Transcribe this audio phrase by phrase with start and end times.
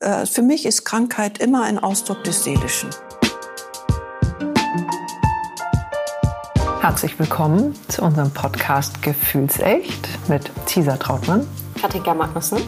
[0.00, 2.90] äh, für mich ist Krankheit immer ein Ausdruck des Seelischen.
[6.80, 11.46] Herzlich willkommen zu unserem Podcast Gefühlsecht mit Tisa Trautmann.
[11.80, 12.62] Katinka Magnussen.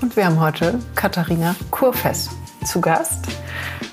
[0.00, 2.30] Und wir haben heute Katharina Kurfess
[2.64, 3.26] zu Gast.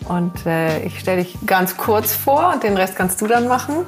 [0.08, 3.86] Und äh, ich stelle dich ganz kurz vor und den Rest kannst du dann machen.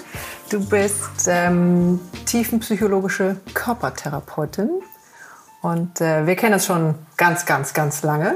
[0.50, 4.70] Du bist ähm, tiefenpsychologische Körpertherapeutin.
[5.62, 8.36] Und äh, wir kennen uns schon ganz, ganz, ganz lange,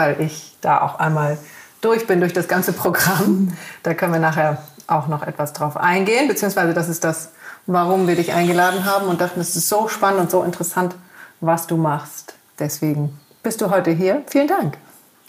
[0.00, 1.36] weil ich da auch einmal
[1.82, 3.52] durch bin durch das ganze Programm.
[3.82, 7.30] Da können wir nachher auch noch etwas drauf eingehen, beziehungsweise das ist das,
[7.66, 10.94] warum wir dich eingeladen haben und dachten, es ist so spannend und so interessant,
[11.40, 12.34] was du machst.
[12.58, 14.22] Deswegen bist du heute hier.
[14.26, 14.78] Vielen Dank.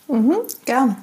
[0.08, 0.96] Mhm, gern.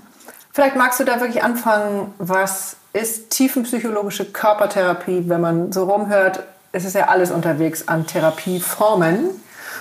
[0.52, 6.84] Vielleicht magst du da wirklich anfangen, was ist tiefenpsychologische Körpertherapie, wenn man so rumhört, es
[6.84, 9.30] ist ja alles unterwegs an Therapieformen.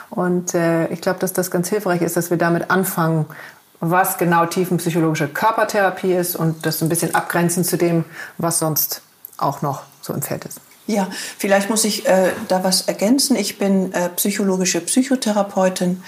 [0.10, 3.26] Und äh, ich glaube, dass das ganz hilfreich ist, dass wir damit anfangen,
[3.80, 8.06] was genau tiefenpsychologische Körpertherapie ist und das ein bisschen abgrenzen zu dem,
[8.38, 9.02] was sonst
[9.38, 10.60] auch noch so im Feld ist.
[10.88, 13.36] Ja, vielleicht muss ich äh, da was ergänzen.
[13.36, 16.02] Ich bin äh, psychologische Psychotherapeutin.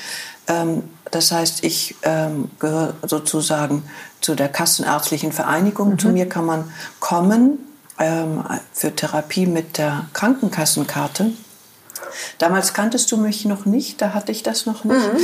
[0.48, 3.84] Ähm, das heißt, ich ähm, gehöre sozusagen
[4.22, 5.92] zu der Kassenärztlichen Vereinigung.
[5.92, 6.00] Mhm.
[6.00, 7.60] Zu mir kann man kommen
[8.00, 11.32] ähm, für Therapie mit der Krankenkassenkarte.
[12.38, 15.14] Damals kanntest du mich noch nicht, da hatte ich das noch nicht.
[15.14, 15.20] Mhm,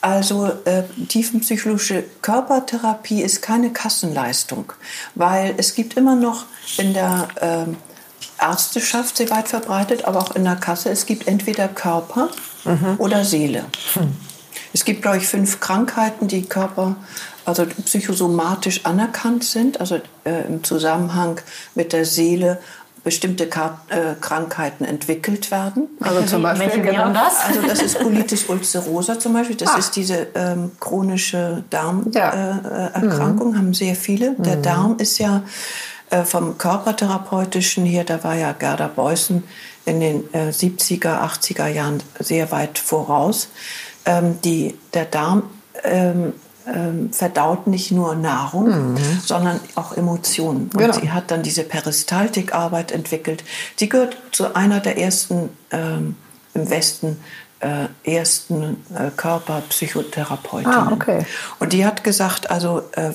[0.00, 4.72] also äh, tiefenpsychologische Körpertherapie ist keine Kassenleistung,
[5.14, 6.44] weil es gibt immer noch
[6.76, 11.68] in der äh, Ärzteschaft sehr weit verbreitet, aber auch in der Kasse, es gibt entweder
[11.68, 12.28] Körper
[12.64, 12.94] mhm.
[12.98, 13.64] oder Seele.
[13.94, 14.16] Mhm.
[14.72, 16.96] Es gibt, glaube ich, fünf Krankheiten, die Körper,
[17.44, 21.40] also psychosomatisch anerkannt sind, also äh, im Zusammenhang
[21.74, 22.60] mit der Seele
[23.08, 23.48] bestimmte äh,
[24.20, 25.88] Krankheiten entwickelt werden.
[25.98, 27.40] Also zum Beispiel genau das?
[27.46, 29.56] Also das ist Colitis ulcerosa zum Beispiel.
[29.56, 29.78] Das ah.
[29.78, 33.54] ist diese ähm, chronische Darmerkrankung, ja.
[33.54, 34.34] äh, haben sehr viele.
[34.34, 34.62] Der mhm.
[34.62, 35.42] Darm ist ja
[36.10, 39.42] äh, vom körpertherapeutischen hier, da war ja Gerda Beußen
[39.86, 43.48] in den 70er, 80er Jahren sehr weit voraus.
[44.04, 45.44] Ähm, die, der Darm
[45.82, 46.34] ähm,
[46.72, 48.98] ähm, verdaut nicht nur Nahrung, mhm.
[49.24, 50.70] sondern auch Emotionen.
[50.72, 50.94] Und genau.
[50.94, 53.44] sie hat dann diese Peristaltikarbeit entwickelt.
[53.76, 56.16] Sie gehört zu einer der ersten ähm,
[56.54, 57.18] im Westen
[57.60, 60.76] äh, ersten äh, Körperpsychotherapeutinnen.
[60.76, 61.26] Ah, okay.
[61.58, 63.10] Und die hat gesagt, also äh,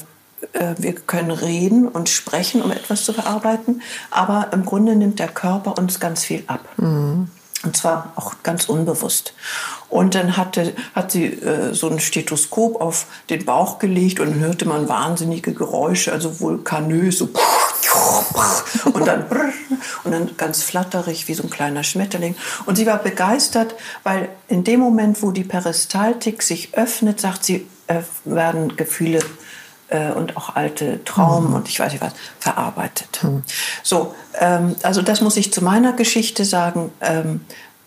[0.54, 3.82] äh, wir können reden und sprechen, um etwas zu verarbeiten,
[4.12, 6.68] aber im Grunde nimmt der Körper uns ganz viel ab.
[6.78, 7.30] Mhm.
[7.64, 9.34] Und zwar auch ganz unbewusst.
[9.90, 14.66] Und dann hatte, hat sie äh, so ein Stethoskop auf den Bauch gelegt und hörte
[14.66, 17.30] man wahnsinnige Geräusche, also vulkanös, so
[18.94, 19.26] und dann
[20.04, 22.36] und dann ganz flatterig wie so ein kleiner Schmetterling.
[22.66, 27.68] Und sie war begeistert, weil in dem Moment, wo die Peristaltik sich öffnet, sagt sie,
[27.88, 29.20] äh, werden Gefühle
[29.94, 31.56] äh, und auch alte Traumen mhm.
[31.56, 33.20] und ich weiß nicht was verarbeitet.
[33.22, 33.44] Mhm.
[33.84, 36.92] So, ähm, also das muss ich zu meiner Geschichte sagen.
[37.00, 37.42] Ähm,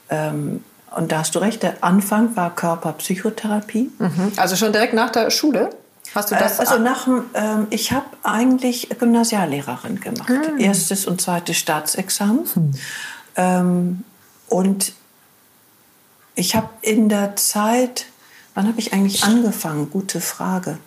[0.09, 3.91] ähm, und da hast du recht, der Anfang war Körperpsychotherapie.
[3.99, 4.33] Mhm.
[4.37, 5.71] Also schon direkt nach der Schule?
[6.15, 6.59] Hast du das?
[6.59, 10.29] Äh, also nach, ähm, ich habe eigentlich Gymnasiallehrerin gemacht.
[10.29, 10.61] Mhm.
[10.61, 12.47] Erstes und zweites Staatsexamen.
[12.55, 12.71] Mhm.
[13.35, 14.05] Ähm,
[14.49, 14.93] und
[16.37, 18.07] ich habe in der Zeit,
[18.55, 19.91] wann habe ich eigentlich angefangen?
[19.91, 20.79] Gute Frage.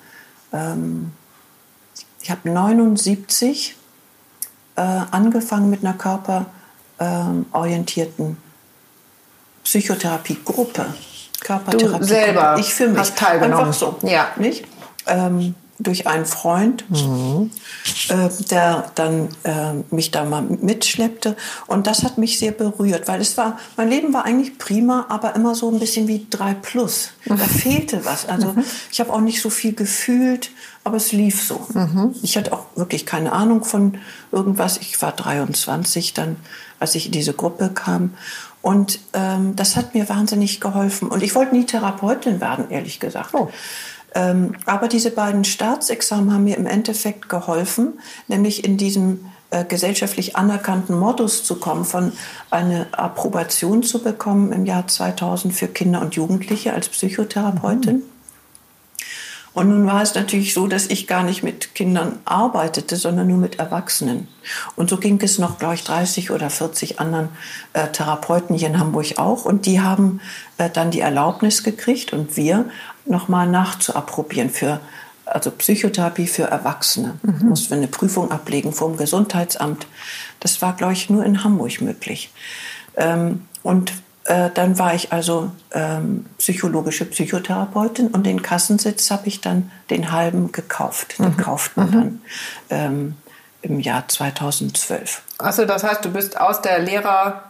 [0.53, 1.11] Ähm,
[2.21, 3.75] ich habe 79
[4.75, 5.93] äh, angefangen mit einer
[6.97, 8.37] körperorientierten
[9.63, 10.85] Psychotherapiegruppe,
[11.41, 11.99] Körpertherapie.
[11.99, 12.99] Du selber ich für mich.
[12.99, 13.65] Hast teilgenommen.
[13.67, 13.97] Einfach so.
[14.03, 14.29] Ja.
[14.37, 14.65] Nicht?
[15.05, 17.51] Ähm, durch einen Freund, mhm.
[18.09, 21.37] äh, der dann äh, mich da mal mitschleppte.
[21.67, 25.35] Und das hat mich sehr berührt, weil es war, mein Leben war eigentlich prima, aber
[25.35, 27.11] immer so ein bisschen wie drei plus.
[27.25, 27.39] Da mhm.
[27.39, 28.27] fehlte was.
[28.27, 28.63] Also mhm.
[28.91, 30.51] ich habe auch nicht so viel gefühlt,
[30.83, 31.65] aber es lief so.
[31.73, 32.13] Mhm.
[32.21, 33.97] Ich hatte auch wirklich keine Ahnung von
[34.33, 34.77] irgendwas.
[34.77, 36.35] Ich war 23 dann,
[36.79, 38.13] als ich in diese Gruppe kam.
[38.61, 41.07] Und ähm, das hat mir wahnsinnig geholfen.
[41.07, 43.33] Und ich wollte nie Therapeutin werden, ehrlich gesagt.
[43.33, 43.49] Oh.
[44.15, 50.35] Ähm, aber diese beiden Staatsexamen haben mir im Endeffekt geholfen, nämlich in diesem äh, gesellschaftlich
[50.35, 52.11] anerkannten Modus zu kommen, von
[52.49, 57.95] eine Approbation zu bekommen im Jahr 2000 für Kinder und Jugendliche als Psychotherapeutin.
[57.97, 58.03] Mhm.
[59.53, 63.37] Und nun war es natürlich so, dass ich gar nicht mit Kindern arbeitete, sondern nur
[63.37, 64.27] mit Erwachsenen.
[64.75, 67.29] Und so ging es noch, glaube ich, 30 oder 40 anderen
[67.73, 69.45] äh, Therapeuten hier in Hamburg auch.
[69.45, 70.21] Und die haben
[70.59, 72.69] äh, dann die Erlaubnis gekriegt und wir
[73.09, 74.79] nochmal nachzuapprobieren für
[75.25, 77.19] also Psychotherapie für Erwachsene.
[77.21, 77.49] Mhm.
[77.49, 79.87] Mussten wir eine Prüfung ablegen vom Gesundheitsamt.
[80.39, 82.31] Das war, glaube ich, nur in Hamburg möglich.
[82.95, 83.93] Ähm, und
[84.25, 90.11] äh, dann war ich also ähm, psychologische Psychotherapeutin und den Kassensitz habe ich dann den
[90.11, 91.19] halben gekauft.
[91.19, 91.37] Den mhm.
[91.37, 91.91] kauft man mhm.
[91.91, 92.21] dann
[92.69, 93.15] ähm,
[93.61, 95.21] im Jahr 2012.
[95.37, 97.43] Achso, das heißt, du bist aus der Lehrer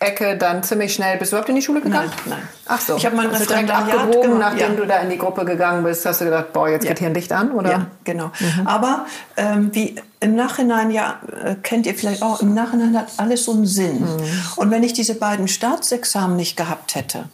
[0.00, 1.18] Ecke dann ziemlich schnell.
[1.18, 2.10] Bist du überhaupt in die Schule gegangen?
[2.26, 2.48] Nein, nein.
[2.66, 2.96] Ach so.
[2.96, 4.80] Ich habe mein also direkt abgewogen, gemacht, nachdem ja.
[4.80, 6.06] du da in die Gruppe gegangen bist.
[6.06, 6.90] Hast du gedacht, boah, jetzt ja.
[6.90, 7.70] geht hier ein Licht an, oder?
[7.70, 8.30] Ja, genau.
[8.38, 8.66] Mhm.
[8.66, 9.06] Aber
[9.36, 13.52] ähm, wie im Nachhinein, ja, äh, kennt ihr vielleicht auch, im Nachhinein hat alles so
[13.52, 14.02] einen Sinn.
[14.02, 14.20] Mhm.
[14.54, 17.24] Und wenn ich diese beiden Staatsexamen nicht gehabt hätte,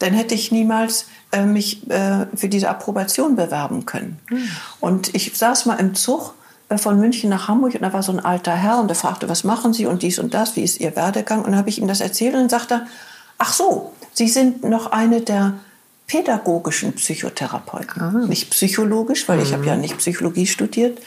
[0.00, 4.18] dann hätte ich niemals äh, mich äh, für diese Approbation bewerben können.
[4.30, 4.48] Mhm.
[4.80, 6.34] Und ich saß mal im Zug
[6.76, 9.44] von München nach Hamburg und da war so ein alter Herr und der fragte, was
[9.44, 11.40] machen Sie und dies und das, wie ist Ihr Werdegang?
[11.40, 12.86] Und dann habe ich ihm das erzählt und dann sagte er,
[13.38, 15.54] ach so, Sie sind noch eine der
[16.06, 18.26] pädagogischen Psychotherapeuten, ah.
[18.26, 19.42] nicht psychologisch, weil mhm.
[19.42, 20.98] ich habe ja nicht Psychologie studiert.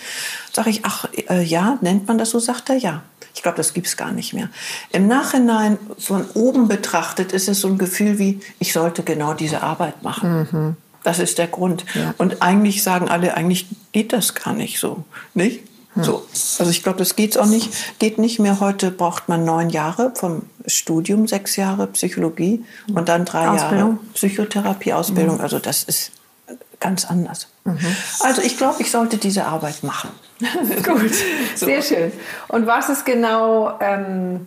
[0.52, 2.40] Sag ich, ach äh, ja, nennt man das so?
[2.40, 3.04] Sagt er, ja.
[3.36, 4.50] Ich glaube, das gibt es gar nicht mehr.
[4.92, 9.62] Im Nachhinein von oben betrachtet ist es so ein Gefühl wie, ich sollte genau diese
[9.62, 10.48] Arbeit machen.
[10.52, 10.76] Mhm.
[11.04, 11.86] Das ist der Grund.
[11.94, 12.14] Ja.
[12.18, 15.04] Und eigentlich sagen alle, eigentlich geht das gar nicht so,
[15.34, 15.62] nicht?
[15.94, 16.04] Hm.
[16.04, 16.26] So.
[16.60, 18.60] Also ich glaube, das geht auch nicht, geht nicht mehr.
[18.60, 22.64] Heute braucht man neun Jahre vom Studium, sechs Jahre Psychologie
[22.94, 23.92] und dann drei Ausbildung.
[23.92, 25.36] Jahre Psychotherapie-Ausbildung.
[25.36, 25.42] Mhm.
[25.42, 26.12] Also das ist
[26.80, 27.48] ganz anders.
[27.64, 27.80] Mhm.
[28.22, 30.10] Also ich glaube, ich sollte diese Arbeit machen.
[30.84, 31.14] Gut,
[31.56, 31.66] so.
[31.66, 32.12] sehr schön.
[32.48, 34.46] Und was ist genau ähm,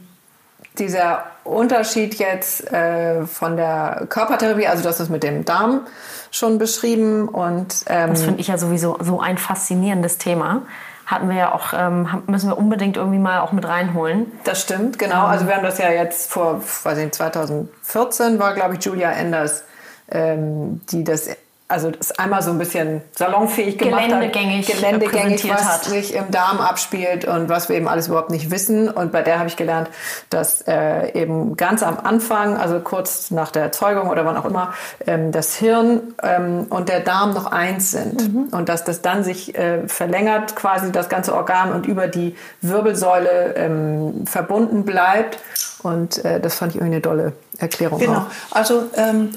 [0.79, 5.87] dieser Unterschied jetzt äh, von der Körpertherapie, also das ist mit dem Darm
[6.31, 7.29] schon beschrieben.
[7.29, 10.63] Und, ähm, das finde ich ja sowieso so ein faszinierendes Thema.
[11.07, 14.31] Hatten wir ja auch, ähm, müssen wir unbedingt irgendwie mal auch mit reinholen.
[14.45, 15.27] Das stimmt, genau.
[15.27, 19.11] Also wir haben das ja jetzt vor, weiß ich nicht, 2014 war, glaube ich, Julia
[19.11, 19.65] Enders,
[20.09, 21.29] ähm, die das
[21.71, 25.85] also das einmal so ein bisschen salonfähig gemacht geländegängig hat, geländegängig, was hat.
[25.85, 28.89] sich im Darm abspielt und was wir eben alles überhaupt nicht wissen.
[28.89, 29.89] Und bei der habe ich gelernt,
[30.31, 34.75] dass äh, eben ganz am Anfang, also kurz nach der Erzeugung oder wann auch immer,
[35.07, 38.49] ähm, das Hirn ähm, und der Darm noch eins sind mhm.
[38.51, 43.55] und dass das dann sich äh, verlängert, quasi das ganze Organ und über die Wirbelsäule
[43.57, 45.39] ähm, verbunden bleibt.
[45.83, 47.99] Und äh, das fand ich irgendwie eine dolle Erklärung.
[48.01, 48.19] Genau.
[48.19, 48.27] Auch.
[48.51, 49.31] Also ähm,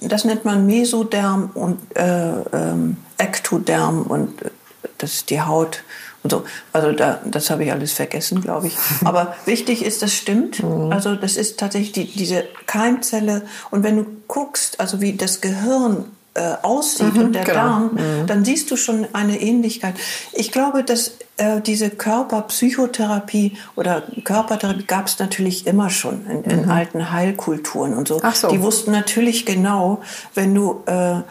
[0.00, 4.50] das nennt man Mesoderm und äh, ähm, Ektoderm und äh,
[4.98, 5.82] das ist die Haut
[6.22, 6.44] und so.
[6.72, 8.76] Also da, das habe ich alles vergessen, glaube ich.
[9.04, 10.62] Aber wichtig ist, das stimmt.
[10.62, 10.92] Mhm.
[10.92, 13.42] Also das ist tatsächlich die, diese Keimzelle.
[13.70, 16.04] Und wenn du guckst, also wie das Gehirn
[16.34, 17.58] äh, aussieht mhm, und der genau.
[17.58, 18.26] Darm, mhm.
[18.26, 19.94] dann siehst du schon eine Ähnlichkeit.
[20.32, 26.62] Ich glaube, dass äh, diese Körperpsychotherapie oder Körpertherapie gab es natürlich immer schon in, in
[26.64, 26.70] mhm.
[26.70, 28.20] alten Heilkulturen und so.
[28.34, 28.48] so.
[28.48, 30.02] Die wussten natürlich genau,
[30.34, 31.22] wenn du äh, äh,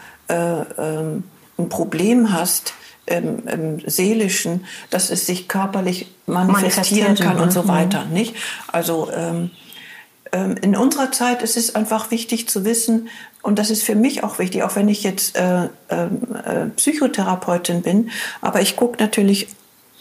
[0.78, 1.24] ähm,
[1.58, 2.74] ein Problem hast,
[3.06, 7.68] im, im Seelischen, dass es sich körperlich manifestieren kann und so mhm.
[7.68, 8.34] weiter, nicht?
[8.68, 9.50] Also ähm,
[10.32, 13.08] in unserer Zeit ist es einfach wichtig zu wissen,
[13.42, 17.82] und das ist für mich auch wichtig, auch wenn ich jetzt äh, ähm, äh, Psychotherapeutin
[17.82, 18.10] bin,
[18.40, 19.48] aber ich gucke natürlich,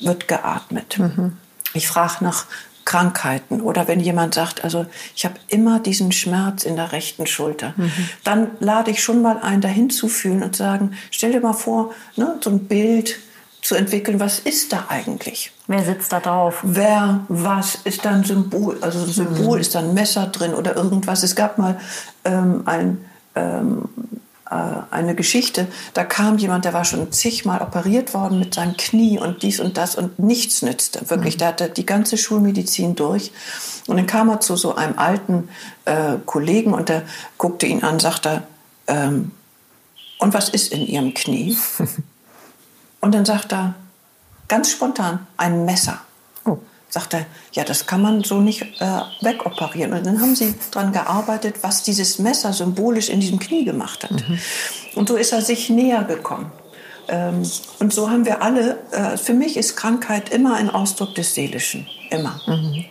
[0.01, 0.99] wird geatmet.
[0.99, 1.37] Mhm.
[1.73, 2.45] Ich frage nach
[2.85, 4.85] Krankheiten oder wenn jemand sagt, also
[5.15, 7.91] ich habe immer diesen Schmerz in der rechten Schulter, mhm.
[8.23, 11.93] dann lade ich schon mal ein, dahin zu fühlen und sagen, stell dir mal vor,
[12.15, 13.19] ne, so ein Bild,
[13.69, 15.51] zu entwickeln, was ist da eigentlich?
[15.67, 16.57] Wer sitzt da drauf?
[16.63, 18.79] Wer, was ist da ein Symbol?
[18.81, 19.61] Also ein Symbol mhm.
[19.61, 21.21] ist da ein Messer drin oder irgendwas.
[21.21, 21.79] Es gab mal
[22.25, 23.05] ähm, ein,
[23.35, 23.83] ähm,
[24.49, 24.55] äh,
[24.89, 29.43] eine Geschichte, da kam jemand, der war schon zigmal operiert worden mit seinem Knie und
[29.43, 31.07] dies und das und nichts nützte.
[31.11, 31.37] Wirklich, mhm.
[31.37, 33.31] der hatte die ganze Schulmedizin durch.
[33.85, 35.47] Und dann kam er zu so einem alten
[35.85, 37.03] äh, Kollegen und der
[37.37, 38.41] guckte ihn an, sagte,
[38.87, 39.29] ähm,
[40.17, 41.55] und was ist in Ihrem Knie?
[43.01, 43.75] Und dann sagt er
[44.47, 46.01] ganz spontan, ein Messer.
[46.45, 46.57] Oh.
[46.89, 49.93] Sagt er, ja, das kann man so nicht äh, wegoperieren.
[49.93, 54.11] Und dann haben sie daran gearbeitet, was dieses Messer symbolisch in diesem Knie gemacht hat.
[54.11, 54.39] Mhm.
[54.95, 56.51] Und so ist er sich näher gekommen.
[57.07, 57.43] Ähm,
[57.79, 61.87] und so haben wir alle, äh, für mich ist Krankheit immer ein Ausdruck des Seelischen.
[62.09, 62.41] Immer.
[62.47, 62.85] Mhm.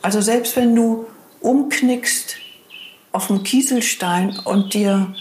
[0.00, 1.06] Also selbst wenn du
[1.40, 2.36] umknickst
[3.10, 5.12] auf dem Kieselstein und dir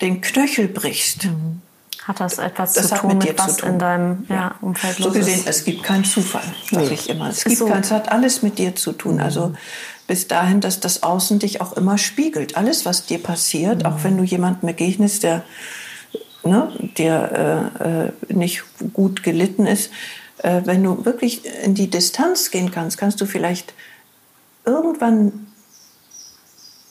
[0.00, 1.62] den Knöchel brichst, mhm
[2.04, 3.70] hat das etwas das zu tun mit, mit was tun.
[3.70, 4.34] in deinem ja.
[4.34, 5.48] Ja, Umfeld los So gesehen, ist?
[5.48, 6.94] es gibt keinen Zufall, sage nee.
[6.94, 7.28] ich immer.
[7.28, 7.66] Es, gibt so.
[7.66, 9.14] keinen, es hat alles mit dir zu tun.
[9.14, 9.20] Mhm.
[9.20, 9.54] Also
[10.06, 12.56] bis dahin, dass das Außen dich auch immer spiegelt.
[12.56, 13.86] Alles, was dir passiert, mhm.
[13.86, 15.44] auch wenn du jemandem begegnest, der
[16.44, 19.90] ne, der äh, äh, nicht gut gelitten ist,
[20.38, 23.74] äh, wenn du wirklich in die Distanz gehen kannst, kannst du vielleicht
[24.64, 25.46] irgendwann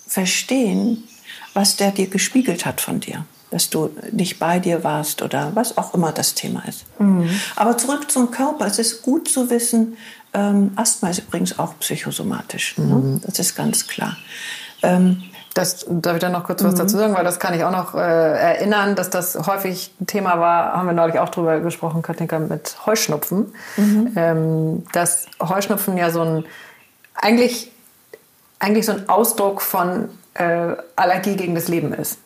[0.08, 1.04] verstehen,
[1.54, 3.26] was der dir gespiegelt hat von dir.
[3.52, 6.86] Dass du nicht bei dir warst oder was auch immer das Thema ist.
[7.00, 7.30] Mhm.
[7.56, 8.66] Aber zurück zum Körper.
[8.66, 9.98] Es ist gut zu wissen,
[10.34, 12.78] ähm, Asthma ist übrigens auch psychosomatisch.
[12.78, 12.86] Ne?
[12.86, 13.14] Mhm.
[13.14, 13.22] Ne?
[13.26, 14.18] Das ist ganz klar.
[14.82, 16.78] Ähm, das darf ich dann noch kurz was mhm.
[16.78, 20.40] dazu sagen, weil das kann ich auch noch äh, erinnern, dass das häufig ein Thema
[20.40, 23.54] war, haben wir neulich auch drüber gesprochen, Katinka, mit Heuschnupfen.
[23.76, 24.14] Mhm.
[24.16, 26.46] Ähm, dass Heuschnupfen ja so ein,
[27.16, 27.70] eigentlich,
[28.60, 32.18] eigentlich so ein Ausdruck von äh, Allergie gegen das Leben ist.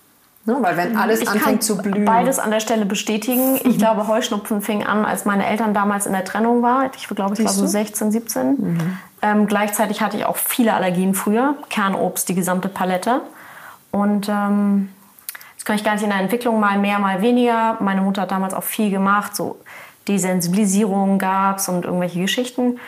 [0.45, 0.57] Ne?
[0.61, 2.05] Weil wenn alles ich anfängt zu blühen.
[2.05, 3.55] Beides an der Stelle bestätigen.
[3.57, 3.77] Ich mhm.
[3.77, 6.91] glaube, Heuschnupfen fing an, als meine Eltern damals in der Trennung waren.
[6.95, 8.49] Ich glaube, ich war so 16, 17.
[8.49, 8.97] Mhm.
[9.23, 11.55] Ähm, gleichzeitig hatte ich auch viele Allergien früher.
[11.69, 13.21] Kernobst, die gesamte Palette.
[13.91, 14.89] Und ähm,
[15.55, 17.77] das kann ich gar nicht in der Entwicklung mal mehr, mal weniger.
[17.79, 19.35] Meine Mutter hat damals auch viel gemacht.
[19.35, 19.57] So
[20.07, 22.79] Desensibilisierung gab es und irgendwelche Geschichten.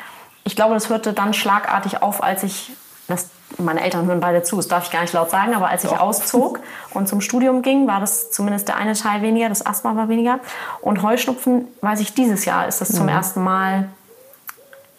[0.44, 2.72] Ich glaube, das hörte dann schlagartig auf, als ich
[3.08, 5.84] das meine Eltern hören beide zu, das darf ich gar nicht laut sagen, aber als
[5.84, 6.00] ich Doch.
[6.00, 6.60] auszog
[6.92, 10.40] und zum Studium ging, war das zumindest der eine Teil weniger, das Asthma war weniger.
[10.82, 13.10] Und Heuschnupfen, weiß ich, dieses Jahr ist das zum mhm.
[13.10, 13.90] ersten Mal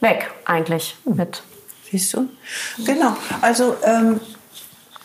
[0.01, 1.43] weg eigentlich mit.
[1.91, 2.29] Siehst du?
[2.85, 3.17] Genau.
[3.41, 4.21] Also ähm,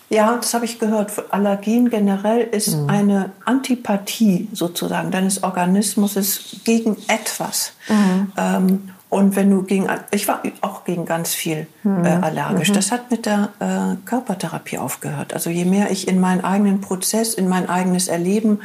[0.09, 1.11] ja, das habe ich gehört.
[1.31, 2.89] Allergien generell ist mhm.
[2.89, 6.15] eine Antipathie sozusagen deines Organismus
[6.63, 7.73] gegen etwas.
[7.87, 8.31] Mhm.
[8.37, 12.05] Ähm, und wenn du gegen, ich war auch gegen ganz viel äh, mhm.
[12.23, 12.69] allergisch.
[12.69, 12.73] Mhm.
[12.73, 15.35] Das hat mit der äh, Körpertherapie aufgehört.
[15.35, 18.61] Also je mehr ich in meinen eigenen Prozess, in mein eigenes Erleben,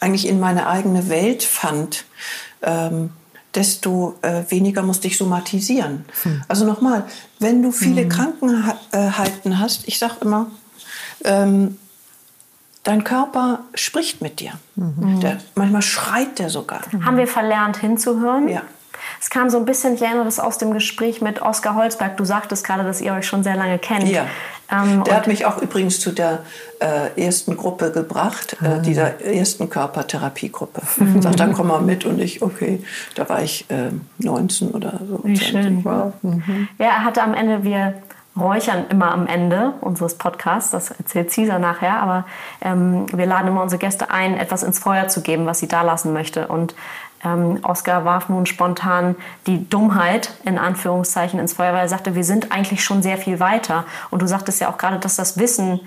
[0.00, 2.06] eigentlich in meine eigene Welt fand,
[2.62, 3.10] ähm,
[3.54, 6.04] desto äh, weniger musste ich somatisieren.
[6.24, 6.42] Mhm.
[6.48, 7.04] Also nochmal,
[7.38, 8.08] wenn du viele mhm.
[8.08, 10.48] Krankheiten hast, ich sage immer,
[11.24, 11.78] ähm,
[12.82, 14.54] dein Körper spricht mit dir.
[14.74, 15.20] Mhm.
[15.20, 16.80] Der, manchmal schreit der sogar.
[17.04, 18.48] Haben wir verlernt hinzuhören?
[18.48, 18.62] Ja.
[19.24, 22.18] Es kam so ein bisschen, ich erinnere das aus dem Gespräch mit Oskar Holzberg.
[22.18, 24.06] Du sagtest gerade, dass ihr euch schon sehr lange kennt.
[24.06, 24.26] Ja.
[24.70, 26.40] Ähm, der hat mich auch übrigens zu der
[26.78, 28.82] äh, ersten Gruppe gebracht, äh, mhm.
[28.82, 30.82] dieser ersten Körpertherapiegruppe.
[30.98, 31.22] Mhm.
[31.22, 35.20] Sagt, dann komm mal mit und ich, okay, da war ich äh, 19 oder so.
[35.24, 35.82] Wie schön.
[35.86, 36.12] Wow.
[36.20, 36.68] Mhm.
[36.78, 37.94] Ja, er hatte am Ende, wir
[38.38, 42.26] räuchern immer am Ende unseres Podcasts, das erzählt Caesar nachher, aber
[42.60, 45.82] ähm, wir laden immer unsere Gäste ein, etwas ins Feuer zu geben, was sie da
[45.82, 46.48] lassen möchte.
[46.48, 46.74] Und
[47.24, 49.16] ähm, Oscar warf nun spontan
[49.46, 53.40] die Dummheit in Anführungszeichen ins Feuer, weil er sagte, wir sind eigentlich schon sehr viel
[53.40, 53.84] weiter.
[54.10, 55.80] Und du sagtest ja auch gerade, dass das Wissen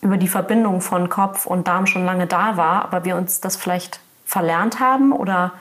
[0.00, 3.56] über die Verbindung von Kopf und Darm schon lange da war, aber wir uns das
[3.56, 5.52] vielleicht verlernt haben oder?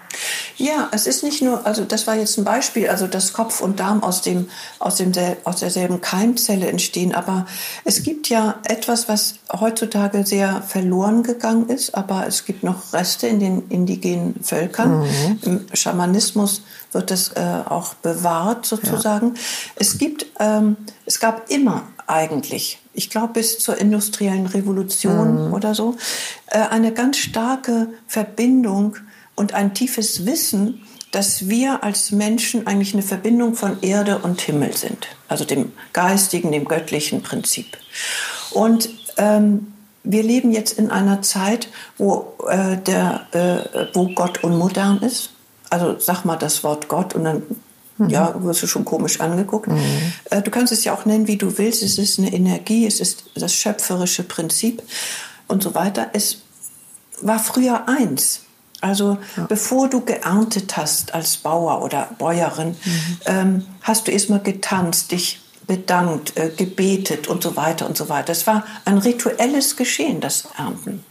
[0.57, 3.79] Ja, es ist nicht nur, also das war jetzt ein Beispiel, also dass Kopf und
[3.79, 4.49] Darm aus, dem,
[4.79, 5.11] aus, dem,
[5.43, 7.47] aus derselben Keimzelle entstehen, aber
[7.83, 13.27] es gibt ja etwas, was heutzutage sehr verloren gegangen ist, aber es gibt noch Reste
[13.27, 15.01] in den indigenen Völkern.
[15.01, 15.39] Mhm.
[15.41, 19.35] Im Schamanismus wird das äh, auch bewahrt sozusagen.
[19.35, 19.41] Ja.
[19.75, 25.53] Es gibt, ähm, es gab immer eigentlich ich glaube bis zur industriellen Revolution mhm.
[25.53, 25.95] oder so,
[26.47, 28.97] äh, eine ganz starke Verbindung
[29.35, 30.81] und ein tiefes Wissen,
[31.11, 36.51] dass wir als Menschen eigentlich eine Verbindung von Erde und Himmel sind, also dem geistigen,
[36.51, 37.77] dem göttlichen Prinzip.
[38.51, 44.99] Und ähm, wir leben jetzt in einer Zeit, wo, äh, der, äh, wo Gott unmodern
[44.99, 45.31] ist.
[45.69, 47.43] Also sag mal das Wort Gott und dann
[48.01, 48.09] Mhm.
[48.09, 49.67] Ja, wirst du schon komisch angeguckt.
[49.67, 49.79] Mhm.
[50.29, 51.83] Äh, du kannst es ja auch nennen, wie du willst.
[51.83, 54.81] Es ist eine Energie, es ist das schöpferische Prinzip
[55.47, 56.09] und so weiter.
[56.13, 56.37] Es
[57.21, 58.41] war früher eins.
[58.81, 59.45] Also ja.
[59.45, 63.17] bevor du geerntet hast als Bauer oder Bäuerin, mhm.
[63.25, 68.31] ähm, hast du erstmal getanzt, dich bedankt, äh, gebetet und so weiter und so weiter.
[68.31, 71.05] Es war ein rituelles Geschehen, das Ernten.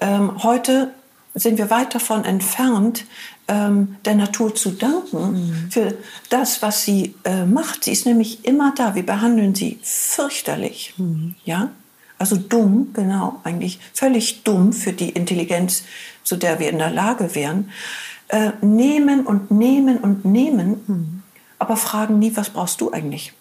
[0.00, 0.90] Ähm, heute
[1.34, 3.04] sind wir weit davon entfernt,
[3.52, 5.70] ähm, der Natur zu danken mhm.
[5.70, 5.94] für
[6.30, 7.84] das, was sie äh, macht.
[7.84, 8.94] Sie ist nämlich immer da.
[8.94, 10.94] Wir behandeln sie fürchterlich.
[10.96, 11.34] Mhm.
[11.44, 11.70] Ja?
[12.18, 15.84] Also dumm, genau, eigentlich völlig dumm für die Intelligenz,
[16.24, 17.70] zu der wir in der Lage wären.
[18.28, 21.22] Äh, nehmen und nehmen und nehmen, mhm.
[21.58, 23.34] aber fragen nie, was brauchst du eigentlich?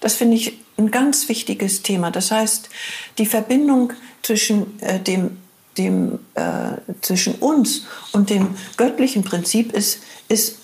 [0.00, 2.10] Das finde ich ein ganz wichtiges Thema.
[2.10, 2.68] Das heißt,
[3.16, 5.38] die Verbindung zwischen äh, dem
[5.78, 10.58] dem, äh, zwischen uns und dem göttlichen Prinzip ist, ist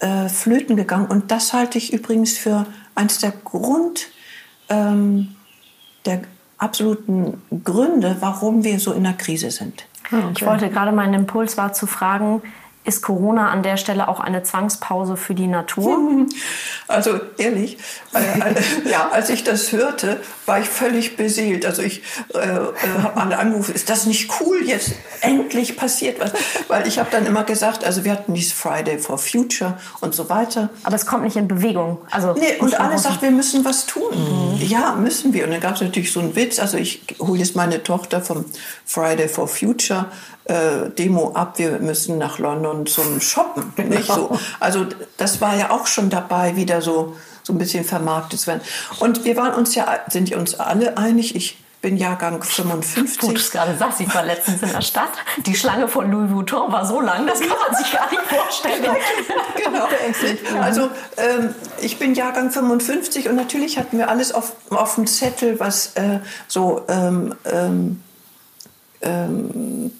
[0.00, 1.06] äh, flöten gegangen.
[1.06, 4.08] Und das halte ich übrigens für eines der Grund,
[4.68, 5.36] ähm,
[6.04, 6.22] der
[6.58, 9.84] absoluten Gründe, warum wir so in der Krise sind.
[10.10, 10.32] Ah, okay.
[10.36, 12.42] Ich wollte gerade, mein Impuls war zu fragen,
[12.84, 16.26] ist Corona an der Stelle auch eine Zwangspause für die Natur?
[16.88, 17.78] Also ehrlich,
[18.12, 18.18] äh,
[18.50, 21.64] äh, ja, als ich das hörte, war ich völlig beseelt.
[21.66, 22.02] Also ich
[22.34, 22.72] äh, äh,
[23.02, 26.32] habe alle angerufen, ist das nicht cool, jetzt endlich passiert was?
[26.68, 30.28] Weil ich habe dann immer gesagt, also wir hatten dieses Friday for Future und so
[30.28, 30.70] weiter.
[30.82, 31.98] Aber es kommt nicht in Bewegung.
[32.10, 34.56] Also nee, und alle sagt, wir müssen was tun.
[34.56, 34.66] Mhm.
[34.66, 35.44] Ja, müssen wir.
[35.44, 38.44] Und dann gab es natürlich so einen Witz, also ich hole jetzt meine Tochter vom
[38.84, 40.06] Friday for Future
[40.44, 43.72] äh, Demo ab, wir müssen nach London zum Shoppen.
[43.76, 43.96] Genau.
[43.96, 44.38] Nicht so.
[44.60, 48.60] Also das war ja auch schon dabei, wieder so so ein bisschen vermarktet werden.
[49.00, 53.18] Und wir waren uns ja, sind uns alle einig, ich bin Jahrgang 55.
[53.18, 55.10] Du es gerade sagst, ich war letztens in der Stadt.
[55.44, 58.84] Die Schlange von Louis Vuitton war so lang, das kann man sich gar nicht vorstellen.
[59.56, 60.62] genau.
[60.62, 65.58] Also ähm, ich bin Jahrgang 55 und natürlich hatten wir alles auf, auf dem Zettel,
[65.58, 68.00] was äh, so ähm, ähm,
[69.02, 69.92] ähm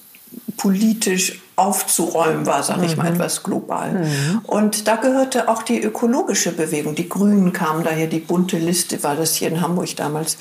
[0.56, 3.14] politisch aufzuräumen war, sage ich mal mhm.
[3.14, 3.92] etwas global.
[3.92, 4.40] Mhm.
[4.44, 6.94] Und da gehörte auch die ökologische Bewegung.
[6.94, 10.38] Die Grünen kamen daher, die bunte Liste war das hier in Hamburg damals.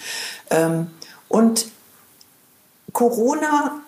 [0.50, 0.88] Ähm,
[1.28, 1.68] und
[2.92, 3.82] Corona,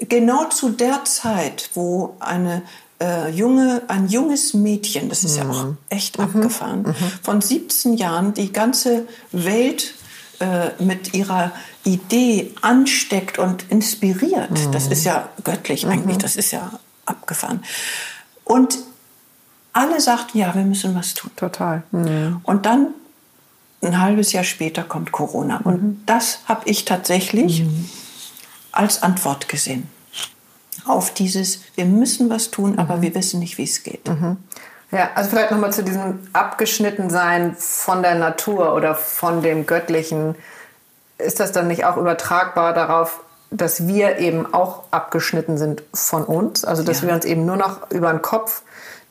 [0.00, 2.62] genau zu der Zeit, wo eine
[3.00, 5.42] äh, junge, ein junges Mädchen, das ist mhm.
[5.42, 5.76] ja auch mhm.
[5.88, 6.24] echt mhm.
[6.24, 6.94] abgefahren, mhm.
[7.22, 9.94] von 17 Jahren die ganze Welt
[10.40, 11.52] äh, mit ihrer
[11.84, 14.50] Idee ansteckt und inspiriert.
[14.50, 14.72] Mhm.
[14.72, 16.22] Das ist ja göttlich eigentlich, mhm.
[16.22, 17.62] das ist ja abgefahren.
[18.44, 18.78] Und
[19.72, 21.30] alle sagten, ja, wir müssen was tun.
[21.36, 21.82] Total.
[21.90, 22.40] Mhm.
[22.44, 22.88] Und dann
[23.82, 25.60] ein halbes Jahr später kommt Corona.
[25.64, 26.02] Und mhm.
[26.06, 27.88] das habe ich tatsächlich mhm.
[28.72, 29.88] als Antwort gesehen
[30.84, 33.02] auf dieses, wir müssen was tun, aber mhm.
[33.02, 34.08] wir wissen nicht, wie es geht.
[34.90, 40.36] Ja, also vielleicht nochmal zu diesem Abgeschnittensein von der Natur oder von dem Göttlichen
[41.18, 46.64] ist das dann nicht auch übertragbar darauf, dass wir eben auch abgeschnitten sind von uns?
[46.64, 47.08] Also dass ja.
[47.08, 48.62] wir uns eben nur noch über den Kopf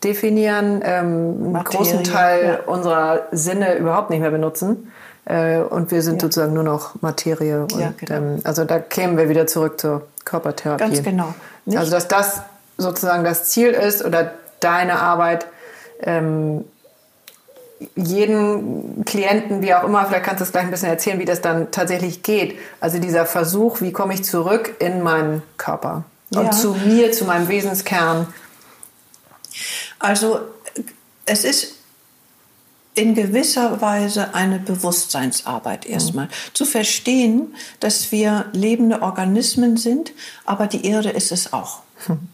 [0.04, 2.72] definieren, ähm, einen großen Teil ja.
[2.72, 4.92] unserer Sinne überhaupt nicht mehr benutzen.
[5.26, 6.28] Äh, und wir sind ja.
[6.28, 7.62] sozusagen nur noch Materie.
[7.62, 8.14] Und, genau.
[8.14, 10.84] ähm, also da kämen wir wieder zurück zur Körpertherapie.
[10.84, 11.34] Ganz genau.
[11.66, 11.78] Nicht?
[11.78, 12.42] Also dass das
[12.78, 15.46] sozusagen das Ziel ist oder deine Arbeit,
[16.04, 16.66] ähm,
[17.96, 21.42] jeden Klienten, wie auch immer, vielleicht kannst du es gleich ein bisschen erzählen, wie das
[21.42, 22.58] dann tatsächlich geht.
[22.80, 26.52] Also dieser Versuch, wie komme ich zurück in meinen Körper und ja.
[26.52, 28.28] zu mir, zu meinem Wesenskern.
[30.00, 30.40] Also
[31.26, 31.76] es ist
[32.96, 36.26] in gewisser Weise eine Bewusstseinsarbeit erstmal.
[36.26, 36.32] Mhm.
[36.54, 40.12] Zu verstehen, dass wir lebende Organismen sind,
[40.46, 41.82] aber die Erde ist es auch.
[42.08, 42.30] Mhm.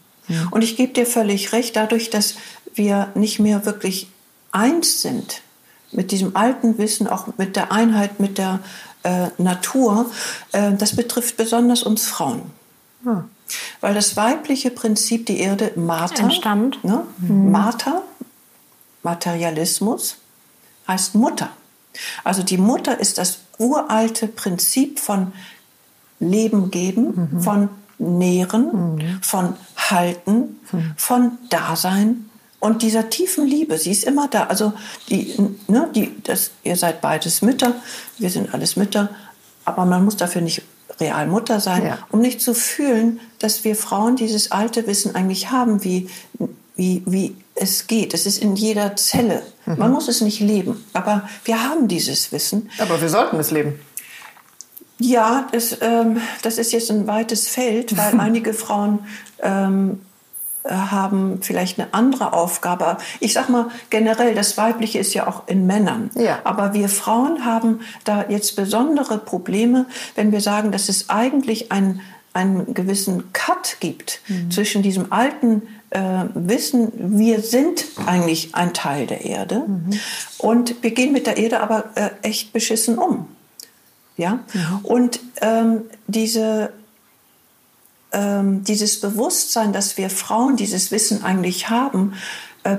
[0.50, 2.36] Und ich gebe dir völlig recht, dadurch, dass
[2.74, 4.08] wir nicht mehr wirklich
[4.52, 5.42] eins sind
[5.92, 8.60] mit diesem alten Wissen, auch mit der Einheit mit der
[9.02, 10.10] äh, Natur,
[10.52, 12.42] äh, das betrifft besonders uns Frauen.
[13.04, 13.24] Hm.
[13.80, 15.72] Weil das weibliche Prinzip, die Erde,
[16.22, 16.84] Entstand.
[16.84, 17.04] Ne?
[17.18, 17.50] Mhm.
[17.50, 18.02] Mater,
[19.02, 20.16] Materialismus,
[20.86, 21.50] heißt Mutter.
[22.22, 25.32] Also die Mutter ist das uralte Prinzip von
[26.20, 27.40] Leben geben, mhm.
[27.40, 27.68] von
[28.00, 29.18] Nähren, mhm.
[29.22, 30.92] von Halten, mhm.
[30.96, 34.44] von Dasein, und dieser tiefen Liebe, sie ist immer da.
[34.44, 34.74] Also
[35.08, 35.34] die,
[35.66, 37.74] ne, die, das, ihr seid beides Mütter,
[38.18, 39.08] wir sind alles Mütter,
[39.64, 40.62] aber man muss dafür nicht
[41.00, 41.98] real Mutter sein, ja.
[42.10, 46.10] um nicht zu fühlen, dass wir Frauen dieses alte Wissen eigentlich haben, wie,
[46.76, 48.12] wie, wie es geht.
[48.12, 49.42] Es ist in jeder Zelle.
[49.64, 49.78] Mhm.
[49.78, 52.68] Man muss es nicht leben, aber wir haben dieses Wissen.
[52.78, 53.80] Aber wir sollten es leben.
[55.00, 59.00] Ja, das, ähm, das ist jetzt ein weites Feld, weil einige Frauen
[59.42, 60.00] ähm,
[60.62, 62.98] äh, haben vielleicht eine andere Aufgabe.
[63.18, 66.10] Ich sag mal generell, das Weibliche ist ja auch in Männern.
[66.14, 66.40] Ja.
[66.44, 69.86] Aber wir Frauen haben da jetzt besondere Probleme,
[70.16, 72.02] wenn wir sagen, dass es eigentlich einen,
[72.34, 74.50] einen gewissen Cut gibt mhm.
[74.50, 79.98] zwischen diesem alten äh, Wissen, wir sind eigentlich ein Teil der Erde mhm.
[80.38, 83.28] und wir gehen mit der Erde aber äh, echt beschissen um.
[84.16, 84.40] Ja?
[84.52, 84.78] Mhm.
[84.82, 86.72] Und ähm, diese
[88.12, 92.14] ähm, dieses Bewusstsein, dass wir Frauen dieses Wissen eigentlich haben,
[92.64, 92.76] äh,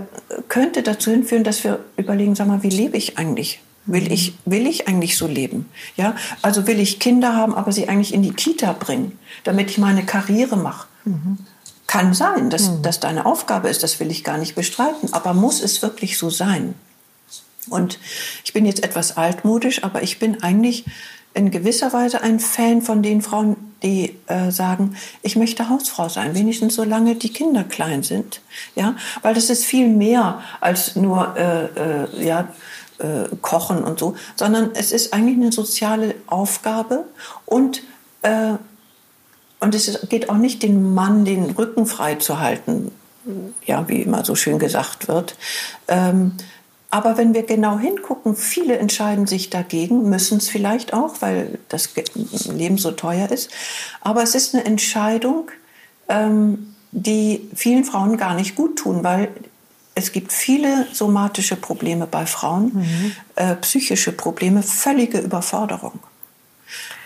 [0.47, 3.61] könnte dazu hinführen, dass wir überlegen, sag mal, wie lebe ich eigentlich?
[3.85, 5.67] Will ich, will ich eigentlich so leben?
[5.97, 9.79] Ja, also will ich Kinder haben, aber sie eigentlich in die Kita bringen, damit ich
[9.79, 10.87] meine Karriere mache?
[11.05, 11.39] Mhm.
[11.87, 12.83] Kann sein, dass mhm.
[12.83, 16.29] das deine Aufgabe ist, das will ich gar nicht bestreiten, aber muss es wirklich so
[16.29, 16.75] sein?
[17.69, 17.99] Und
[18.43, 20.85] ich bin jetzt etwas altmodisch, aber ich bin eigentlich
[21.33, 26.35] in gewisser Weise ein Fan von den Frauen, die äh, sagen, ich möchte Hausfrau sein,
[26.35, 28.41] wenigstens solange die Kinder klein sind,
[28.75, 32.49] ja, weil das ist viel mehr als nur äh, äh, ja
[32.99, 37.05] äh, kochen und so, sondern es ist eigentlich eine soziale Aufgabe
[37.45, 37.81] und
[38.21, 38.53] äh,
[39.59, 42.91] und es geht auch nicht den Mann den Rücken frei zu halten,
[43.63, 45.35] ja, wie immer so schön gesagt wird.
[45.87, 46.33] Ähm,
[46.91, 51.89] Aber wenn wir genau hingucken, viele entscheiden sich dagegen, müssen es vielleicht auch, weil das
[52.45, 53.49] Leben so teuer ist.
[54.01, 55.49] Aber es ist eine Entscheidung,
[56.09, 59.29] ähm, die vielen Frauen gar nicht gut tun, weil
[59.95, 63.11] es gibt viele somatische Probleme bei Frauen, mhm.
[63.35, 65.99] äh, psychische Probleme, völlige Überforderung.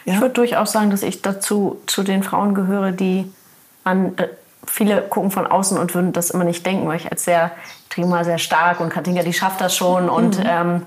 [0.05, 0.15] Ja?
[0.15, 3.31] Ich würde durchaus sagen, dass ich dazu zu den Frauen gehöre, die
[3.83, 4.29] an äh,
[4.65, 7.51] viele gucken von außen und würden das immer nicht denken, weil ich als sehr
[8.03, 10.09] mal sehr stark und Katinka, die schafft das schon.
[10.09, 10.45] Und mhm.
[10.47, 10.81] ähm,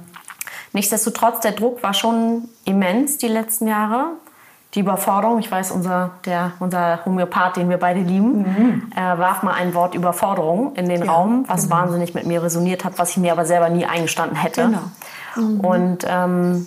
[0.72, 4.12] nichtsdestotrotz, der Druck war schon immens die letzten Jahre.
[4.74, 8.92] Die Überforderung, ich weiß, unser, der, unser Homöopath, den wir beide lieben, mhm.
[8.94, 11.76] äh, warf mal ein Wort Überforderung in den ja, Raum, was genau.
[11.76, 14.64] wahnsinnig mit mir resoniert hat, was ich mir aber selber nie eingestanden hätte.
[14.66, 14.82] Genau.
[15.36, 15.60] Mhm.
[15.60, 16.66] Und ähm,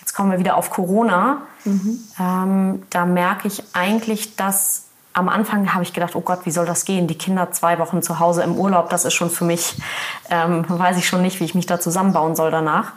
[0.00, 1.42] jetzt kommen wir wieder auf Corona.
[1.64, 1.98] Mhm.
[2.18, 6.66] Ähm, da merke ich eigentlich, dass am Anfang habe ich gedacht, oh Gott, wie soll
[6.66, 7.06] das gehen?
[7.06, 9.76] Die Kinder zwei Wochen zu Hause im Urlaub, das ist schon für mich,
[10.30, 12.92] ähm, weiß ich schon nicht, wie ich mich da zusammenbauen soll danach.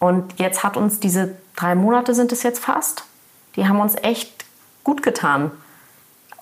[0.00, 3.04] Und jetzt hat uns diese drei Monate sind es jetzt fast,
[3.56, 4.44] die haben uns echt
[4.82, 5.50] gut getan.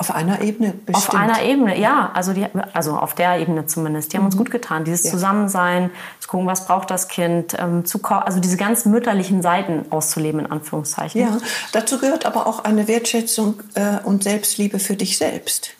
[0.03, 0.97] Auf einer Ebene bestimmt.
[0.97, 2.11] Auf einer Ebene, ja.
[2.15, 4.13] Also, die, also auf der Ebene zumindest.
[4.13, 4.31] Die haben mhm.
[4.31, 4.85] uns gut getan.
[4.85, 5.11] Dieses ja.
[5.13, 10.41] Zusammensein, zu gucken, was braucht das Kind, ähm, zu, also diese ganz mütterlichen Seiten auszuleben,
[10.41, 11.21] in Anführungszeichen.
[11.21, 11.39] Ja,
[11.71, 15.71] dazu gehört aber auch eine Wertschätzung äh, und Selbstliebe für dich selbst.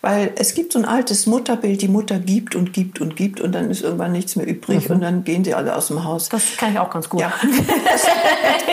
[0.00, 3.52] Weil es gibt so ein altes Mutterbild, die Mutter gibt und gibt und gibt und
[3.52, 4.96] dann ist irgendwann nichts mehr übrig mhm.
[4.96, 6.28] und dann gehen sie alle aus dem Haus.
[6.28, 7.20] Das kann ich auch ganz gut.
[7.20, 8.06] Ja, das,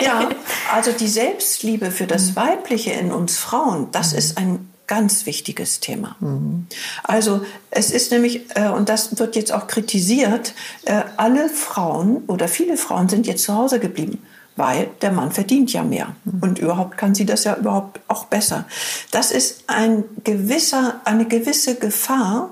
[0.04, 0.28] ja
[0.72, 2.36] also die Selbstliebe für das mhm.
[2.36, 4.18] Weibliche in uns Frauen, das mhm.
[4.18, 6.16] ist ein ganz wichtiges Thema.
[6.20, 6.66] Mhm.
[7.04, 12.48] Also es ist nämlich, äh, und das wird jetzt auch kritisiert, äh, alle Frauen oder
[12.48, 14.18] viele Frauen sind jetzt zu Hause geblieben
[14.56, 16.14] weil der Mann verdient ja mehr.
[16.24, 16.42] Mhm.
[16.42, 18.66] Und überhaupt kann sie das ja überhaupt auch besser.
[19.10, 22.50] Das ist ein gewisser, eine gewisse Gefahr,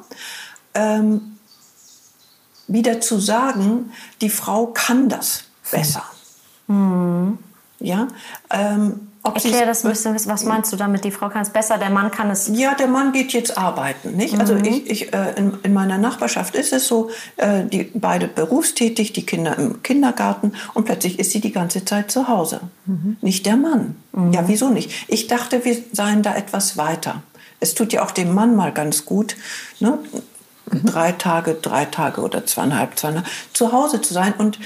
[0.74, 1.38] ähm,
[2.66, 6.04] wieder zu sagen, die Frau kann das besser.
[6.68, 7.38] Mhm.
[7.80, 8.08] Ja,
[8.50, 10.14] ähm, Erklär das ein bisschen.
[10.26, 11.04] Was meinst du damit?
[11.04, 12.48] Die Frau kann es besser, der Mann kann es.
[12.52, 14.38] Ja, der Mann geht jetzt arbeiten, nicht?
[14.38, 14.60] Also mhm.
[14.60, 19.12] Also ich, ich äh, in, in, meiner Nachbarschaft ist es so, äh, die beide berufstätig,
[19.12, 22.62] die Kinder im Kindergarten und plötzlich ist sie die ganze Zeit zu Hause.
[22.86, 23.18] Mhm.
[23.20, 23.96] Nicht der Mann.
[24.12, 24.32] Mhm.
[24.32, 24.90] Ja, wieso nicht?
[25.08, 27.22] Ich dachte, wir seien da etwas weiter.
[27.60, 29.36] Es tut ja auch dem Mann mal ganz gut,
[29.80, 29.98] ne?
[30.70, 30.86] Mhm.
[30.86, 34.34] drei Tage, drei Tage oder zweieinhalb, zweieinhalb zu Hause zu sein.
[34.38, 34.60] Und äh,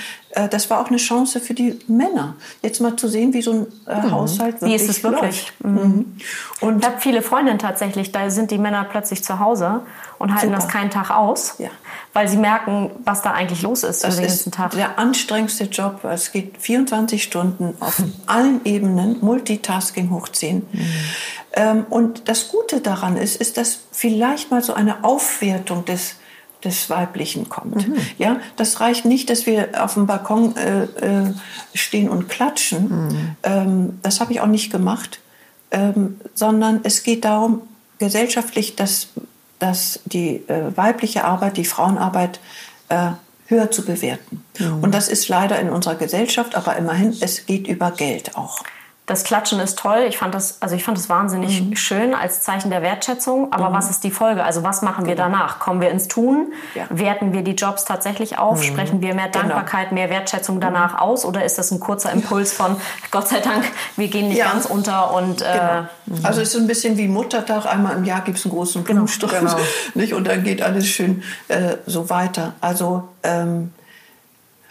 [0.51, 3.67] das war auch eine Chance für die Männer, jetzt mal zu sehen, wie so ein
[3.87, 4.11] äh, mhm.
[4.11, 5.53] Haushalt wirklich Wie ist es wirklich?
[5.63, 5.71] Mhm.
[5.71, 6.17] mhm.
[6.61, 9.83] Und ich habe viele Freundinnen tatsächlich, da sind die Männer plötzlich zu Hause
[10.19, 10.57] und halten Super.
[10.57, 11.69] das keinen Tag aus, ja.
[12.13, 14.73] weil sie merken, was da eigentlich los ist das den ganzen Tag.
[14.73, 16.05] Der anstrengendste Job.
[16.05, 20.67] Es geht 24 Stunden auf allen Ebenen, Multitasking hochziehen.
[20.73, 20.87] Mhm.
[21.53, 26.17] Ähm, und das Gute daran ist, ist, dass vielleicht mal so eine Aufwertung des
[26.65, 27.89] des Weiblichen kommt.
[27.89, 27.97] Mhm.
[28.19, 31.35] Ja, das reicht nicht, dass wir auf dem Balkon äh, äh,
[31.75, 32.89] stehen und klatschen.
[32.89, 33.37] Mhm.
[33.43, 35.21] Ähm, das habe ich auch nicht gemacht,
[35.71, 37.63] ähm, sondern es geht darum,
[37.99, 39.09] gesellschaftlich, dass,
[39.59, 42.41] dass die äh, weibliche Arbeit, die Frauenarbeit
[42.89, 43.11] äh,
[43.47, 44.45] höher zu bewerten.
[44.59, 44.83] Mhm.
[44.83, 48.63] Und das ist leider in unserer Gesellschaft, aber immerhin, es geht über Geld auch.
[49.07, 50.07] Das Klatschen ist toll.
[50.09, 51.77] Ich fand das, also ich fand das wahnsinnig mhm.
[51.77, 53.53] schön als Zeichen der Wertschätzung.
[53.53, 53.75] Aber mhm.
[53.75, 54.43] was ist die Folge?
[54.43, 55.29] Also was machen wir genau.
[55.29, 55.59] danach?
[55.59, 56.55] Kommen wir ins Tun?
[56.75, 56.87] Ja.
[56.89, 58.61] Werten wir die Jobs tatsächlich auf?
[58.61, 58.63] Mhm.
[58.63, 59.41] Sprechen wir mehr genau.
[59.41, 60.01] Dankbarkeit, genau.
[60.01, 61.01] mehr Wertschätzung danach mhm.
[61.01, 61.27] aus?
[61.27, 62.77] Oder ist das ein kurzer Impuls von
[63.11, 63.65] Gott sei Dank,
[63.97, 64.51] wir gehen nicht ja.
[64.51, 65.87] ganz unter und äh, genau.
[66.07, 66.25] Mhm.
[66.25, 67.67] Also es ist so ein bisschen wie Muttertag.
[67.67, 69.03] Einmal im Jahr gibt es einen großen genau.
[69.03, 69.57] Blumenstrauß, genau.
[69.95, 70.15] nicht?
[70.15, 72.55] Und dann geht alles schön äh, so weiter.
[72.63, 73.73] Also ähm,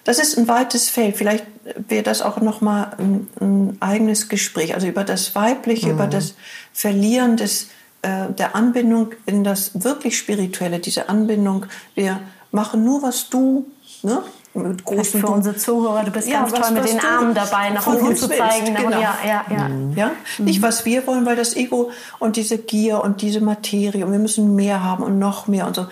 [0.03, 1.15] das ist ein weites Feld.
[1.15, 1.45] Vielleicht
[1.87, 4.73] wäre das auch noch mal ein, ein, eigenes Gespräch.
[4.73, 5.93] Also über das Weibliche, mhm.
[5.93, 6.35] über das
[6.73, 7.69] Verlieren des,
[8.01, 11.65] äh, der Anbindung in das wirklich Spirituelle, diese Anbindung.
[11.95, 12.19] Wir
[12.51, 13.65] machen nur, was du,
[14.01, 14.23] ne?
[14.55, 17.71] Mit großen für unsere Zuhörer, du bist ja, ganz was, toll mit den Armen dabei,
[17.71, 18.75] nach unten zu zeigen.
[18.75, 18.91] Genau.
[18.91, 19.67] Ja, ja, ja.
[19.67, 19.93] Mhm.
[19.97, 20.11] ja?
[20.37, 20.45] Mhm.
[20.45, 21.89] Nicht, was wir wollen, weil das Ego
[22.19, 25.75] und diese Gier und diese Materie und wir müssen mehr haben und noch mehr und
[25.75, 25.87] so.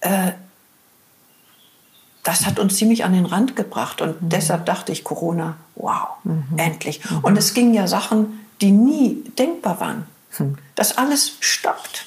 [0.00, 0.32] Äh,
[2.24, 4.00] das hat uns ziemlich an den Rand gebracht.
[4.00, 4.28] Und mhm.
[4.28, 6.44] deshalb dachte ich, Corona, wow, mhm.
[6.56, 7.00] endlich.
[7.10, 7.18] Mhm.
[7.18, 10.06] Und es gingen ja Sachen, die nie denkbar waren.
[10.38, 10.56] Mhm.
[10.74, 12.06] Das alles stoppt.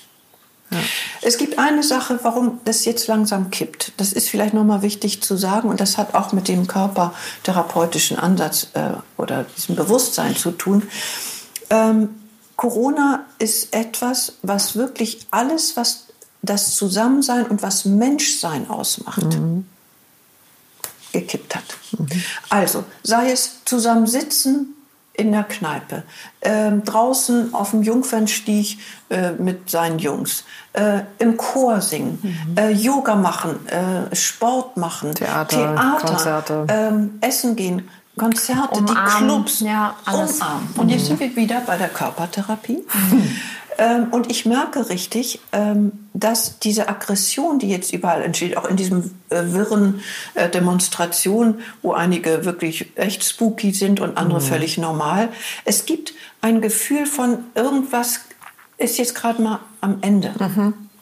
[0.72, 0.80] Ja.
[1.22, 3.92] Es gibt eine Sache, warum das jetzt langsam kippt.
[3.98, 8.70] Das ist vielleicht nochmal wichtig zu sagen und das hat auch mit dem körpertherapeutischen Ansatz
[8.74, 10.84] äh, oder diesem Bewusstsein zu tun.
[11.70, 12.10] Ähm,
[12.56, 16.06] Corona ist etwas, was wirklich alles, was
[16.42, 19.68] das Zusammensein und was Menschsein ausmacht, mhm
[21.20, 21.64] gekippt hat.
[21.98, 22.08] Mhm.
[22.50, 24.76] Also, sei es zusammensitzen,
[25.18, 26.04] in der Kneipe,
[26.42, 28.78] ähm, draußen auf dem Jungfernstieg
[29.10, 32.58] äh, mit seinen Jungs, äh, im Chor singen, mhm.
[32.58, 36.66] äh, Yoga machen, äh, Sport machen, Theater, Theater Konzerte.
[36.70, 39.06] ähm, Essen gehen, Konzerte, Umarmen.
[39.06, 40.36] die Clubs, Ja, alles.
[40.36, 40.70] umarmen.
[40.78, 42.86] Und jetzt sind wir wieder bei der Körpertherapie.
[43.78, 48.76] Ähm, und ich merke richtig, ähm, dass diese Aggression, die jetzt überall entsteht, auch in
[48.76, 50.02] diesem äh, wirren
[50.34, 55.30] äh, Demonstration, wo einige wirklich echt spooky sind und andere völlig normal,
[55.66, 58.22] es gibt ein Gefühl von irgendwas
[58.78, 60.34] ist jetzt gerade mal am Ende.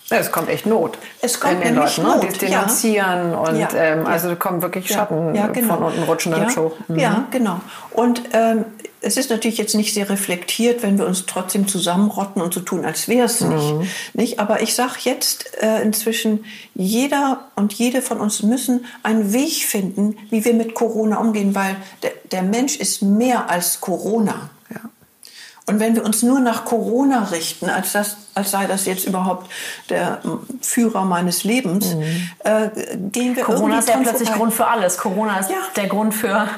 [0.10, 0.98] Ja, es kommt echt Not.
[1.22, 2.08] Es kommt in den Leuten, ne?
[2.10, 2.60] Not, Die ja.
[2.60, 4.06] denunzieren und Ja, ähm, ja.
[4.06, 5.76] also kommen wirklich Schatten Ja, genau.
[5.76, 6.72] von unten rutschen ja, dann schon.
[6.88, 7.00] Mhm.
[7.00, 7.62] Ja, genau.
[7.92, 8.66] Und ähm,
[9.04, 12.86] es ist natürlich jetzt nicht sehr reflektiert, wenn wir uns trotzdem zusammenrotten und so tun,
[12.86, 13.88] als wäre es nicht, Mhm.
[14.14, 14.40] nicht.
[14.40, 20.18] Aber ich sage jetzt äh, inzwischen, jeder und jede von uns müssen einen Weg finden,
[20.30, 24.50] wie wir mit Corona umgehen, weil der, der Mensch ist mehr als Corona.
[25.66, 29.50] Und wenn wir uns nur nach Corona richten, als, das, als sei das jetzt überhaupt
[29.90, 30.20] der
[30.62, 31.96] Führer meines Lebens,
[32.44, 32.68] äh,
[33.14, 34.40] gehen wir Corona ist ja plötzlich vorbei.
[34.40, 34.98] Grund für alles.
[34.98, 35.56] Corona ist Ja.
[35.78, 36.28] der Grund für.
[36.28, 36.50] Ja.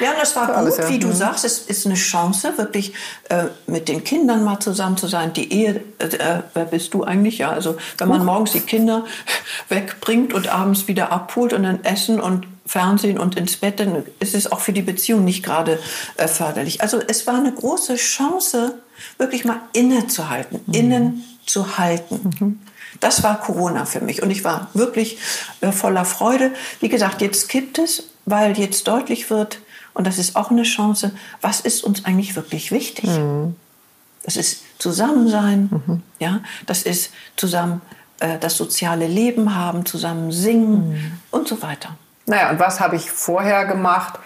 [0.00, 0.88] Ja, das war gut, alles, ja.
[0.90, 1.12] wie du Mhm.
[1.14, 1.46] sagst.
[1.46, 2.92] Es ist eine Chance, wirklich
[3.30, 5.32] äh, mit den Kindern mal zusammen zu sein.
[5.32, 7.38] Die Ehe, äh, äh, wer bist du eigentlich?
[7.38, 9.04] Ja, also wenn man morgens die Kinder
[9.70, 14.34] wegbringt und abends wieder abholt und dann essen und Fernsehen und ins Bett, dann ist
[14.34, 15.78] es auch für die Beziehung nicht gerade
[16.16, 16.80] äh, förderlich.
[16.80, 18.78] Also es war eine große Chance,
[19.18, 22.60] wirklich mal innezuhalten, innen zu halten.
[23.00, 25.18] Das war Corona für mich und ich war wirklich
[25.60, 26.52] äh, voller Freude.
[26.80, 29.58] Wie gesagt, jetzt kippt es, weil jetzt deutlich wird,
[29.92, 33.10] und das ist auch eine Chance, was ist uns eigentlich wirklich wichtig?
[34.22, 37.82] Das ist Zusammensein, ja, das ist zusammen
[38.20, 41.96] äh, das soziale Leben haben, zusammen singen und so weiter.
[42.26, 44.18] Naja, und was habe ich vorher gemacht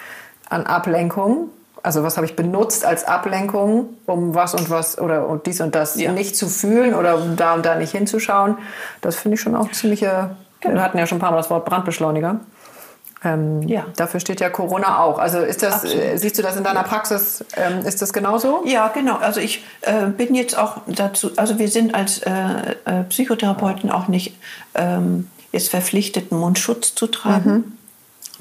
[0.48, 1.50] an Ablenkung?
[1.82, 5.74] Also was habe ich benutzt als Ablenkung, um was und was oder und dies und
[5.74, 6.12] das Ja.
[6.12, 8.58] nicht zu fühlen oder um da und da nicht hinzuschauen?
[9.00, 10.30] Das finde ich schon auch ziemliche.
[10.60, 12.40] Wir hatten ja schon ein paar Mal das Wort Brandbeschleuniger.
[13.24, 13.84] Ähm, Ja.
[13.96, 15.18] Dafür steht ja Corona auch.
[15.18, 16.02] Also ist das, Absolut.
[16.04, 17.44] äh, siehst du das in deiner Praxis?
[17.56, 18.62] Ähm, ist das genauso?
[18.64, 19.16] Ja, genau.
[19.16, 22.30] Also ich äh, bin jetzt auch dazu, also wir sind als äh,
[22.84, 24.36] äh, Psychotherapeuten auch nicht
[24.74, 27.77] ähm, jetzt verpflichtet, Mundschutz zu tragen.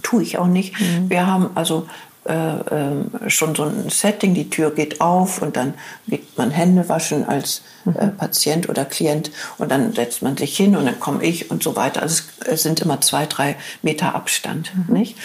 [0.04, 0.74] Tue ich auch nicht.
[1.10, 1.88] Wir haben also
[2.28, 2.34] äh,
[2.72, 5.76] ähm, schon so ein Setting, die Tür geht auf und dann
[6.08, 10.76] geht man Hände waschen als äh, Patient oder Klient und dann setzt man sich hin
[10.76, 12.02] und dann komme ich und so weiter.
[12.02, 14.74] Also es, sind immer zwei, drei Meter Abstand.
[14.90, 15.16] Nicht?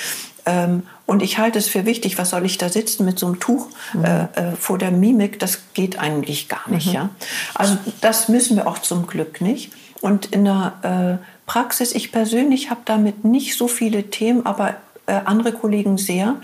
[0.46, 3.40] Ähm, und ich halte es für wichtig, was soll ich da sitzen mit so einem
[3.40, 3.66] Tuch
[4.00, 5.40] äh, äh, vor der Mimik?
[5.40, 6.92] Das geht eigentlich gar nicht.
[6.92, 7.10] Ja?
[7.54, 9.72] Also das müssen wir auch zum Glück nicht.
[10.00, 15.20] Und in der äh, Praxis, ich persönlich habe damit nicht so viele Themen, aber äh,
[15.26, 16.36] andere Kollegen sehr,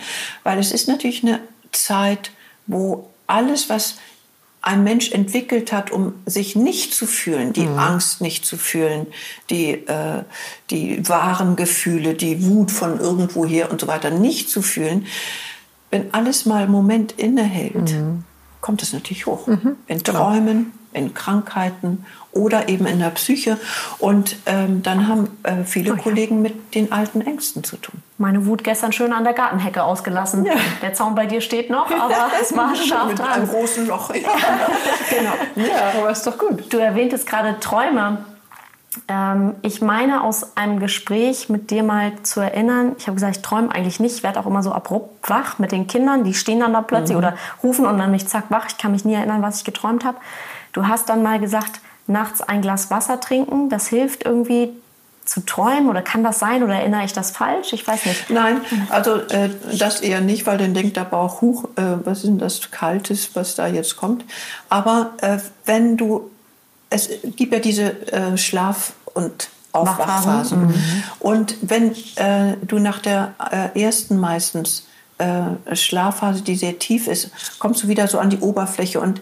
[0.42, 1.40] weil es ist natürlich eine
[1.72, 2.30] Zeit,
[2.66, 3.96] wo alles, was
[4.60, 9.06] ein Mensch entwickelt hat, um sich nicht zu fühlen, die Angst nicht zu fühlen,
[9.48, 10.24] die, äh,
[10.68, 15.06] die wahren Gefühle, die Wut von irgendwoher und so weiter nicht zu fühlen,
[15.90, 17.94] wenn alles mal einen Moment innehält,
[18.60, 19.48] kommt es natürlich hoch.
[19.86, 23.58] In Träumen, in Krankheiten oder eben in der Psyche.
[23.98, 28.02] Und ähm, dann haben äh, viele Kollegen mit den alten Ängsten zu tun.
[28.18, 30.46] Meine Wut gestern schön an der Gartenhecke ausgelassen.
[30.82, 33.48] Der Zaun bei dir steht noch, aber es war scharf Mit einem dran.
[33.48, 34.14] großen Loch.
[34.14, 34.20] Ja.
[35.10, 35.68] genau.
[35.68, 36.72] Ja, aber ist doch gut.
[36.72, 38.24] Du erwähntest gerade Träume.
[39.06, 43.42] Ähm, ich meine, aus einem Gespräch mit dir mal zu erinnern, ich habe gesagt, ich
[43.42, 46.60] träume eigentlich nicht, ich werde auch immer so abrupt wach mit den Kindern, die stehen
[46.60, 48.66] dann da plötzlich oder rufen und dann mich zack wach.
[48.68, 50.18] Ich kann mich nie erinnern, was ich geträumt habe.
[50.72, 54.70] Du hast dann mal gesagt, nachts ein Glas Wasser trinken, das hilft irgendwie
[55.28, 57.72] zu träumen oder kann das sein oder erinnere ich das falsch?
[57.74, 58.30] Ich weiß nicht.
[58.30, 62.28] Nein, also äh, das eher nicht, weil dann denkt der Bauch, huch, äh, was ist
[62.28, 64.24] denn das Kaltes, was da jetzt kommt.
[64.70, 66.30] Aber äh, wenn du,
[66.88, 70.74] es gibt ja diese äh, Schlaf- und Aufwachphasen.
[71.20, 74.84] Und wenn äh, du nach der äh, ersten meistens
[75.72, 79.20] Schlafphase, die sehr tief ist, kommst du wieder so an die Oberfläche und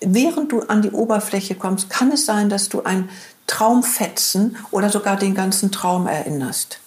[0.00, 3.08] während du an die Oberfläche kommst, kann es sein, dass du ein
[3.46, 6.80] Traumfetzen oder sogar den ganzen Traum erinnerst.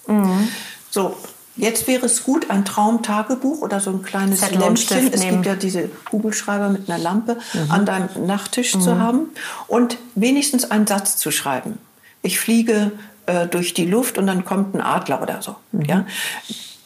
[0.91, 1.15] So,
[1.55, 5.13] jetzt wäre es gut, ein Traumtagebuch oder so ein kleines Zettel Lämpchen.
[5.13, 7.37] Es gibt ja diese Kugelschreiber mit einer Lampe
[7.69, 9.29] an deinem Nachttisch zu haben
[9.67, 11.77] und wenigstens einen Satz zu schreiben.
[12.21, 12.91] Ich fliege
[13.27, 15.55] äh, durch die Luft und dann kommt ein Adler oder so.
[15.71, 16.05] Ja?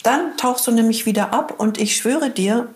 [0.04, 2.68] Dann tauchst du nämlich wieder ab und ich schwöre dir,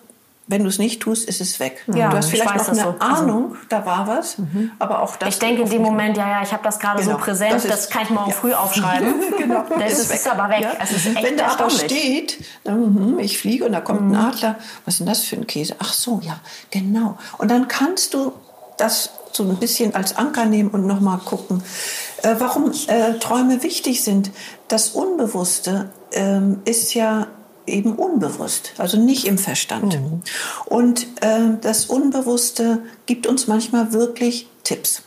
[0.48, 1.84] wenn du es nicht tust, ist es weg.
[1.94, 2.96] Ja, du hast ich vielleicht noch eine das so.
[3.00, 4.38] Also- Ahnung, da war was,
[4.80, 5.30] aber auch das.
[5.30, 7.64] Ich denke in dem Moment, ja, ja, ich habe das gerade Genau, so präsent, das
[7.68, 8.36] das, ist- kann ich morgen ja.
[8.36, 9.14] früh aufschreiben.
[9.38, 10.62] genau, Das ist, ist aber weg.
[10.62, 10.72] Ja?
[10.82, 14.14] Es ist Wenn da aber steht, mhm, ich fliege und da kommt Mhm.
[14.14, 14.56] ein Adler,
[14.86, 15.76] was ist denn das für ein Käse?
[15.80, 16.40] Ach so, ja,
[16.72, 17.18] genau.
[17.38, 18.32] Und dann kannst du
[18.78, 21.62] das so ein bisschen als Anker nehmen und nochmal gucken,
[22.24, 24.32] äh, warum äh, Träume wichtig sind.
[24.68, 27.28] Das Unbewusste ähm, ist ja
[27.67, 29.99] eben unbewusst, also nicht im Verstand.
[30.65, 35.03] Und äh, das Unbewusste gibt uns manchmal wirklich Tipps.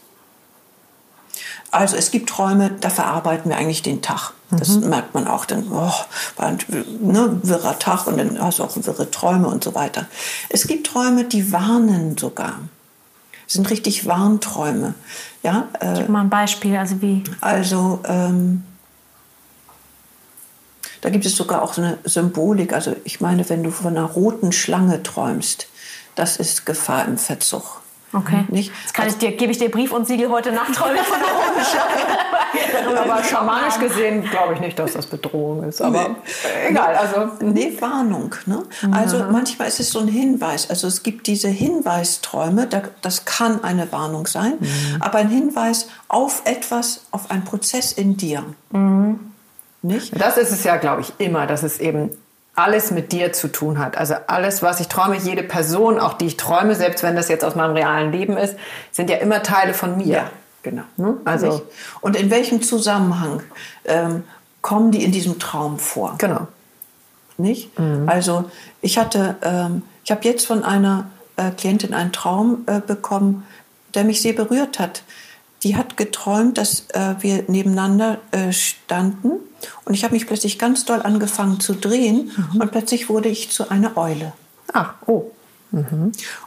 [1.73, 4.33] Also es gibt Träume, da verarbeiten wir eigentlich den Tag.
[4.51, 5.93] Das merkt man auch dann, oh,
[6.37, 6.59] war ein
[7.01, 10.07] ne, wirrer Tag und dann hast du auch wirre Träume und so weiter.
[10.49, 12.59] Es gibt Träume, die warnen sogar.
[13.45, 14.95] Das sind richtig Warnträume.
[15.45, 17.23] Ja, äh, Gib mal ein Beispiel, also wie.
[17.41, 18.65] also ähm,
[21.01, 22.73] da gibt es sogar auch so eine Symbolik.
[22.73, 25.69] Also ich meine, wenn du von einer roten Schlange träumst,
[26.15, 27.81] das ist Gefahr im Verzug.
[28.13, 28.45] Okay.
[28.49, 28.73] Nicht?
[28.83, 31.21] Jetzt kann ich dir, gebe ich dir Brief und Siegel heute Nacht träume ich von
[31.21, 33.01] der roten Schlange.
[33.01, 35.81] Aber schamanisch gesehen glaube ich nicht, dass das Bedrohung ist.
[35.81, 36.17] Aber
[36.69, 38.35] egal, also Nee, Warnung.
[38.47, 38.65] Ne?
[38.91, 40.69] Also manchmal ist es so ein Hinweis.
[40.69, 44.55] Also es gibt diese Hinweisträume, da, das kann eine Warnung sein,
[44.99, 48.45] aber ein Hinweis auf etwas, auf einen Prozess in dir.
[49.83, 50.21] Nicht?
[50.21, 52.11] Das ist es ja, glaube ich, immer, dass es eben
[52.55, 53.97] alles mit dir zu tun hat.
[53.97, 57.45] Also alles, was ich träume, jede Person, auch die ich träume, selbst wenn das jetzt
[57.45, 58.57] aus meinem realen Leben ist,
[58.93, 60.07] sind ja immer Teile von mir.
[60.07, 60.31] Ja,
[60.63, 60.83] genau.
[60.97, 61.17] Ne?
[61.25, 61.63] Also?
[62.01, 63.43] Und in welchem Zusammenhang
[63.85, 64.25] ähm,
[64.61, 66.17] kommen die in diesem Traum vor?
[66.19, 66.49] genau.
[67.39, 67.71] Nicht?
[68.07, 68.51] Also
[68.83, 73.47] ich hatte, ähm, ich habe jetzt von einer äh, Klientin einen Traum äh, bekommen,
[73.95, 75.03] der mich sehr berührt hat.
[75.63, 79.41] Die hat geträumt, dass äh, wir nebeneinander äh, standen
[79.85, 83.71] und ich habe mich plötzlich ganz doll angefangen zu drehen und plötzlich wurde ich zu
[83.71, 84.33] einer Eule.
[84.73, 85.31] Ach, oh.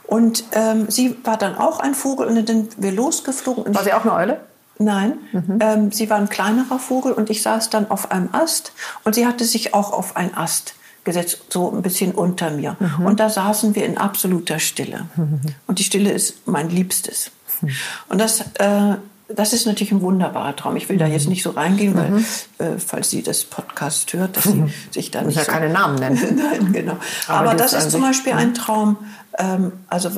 [0.04, 3.74] Und ähm, sie war dann auch ein Vogel und dann sind wir losgeflogen.
[3.74, 4.42] War sie auch eine Eule?
[4.80, 5.20] Nein,
[5.60, 8.74] ähm, sie war ein kleinerer Vogel und ich saß dann auf einem Ast
[9.04, 12.76] und sie hatte sich auch auf einen Ast gesetzt, so ein bisschen unter mir.
[13.06, 15.06] Und da saßen wir in absoluter Stille.
[15.68, 17.32] Und die Stille ist mein Liebstes.
[18.10, 18.96] Und das, äh,
[19.36, 20.76] das ist natürlich ein wunderbarer Traum.
[20.76, 22.18] Ich will da jetzt nicht so reingehen, weil,
[22.60, 25.96] äh, falls sie das Podcast hört, dass sie sich da nicht ja so keine Namen
[25.96, 26.20] nennen.
[26.52, 26.98] Nein, genau.
[27.28, 28.98] Aber Aber, das ist zum Beispiel ein Traum,
[29.38, 30.10] ähm, also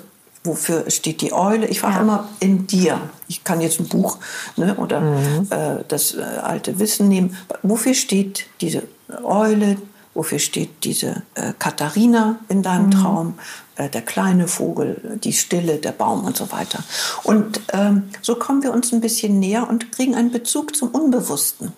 [0.44, 1.66] wofür steht die Eule?
[1.68, 2.02] Ich frage Ja.
[2.02, 3.00] immer in dir.
[3.28, 4.20] Ich kann jetzt ein Buch
[4.58, 5.02] ne, oder
[5.50, 7.36] äh, das äh, alte Wissen nehmen.
[7.64, 8.84] Wofür steht diese
[9.24, 9.78] Eule?
[10.16, 13.36] Wofür steht diese äh, Katharina in deinem Traum?
[13.76, 16.80] Äh, der kleine Vogel, die Stille, der Baum und so weiter.
[17.24, 21.74] Und ähm, so kommen wir uns ein bisschen näher und kriegen einen Bezug zum Unbewussten.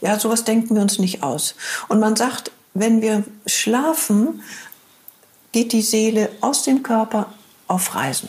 [0.00, 1.56] Ja, sowas denken wir uns nicht aus.
[1.88, 4.42] Und man sagt, wenn wir schlafen,
[5.50, 7.32] geht die Seele aus dem Körper
[7.66, 8.28] auf Reisen.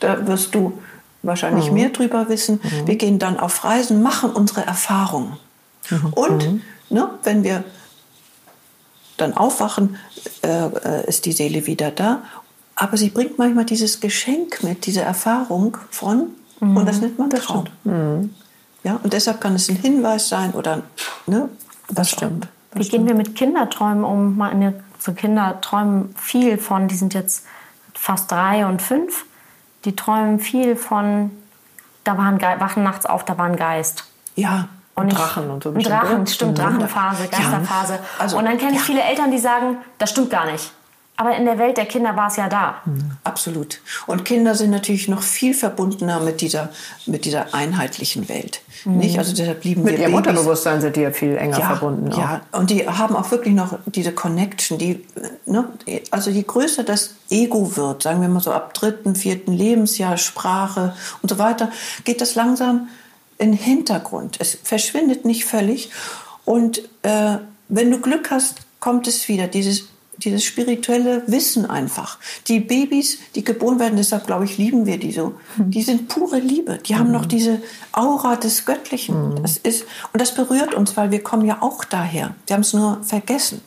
[0.00, 0.78] Da wirst du
[1.22, 2.60] wahrscheinlich mehr drüber wissen.
[2.84, 5.36] Wir gehen dann auf Reisen, machen unsere Erfahrungen.
[6.12, 7.64] Und ne, wenn wir
[9.16, 9.96] dann aufwachen,
[10.42, 12.22] äh, äh, ist die Seele wieder da.
[12.74, 16.28] Aber sie bringt manchmal dieses Geschenk mit, diese Erfahrung von,
[16.60, 17.64] und das nennt man Traum.
[18.84, 20.82] Ja, und deshalb kann es ein Hinweis sein oder
[21.26, 21.48] ne,
[21.88, 22.48] das stimmt.
[22.72, 24.36] Wie gehen wir mit Kinderträumen um?
[24.36, 27.44] Meine so Kinder träumen viel von, die sind jetzt
[27.94, 29.24] fast drei und fünf,
[29.84, 31.30] die träumen viel von,
[32.04, 34.04] da war ein Geist, wachen nachts auf, da war ein Geist.
[34.34, 36.26] Ja, Und Drachen und so Drachen, oder?
[36.26, 36.62] stimmt, Mhm.
[36.62, 37.38] Drachenphase, Ja.
[37.38, 37.98] Geisterphase.
[38.18, 38.84] Also, und dann kenne ich ja.
[38.84, 40.72] viele Eltern, die sagen, das stimmt gar nicht.
[41.18, 42.82] Aber in der Welt der Kinder war es ja da.
[43.24, 43.80] Absolut.
[44.06, 46.68] Und Kinder sind natürlich noch viel verbundener mit dieser,
[47.06, 48.60] mit dieser einheitlichen Welt.
[48.84, 49.18] Nicht?
[49.18, 50.28] Also deshalb lieben Mit wir ihrem Babys.
[50.28, 52.12] Unterbewusstsein sind die ja viel enger ja, verbunden.
[52.12, 52.18] auch.
[52.18, 54.76] Ja, und die haben auch wirklich noch diese Connection.
[54.76, 55.06] Die,
[55.46, 55.64] ne,
[56.10, 60.94] also je größer das Ego wird, sagen wir mal so ab dritten, vierten Lebensjahr, Sprache
[61.22, 61.70] und so weiter,
[62.04, 62.88] geht das langsam
[63.38, 64.36] in den Hintergrund.
[64.40, 65.90] Es verschwindet nicht völlig.
[66.44, 72.18] Und äh, wenn du Glück hast, kommt es wieder, dieses, dieses spirituelle Wissen einfach.
[72.46, 76.38] Die Babys, die geboren werden, deshalb glaube ich, lieben wir die so, die sind pure
[76.38, 76.78] Liebe.
[76.86, 77.60] Die haben noch diese
[77.92, 79.42] Aura des Göttlichen.
[79.42, 82.34] Das ist, und das berührt uns, weil wir kommen ja auch daher.
[82.46, 83.60] Wir haben es nur vergessen.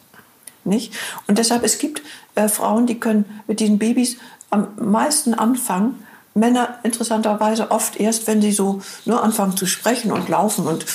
[0.63, 0.93] Nicht?
[1.27, 2.01] Und deshalb, es gibt
[2.36, 4.17] äh, Frauen, die können mit diesen Babys
[4.49, 6.03] am meisten anfangen.
[6.39, 10.86] Männer interessanterweise oft erst, wenn sie so nur anfangen zu sprechen und laufen und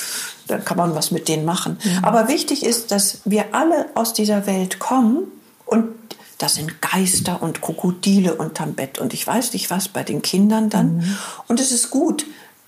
[0.47, 1.77] dann kann man was mit denen machen.
[2.03, 5.23] Aber wichtig ist, dass wir alle aus dieser Welt kommen
[5.65, 5.87] und
[6.37, 10.69] das sind Geister und Krokodile unterm Bett und ich weiß nicht was bei den Kindern
[10.69, 11.17] dann.
[11.47, 12.25] Und es ist gut,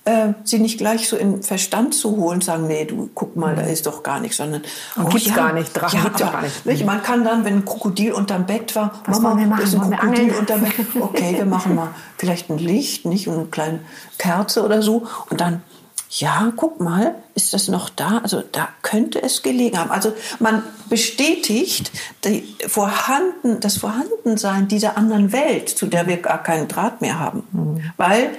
[0.08, 3.62] äh, sie nicht gleich so in Verstand zu holen, sagen, nee, du guck mal, da
[3.62, 4.62] ist doch gar nichts, sondern
[4.98, 6.66] oh, gibt's ja, gar nicht, Drachen ja, gibt's ja, gar nicht.
[6.66, 6.86] nicht.
[6.86, 9.98] Man kann dann, wenn ein Krokodil unterm Bett war, Was Mama, wir ist ein Wollen
[9.98, 10.72] Krokodil unterm Bett.
[11.00, 13.80] Okay, wir machen mal vielleicht ein Licht, nicht und eine kleine
[14.16, 15.62] Kerze oder so und dann
[16.10, 18.18] ja, guck mal, ist das noch da?
[18.22, 19.90] Also da könnte es gelegen haben.
[19.90, 21.92] Also man bestätigt
[22.24, 27.42] die Vorhanden, das Vorhandensein dieser anderen Welt, zu der wir gar keinen Draht mehr haben,
[27.52, 27.92] mhm.
[27.98, 28.30] weil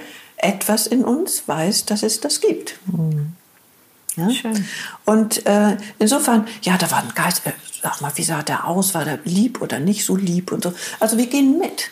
[0.42, 2.78] etwas in uns weiß, dass es das gibt.
[2.86, 3.32] Mhm.
[4.16, 4.30] Ja?
[4.30, 4.64] Schön.
[5.04, 8.94] Und äh, insofern, ja, da war ein Geist, äh, sag mal, wie sah der aus?
[8.94, 10.72] War der lieb oder nicht so lieb und so?
[10.98, 11.90] Also wir gehen mit.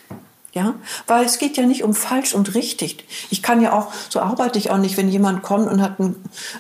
[0.59, 0.75] Ja,
[1.07, 3.05] weil es geht ja nicht um falsch und richtig.
[3.31, 6.17] Ich kann ja auch, so arbeite ich auch nicht, wenn jemand kommt und hat ein,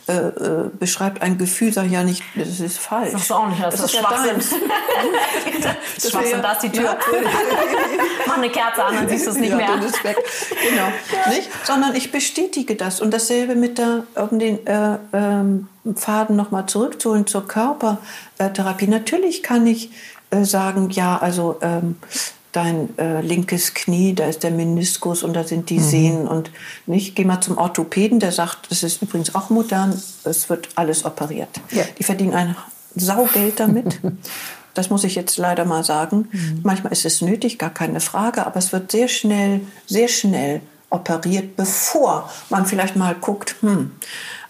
[0.07, 3.11] äh, äh, beschreibt ein Gefühl, sage ich ja nicht, das ist falsch.
[3.11, 4.41] Sagst du auch nicht, das, das ist Schwachsinn.
[5.65, 6.85] Ja das Schwachsinn, da ist die Tür.
[6.85, 6.99] Ja.
[8.29, 9.83] Mach eine Kerze an, dann siehst du es nicht ja, mehr.
[9.85, 10.17] Ist weg.
[10.69, 10.83] Genau.
[10.85, 11.31] Ja.
[11.31, 11.51] Nicht?
[11.65, 13.01] Sondern ich bestätige das.
[13.01, 18.87] Und dasselbe mit der, um den äh, ähm, Faden nochmal zurückzuholen zur Körpertherapie.
[18.87, 19.91] Natürlich kann ich
[20.31, 21.97] äh, sagen, ja, also ähm,
[22.53, 25.85] dein äh, linkes Knie, da ist der Meniskus und da sind die mhm.
[25.85, 26.51] Sehnen und
[26.87, 27.15] nicht.
[27.15, 31.61] Geh mal zum Orthopäden, der sagt, das ist übrigens auch modern, es wird alles operiert.
[31.71, 31.85] Ja.
[31.99, 32.57] Die verdienen ein
[32.95, 34.01] Saugeld damit.
[34.75, 36.29] Das muss ich jetzt leider mal sagen.
[36.31, 36.61] Mhm.
[36.63, 41.57] Manchmal ist es nötig, gar keine Frage, aber es wird sehr schnell, sehr schnell operiert,
[41.57, 43.91] bevor man vielleicht mal guckt, hm,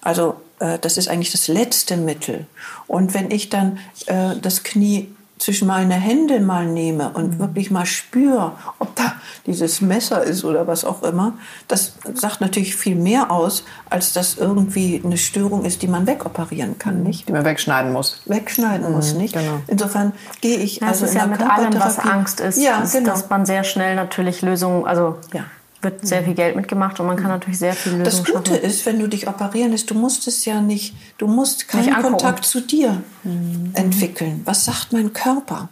[0.03, 2.47] also äh, das ist eigentlich das letzte Mittel.
[2.87, 7.39] Und wenn ich dann äh, das Knie zwischen meine Hände mal nehme und mhm.
[7.39, 9.13] wirklich mal spüre, ob da
[9.47, 11.35] dieses Messer ist oder was auch immer,
[11.69, 16.79] das sagt natürlich viel mehr aus, als dass irgendwie eine Störung ist, die man wegoperieren
[16.79, 17.05] kann, mhm.
[17.05, 17.29] nicht?
[17.29, 18.23] Die man wegschneiden muss.
[18.27, 19.35] Wegschneiden mhm, muss, nicht?
[19.35, 19.61] Genau.
[19.67, 23.11] Insofern gehe ich ja, also ist ja mit allem, was Angst ist, ja, ist genau.
[23.11, 25.45] dass man sehr schnell natürlich Lösungen, also ja
[25.81, 28.65] wird sehr viel Geld mitgemacht und man kann natürlich sehr viel Lösungen Das Gute schaffen.
[28.65, 32.45] ist, wenn du dich operieren lässt, du musst es ja nicht, du musst keinen Kontakt
[32.45, 33.71] zu dir mhm.
[33.75, 34.43] entwickeln.
[34.45, 35.69] Was sagt mein Körper?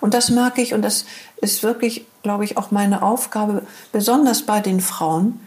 [0.00, 1.04] Und das merke ich und das
[1.40, 5.40] ist wirklich, glaube ich, auch meine Aufgabe, besonders bei den Frauen,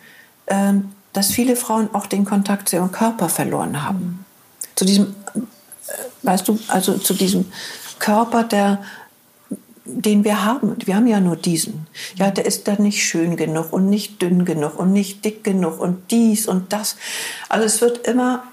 [0.47, 3.99] ähm, dass viele Frauen auch den Kontakt zu ihrem Körper verloren haben.
[3.99, 4.19] Mhm.
[4.75, 5.39] Zu diesem, äh,
[6.23, 7.45] weißt du, also zu diesem
[7.99, 8.83] Körper, der
[9.85, 10.75] den wir haben.
[10.85, 11.87] Wir haben ja nur diesen.
[12.15, 15.79] Ja, der ist dann nicht schön genug und nicht dünn genug und nicht dick genug
[15.79, 16.97] und dies und das.
[17.49, 18.43] Also es wird immer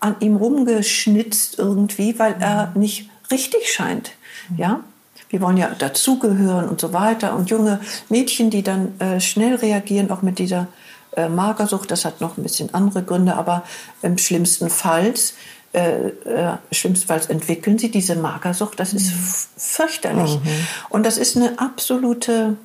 [0.00, 4.12] an ihm rumgeschnitzt irgendwie, weil er nicht richtig scheint.
[4.56, 4.80] Ja,
[5.28, 7.36] wir wollen ja dazugehören und so weiter.
[7.36, 10.66] Und junge Mädchen, die dann äh, schnell reagieren, auch mit dieser
[11.16, 13.64] äh, Magersucht, das hat noch ein bisschen andere Gründe, aber
[14.02, 15.14] im schlimmsten Fall
[15.72, 18.80] äh, äh, schlimmstenfalls entwickeln sie diese Magersucht.
[18.80, 19.34] Das ist mhm.
[19.56, 20.36] fürchterlich.
[20.36, 20.66] Mhm.
[20.88, 22.56] Und das ist eine absolute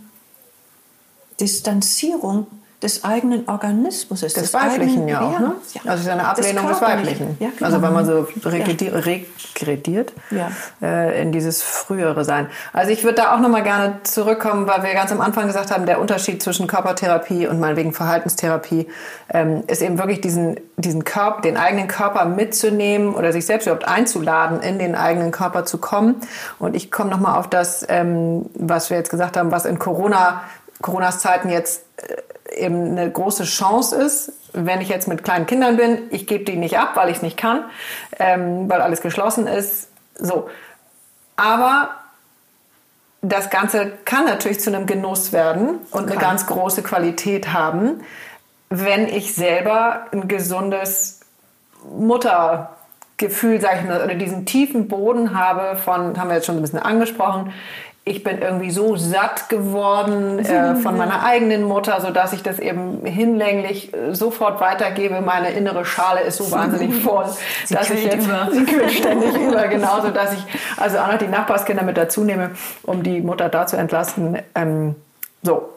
[1.40, 2.48] Distanzierung
[2.86, 4.38] des eigenen Organismus ist.
[4.38, 5.40] Des, des Weiblichen eigenen, ja auch.
[5.40, 5.56] Ne?
[5.74, 5.82] Ja.
[5.86, 7.38] Also es ist eine Ablehnung des, des Weiblichen.
[7.40, 7.66] Ja, genau.
[7.66, 10.52] Also wenn man so regrediert ja.
[10.82, 12.48] äh, in dieses frühere Sein.
[12.74, 15.88] Also ich würde da auch nochmal gerne zurückkommen, weil wir ganz am Anfang gesagt haben,
[15.88, 18.88] der Unterschied zwischen Körpertherapie und meinetwegen Verhaltenstherapie
[19.30, 23.88] ähm, ist eben wirklich diesen, diesen Körper, den eigenen Körper mitzunehmen oder sich selbst überhaupt
[23.88, 26.22] einzuladen, in den eigenen Körper zu kommen.
[26.60, 30.42] Und ich komme nochmal auf das, ähm, was wir jetzt gesagt haben, was in Corona
[30.82, 32.16] Coronas Zeiten jetzt äh,
[32.56, 36.56] eben eine große Chance ist, wenn ich jetzt mit kleinen Kindern bin, ich gebe die
[36.56, 37.66] nicht ab, weil ich es nicht kann,
[38.20, 39.90] ähm, weil alles geschlossen ist.
[40.18, 40.50] So.
[41.36, 41.90] Aber
[43.22, 46.10] das Ganze kann natürlich zu einem Genuss werden und kann.
[46.10, 48.02] eine ganz große Qualität haben,
[48.70, 51.22] wenn ich selber ein gesundes
[51.90, 56.62] Muttergefühl, sage ich mal, oder diesen tiefen Boden habe von, haben wir jetzt schon ein
[56.62, 57.54] bisschen angesprochen,
[58.08, 62.60] ich bin irgendwie so satt geworden äh, von meiner eigenen Mutter, so dass ich das
[62.60, 65.22] eben hinlänglich äh, sofort weitergebe.
[65.22, 67.26] Meine innere Schale ist so wahnsinnig voll,
[67.66, 68.48] sie dass ich jetzt über.
[68.52, 70.46] sie kühlt ständig über, genauso dass ich
[70.78, 72.52] also auch noch die Nachbarskinder mit dazu nehme,
[72.84, 74.38] um die Mutter da zu entlasten.
[74.54, 74.96] Ähm,
[75.42, 75.70] so.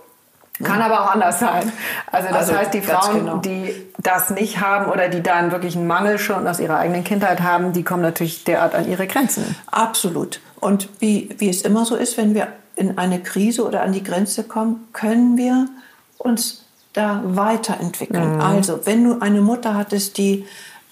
[0.63, 1.73] Kann aber auch anders sein.
[2.11, 3.37] Also das also heißt, die Frauen, genau.
[3.37, 7.43] die das nicht haben oder die da wirklich einen Mangel schon aus ihrer eigenen Kindheit
[7.43, 9.55] haben, die kommen natürlich derart an ihre Grenzen.
[9.71, 10.41] Absolut.
[10.61, 14.03] Und wie, wie es immer so ist, wenn wir in eine Krise oder an die
[14.03, 15.69] Grenze kommen, können wir
[16.19, 18.37] uns da weiterentwickeln.
[18.37, 18.41] Mhm.
[18.41, 20.45] Also, wenn du eine Mutter hattest, die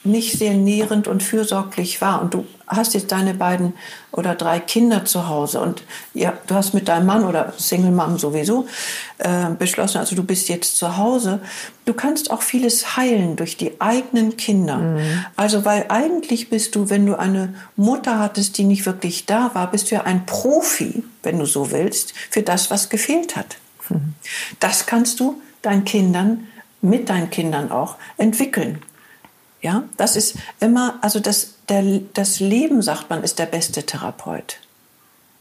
[0.06, 3.74] nicht sehr nährend und fürsorglich war und du hast jetzt deine beiden
[4.10, 5.82] oder drei Kinder zu Hause und
[6.14, 8.66] ja, du hast mit deinem Mann oder Single Mom sowieso
[9.18, 11.40] äh, beschlossen, also du bist jetzt zu Hause,
[11.84, 14.78] du kannst auch vieles heilen durch die eigenen Kinder.
[14.78, 15.24] Mhm.
[15.36, 19.70] Also weil eigentlich bist du, wenn du eine Mutter hattest, die nicht wirklich da war,
[19.70, 23.58] bist du ja ein Profi, wenn du so willst, für das, was gefehlt hat.
[23.88, 24.14] Mhm.
[24.58, 26.46] Das kannst du deinen Kindern
[26.82, 28.80] mit deinen Kindern auch entwickeln.
[29.66, 31.82] Ja, das ist immer, also das, der,
[32.14, 34.58] das Leben, sagt man, ist der beste Therapeut.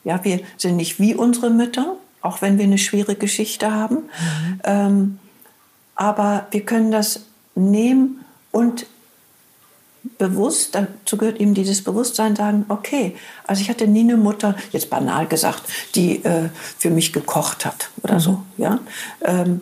[0.03, 3.97] Ja, wir sind nicht wie unsere Mütter, auch wenn wir eine schwere Geschichte haben.
[3.97, 4.61] Mhm.
[4.63, 5.19] Ähm,
[5.93, 7.19] aber wir können das
[7.53, 8.87] nehmen und
[10.17, 13.15] bewusst, dazu gehört eben dieses Bewusstsein, sagen, okay,
[13.45, 15.61] also ich hatte nie eine Mutter, jetzt banal gesagt,
[15.93, 16.49] die äh,
[16.79, 18.19] für mich gekocht hat oder mhm.
[18.19, 18.43] so.
[18.57, 18.79] Ja?
[19.23, 19.61] Ähm,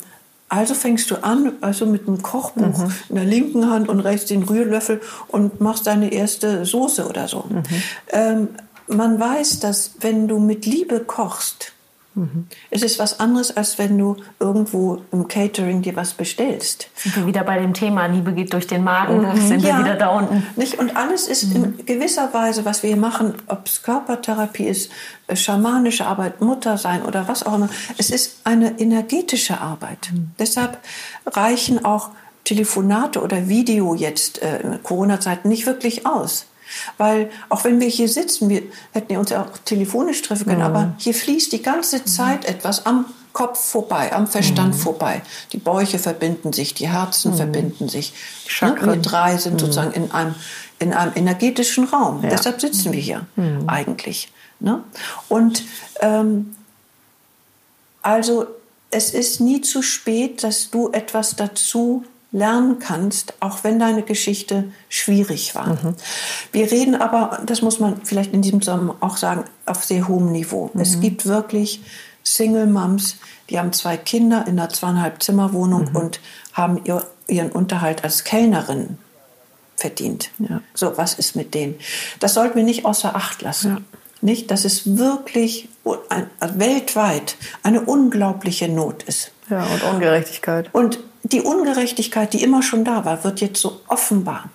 [0.54, 2.94] also fängst du an, also mit einem Kochbuch mhm.
[3.10, 7.46] in der linken Hand und rechts den Rührlöffel und machst deine erste Soße oder so.
[7.50, 7.64] Mhm.
[8.10, 8.48] Ähm,
[8.88, 11.74] man weiß, dass wenn du mit Liebe kochst,
[12.16, 12.48] Mhm.
[12.70, 16.90] Es ist was anderes, als wenn du irgendwo im Catering dir was bestellst.
[16.96, 19.48] Sind wir wieder bei dem Thema, Liebe geht durch den Magen, mhm.
[19.48, 20.46] sind ja, wir wieder da unten.
[20.56, 20.78] Nicht?
[20.78, 21.76] Und alles ist mhm.
[21.80, 24.92] in gewisser Weise, was wir hier machen, ob es Körpertherapie ist,
[25.28, 30.12] äh, schamanische Arbeit, Mutter sein oder was auch immer, es ist eine energetische Arbeit.
[30.14, 30.32] Mhm.
[30.38, 30.78] Deshalb
[31.26, 32.12] reichen auch
[32.44, 36.46] Telefonate oder Video jetzt äh, in Corona-Zeiten nicht wirklich aus.
[36.98, 40.60] Weil auch wenn wir hier sitzen, wir hätten ja uns ja auch telefonisch treffen können,
[40.60, 40.66] mhm.
[40.66, 44.80] aber hier fließt die ganze Zeit etwas am Kopf vorbei, am Verstand mhm.
[44.80, 45.22] vorbei.
[45.52, 47.38] Die Bäuche verbinden sich, die Herzen mhm.
[47.38, 48.14] verbinden sich.
[48.62, 48.78] Ne?
[48.80, 49.60] Wir drei sind mhm.
[49.60, 50.36] sozusagen in einem,
[50.80, 52.24] in einem energetischen Raum.
[52.24, 52.30] Ja.
[52.30, 53.68] Deshalb sitzen wir hier mhm.
[53.68, 54.32] eigentlich.
[54.60, 54.84] Ne?
[55.30, 55.64] Und
[56.02, 56.56] ähm,
[58.04, 58.46] also
[58.92, 64.66] es ist nie zu spät, dass du etwas dazu lernen kannst, auch wenn deine Geschichte
[64.90, 65.68] schwierig war.
[65.68, 65.96] Mhm.
[66.52, 70.32] Wir reden aber, das muss man vielleicht in diesem Zusammenhang auch sagen, auf sehr hohem
[70.32, 70.72] Niveau.
[70.74, 70.82] Mhm.
[70.82, 71.82] Es gibt wirklich
[72.24, 73.18] Single Moms,
[73.50, 75.96] die haben zwei Kinder in einer zweieinhalb Zimmerwohnung mhm.
[75.96, 76.20] und
[76.54, 78.98] haben ihr, ihren Unterhalt als Kellnerin
[79.76, 80.32] verdient.
[80.40, 80.62] Ja.
[80.74, 81.76] So, was ist mit denen?
[82.20, 83.70] Das sollten wir nicht außer Acht lassen.
[83.70, 83.82] Ja.
[84.22, 89.32] Nicht, dass es wirklich weltweit eine unglaubliche Not ist.
[89.50, 90.70] Ja, und Ungerechtigkeit.
[90.72, 94.50] Und die Ungerechtigkeit, die immer schon da war, wird jetzt so offenbar.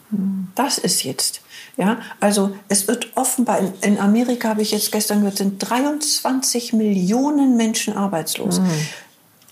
[0.54, 1.40] Das ist jetzt.
[1.76, 6.72] Ja, also es wird offenbar, in, in Amerika habe ich jetzt gestern gehört, sind 23
[6.72, 8.60] Millionen Menschen arbeitslos.
[8.60, 8.70] Mhm.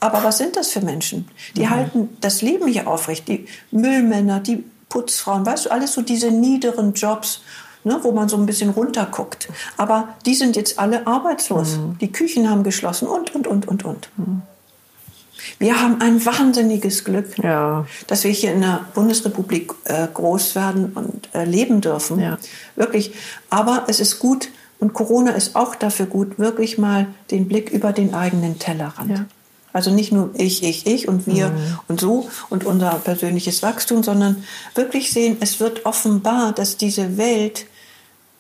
[0.01, 1.29] Aber was sind das für Menschen?
[1.57, 1.71] Die mhm.
[1.71, 3.29] halten das Leben hier aufrecht.
[3.29, 7.41] Die Müllmänner, die Putzfrauen, weißt du, alles so diese niederen Jobs,
[7.85, 9.49] ne, wo man so ein bisschen runterguckt.
[9.77, 11.77] Aber die sind jetzt alle arbeitslos.
[11.77, 11.99] Mhm.
[12.01, 14.09] Die Küchen haben geschlossen und, und, und, und, und.
[15.59, 17.87] Wir haben ein wahnsinniges Glück, ja.
[18.07, 22.21] dass wir hier in der Bundesrepublik äh, groß werden und äh, leben dürfen.
[22.21, 22.39] Ja.
[22.75, 23.13] Wirklich.
[23.51, 27.93] Aber es ist gut, und Corona ist auch dafür gut, wirklich mal den Blick über
[27.93, 29.11] den eigenen Tellerrand.
[29.11, 29.27] Ja.
[29.73, 31.79] Also nicht nur ich, ich, ich und wir mhm.
[31.89, 34.45] und so und unser persönliches Wachstum, sondern
[34.75, 37.67] wirklich sehen, es wird offenbar, dass diese Welt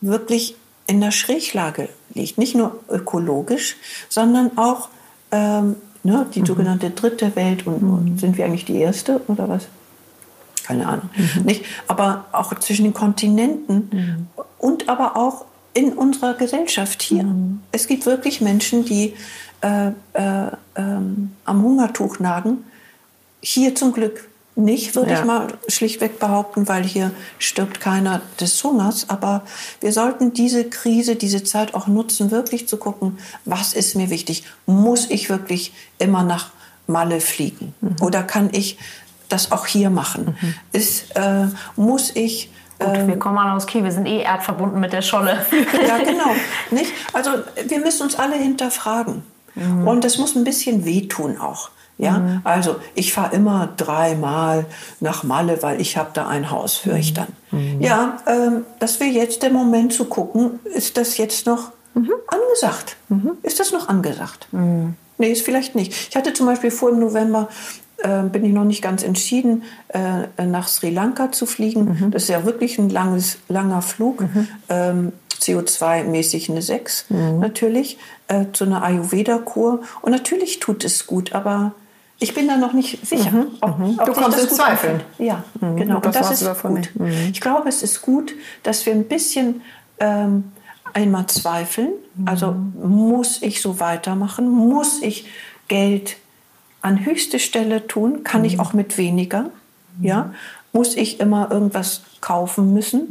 [0.00, 2.38] wirklich in der Schräglage liegt.
[2.38, 3.76] Nicht nur ökologisch,
[4.08, 4.88] sondern auch
[5.30, 5.76] ähm,
[6.06, 6.46] ne, die mhm.
[6.46, 7.66] sogenannte dritte Welt.
[7.66, 8.18] Und, mhm.
[8.18, 9.66] sind wir eigentlich die erste oder was?
[10.64, 11.10] Keine Ahnung.
[11.16, 11.42] Mhm.
[11.42, 11.64] Nicht?
[11.86, 14.26] Aber auch zwischen den Kontinenten mhm.
[14.58, 15.44] und aber auch
[15.74, 17.26] in unserer Gesellschaft hier.
[17.70, 19.12] Es gibt wirklich Menschen, die
[19.60, 22.64] äh, äh, ähm, am Hungertuch nagen.
[23.42, 25.20] Hier zum Glück nicht, würde ja.
[25.20, 29.08] ich mal schlichtweg behaupten, weil hier stirbt keiner des Hungers.
[29.10, 29.42] Aber
[29.80, 34.44] wir sollten diese Krise, diese Zeit auch nutzen, wirklich zu gucken, was ist mir wichtig?
[34.64, 36.50] Muss ich wirklich immer nach
[36.86, 37.74] Malle fliegen?
[37.82, 37.96] Mhm.
[38.00, 38.78] Oder kann ich
[39.28, 40.36] das auch hier machen?
[40.40, 40.54] Mhm.
[40.72, 41.46] Ist, äh,
[41.76, 45.00] muss ich Gut, wir ähm, kommen alle aus Kiel, wir sind eh erdverbunden mit der
[45.00, 45.46] Scholle.
[45.88, 46.34] ja, genau.
[46.70, 46.92] Nicht?
[47.14, 47.30] Also
[47.66, 49.22] wir müssen uns alle hinterfragen.
[49.54, 49.88] Mhm.
[49.88, 51.70] Und das muss ein bisschen wehtun auch.
[51.98, 52.40] Ja, mhm.
[52.44, 54.66] also ich fahre immer dreimal
[55.00, 57.28] nach Malle, weil ich habe da ein Haus, höre ich dann.
[57.50, 57.80] Mhm.
[57.80, 62.12] Ja, ähm, das wäre jetzt der Moment zu gucken, ist das jetzt noch mhm.
[62.26, 62.96] angesagt?
[63.08, 63.32] Mhm.
[63.42, 64.48] Ist das noch angesagt?
[64.52, 64.94] Mhm.
[65.18, 66.08] Nee, ist vielleicht nicht.
[66.10, 67.48] Ich hatte zum Beispiel vor im November,
[67.98, 71.98] äh, bin ich noch nicht ganz entschieden, äh, nach Sri Lanka zu fliegen.
[71.98, 72.10] Mhm.
[72.10, 74.20] Das ist ja wirklich ein langes, langer Flug.
[74.20, 74.48] Mhm.
[74.68, 77.38] Ähm, CO2-mäßig eine 6 mhm.
[77.38, 79.80] natürlich, äh, zu einer Ayurveda-Kur.
[80.02, 81.72] Und natürlich tut es gut, aber
[82.18, 83.30] ich bin da noch nicht sicher.
[83.30, 83.98] Mhm, ob, mhm.
[83.98, 85.02] ob du kommst in Zweifeln.
[85.18, 85.96] Ja, mhm, genau.
[85.96, 86.90] Und das, ist gut.
[86.94, 87.30] Mhm.
[87.32, 89.60] Ich glaube, es ist gut, dass wir ein bisschen
[89.98, 90.52] ähm,
[90.94, 91.90] einmal zweifeln.
[92.14, 92.28] Mhm.
[92.28, 94.48] Also muss ich so weitermachen?
[94.48, 95.28] Muss ich
[95.68, 96.16] Geld
[96.80, 98.24] an höchste Stelle tun?
[98.24, 98.60] Kann ich mhm.
[98.60, 99.50] auch mit weniger?
[100.00, 100.32] Ja,
[100.72, 103.08] muss ich immer irgendwas kaufen müssen?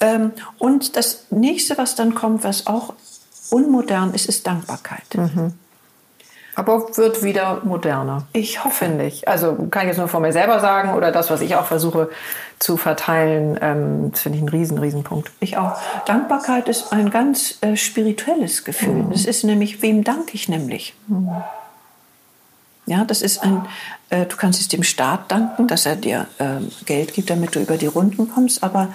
[0.00, 2.94] Ähm, und das nächste, was dann kommt, was auch
[3.50, 5.04] unmodern ist, ist Dankbarkeit.
[6.56, 8.26] Aber wird wieder moderner.
[8.32, 8.86] Ich hoffe.
[9.06, 9.28] Ich.
[9.28, 12.08] Also kann ich jetzt nur von mir selber sagen oder das, was ich auch versuche
[12.58, 15.30] zu verteilen, ähm, das finde ich ein riesen, riesen Punkt.
[15.40, 15.78] Ich auch.
[16.06, 19.04] Dankbarkeit ist ein ganz äh, spirituelles Gefühl.
[19.04, 19.12] Mhm.
[19.12, 20.94] Es ist nämlich, wem danke ich nämlich?
[21.08, 21.30] Mhm.
[22.86, 23.66] Ja, das ist ein,
[24.08, 27.60] äh, du kannst es dem Staat danken, dass er dir äh, Geld gibt, damit du
[27.60, 28.88] über die Runden kommst, aber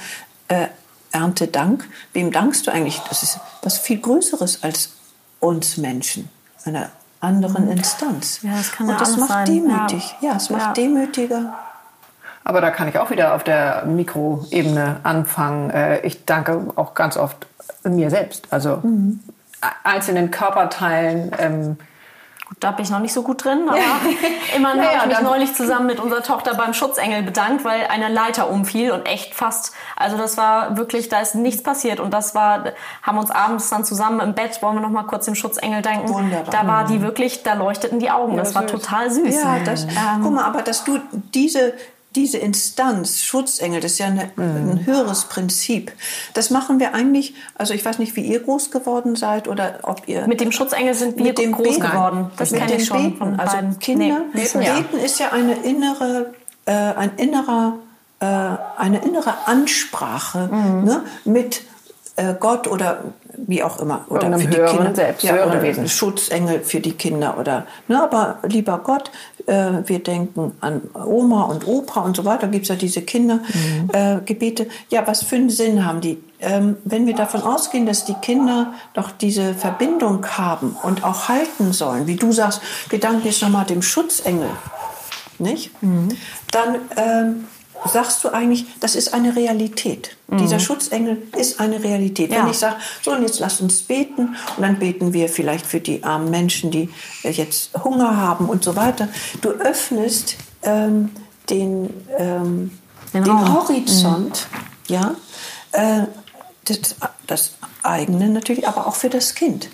[0.48, 0.68] äh,
[1.12, 3.00] Erntedank, wem dankst du eigentlich?
[3.10, 4.94] Das ist was viel Größeres als
[5.40, 6.30] uns Menschen,
[6.64, 6.90] einer
[7.22, 8.42] anderen Instanz.
[8.42, 9.46] Ja, das kann Und das macht sein.
[9.46, 10.16] demütig.
[10.22, 10.32] Ja.
[10.32, 10.74] Ja, es macht Ja.
[10.74, 11.54] demütiger.
[12.44, 15.70] Aber da kann ich auch wieder auf der Mikroebene anfangen.
[15.70, 17.46] Äh, Ich danke auch ganz oft
[17.84, 18.48] mir selbst.
[18.52, 19.20] Also Mhm.
[19.84, 21.32] einzelnen Körperteilen.
[21.38, 21.78] Ähm,
[22.62, 23.78] da bin ich noch nicht so gut drin, aber
[24.56, 28.08] immerhin Naja, habe ich mich neulich zusammen mit unserer Tochter beim Schutzengel bedankt, weil eine
[28.08, 32.36] Leiter umfiel und echt fast, also das war wirklich, da ist nichts passiert und das
[32.36, 32.66] war,
[33.02, 36.08] haben uns abends dann zusammen im Bett, wollen wir noch mal kurz dem Schutzengel danken.
[36.10, 36.52] Wunderbar.
[36.52, 38.72] Da war die wirklich, da leuchteten die Augen, das war süß.
[38.72, 39.36] total süß.
[39.42, 41.00] Ja, das, Ähm, guck mal, aber dass du
[41.34, 41.74] diese,
[42.16, 45.94] diese Instanz, Schutzengel, das ist ja eine, ein höheres Prinzip.
[46.34, 50.08] Das machen wir eigentlich, also ich weiß nicht, wie ihr groß geworden seid oder ob
[50.08, 50.28] ihr...
[50.28, 51.82] mit dem Schutzengel sind wir mit dem groß Beten.
[51.82, 52.32] geworden.
[52.38, 53.18] Das mit kenne ich schon Beten.
[53.18, 53.58] von also.
[53.80, 54.74] Kinder, Nee, Beten, ja.
[54.76, 56.34] Beten ist ja eine innere,
[56.66, 57.76] äh, ein innerer,
[58.20, 58.26] äh,
[58.78, 60.84] eine innere Ansprache Mhm.
[60.84, 61.64] ne, mit
[62.18, 63.06] äh, Gott oder
[63.38, 65.88] wie auch immer oder Irgendeinem für die Kinder Selbst, ja, höheren oder Wesen.
[65.88, 69.10] Schutzengel für die Kinder oder ne, aber lieber Gott
[69.48, 73.94] äh, wir denken an Oma und Opa und so weiter gibt es ja diese Kindergebete
[73.94, 74.68] äh, Gebete.
[74.90, 78.74] ja was für einen Sinn haben die ähm, wenn wir davon ausgehen dass die Kinder
[78.94, 83.66] doch diese Verbindung haben und auch halten sollen wie du sagst wir danken jetzt nochmal
[83.66, 84.50] dem Schutzengel
[85.42, 85.72] nicht?
[86.52, 87.48] Dann ähm,
[87.90, 90.16] sagst du eigentlich, das ist eine Realität.
[90.40, 92.32] Dieser Schutzengel ist eine Realität.
[92.32, 92.44] Ja.
[92.44, 95.80] Wenn ich sage, so und jetzt lass uns beten und dann beten wir vielleicht für
[95.82, 96.90] die armen Menschen, die
[97.24, 99.10] äh, jetzt Hunger haben und so weiter.
[99.42, 101.10] Du öffnest ähm,
[101.50, 102.72] den, ähm,
[103.14, 103.54] Den den.
[103.54, 104.48] Horizont,
[104.88, 105.16] ja,
[105.74, 106.04] äh,
[106.66, 106.96] das,
[107.28, 107.52] das
[107.84, 109.70] eigene natürlich, aber auch für das Kind.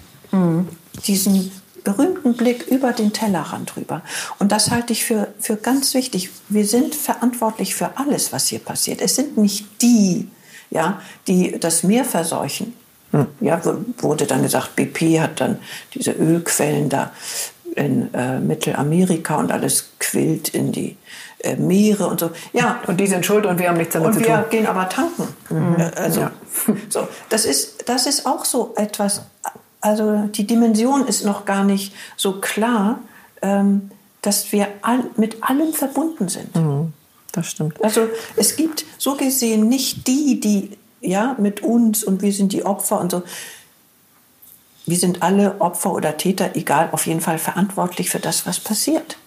[1.06, 1.52] Diesen
[1.84, 4.02] berühmten Blick über den Tellerrand rüber.
[4.40, 6.30] Und das halte ich für, für ganz wichtig.
[6.50, 9.02] Wir sind verantwortlich für alles, was hier passiert.
[9.02, 10.28] Es sind nicht die,
[10.70, 12.74] ja, die das Meer verseuchen.
[13.40, 15.60] Ja, w- wurde dann gesagt, BP hat dann
[15.94, 17.12] diese Ölquellen da
[17.76, 20.98] in äh, Mittelamerika und alles quillt in die
[21.40, 22.32] äh, Meere und so.
[22.52, 24.46] Ja, und die sind schuld und wir haben nichts damit und zu wir tun.
[24.50, 25.28] gehen aber tanken.
[25.78, 26.28] Äh, Also,
[26.90, 29.22] so, das, ist, das ist auch so etwas,
[29.82, 33.00] also die Dimension ist noch gar nicht so klar,
[33.42, 36.50] ähm, dass wir all, mit allem verbunden sind.
[37.32, 37.84] Das stimmt.
[37.84, 42.66] Also es gibt so gesehen nicht die, die ja mit uns und wir sind die
[42.66, 43.24] Opfer und so.
[44.86, 49.18] Wir sind alle Opfer oder Täter, egal, auf jeden Fall verantwortlich für das, was passiert.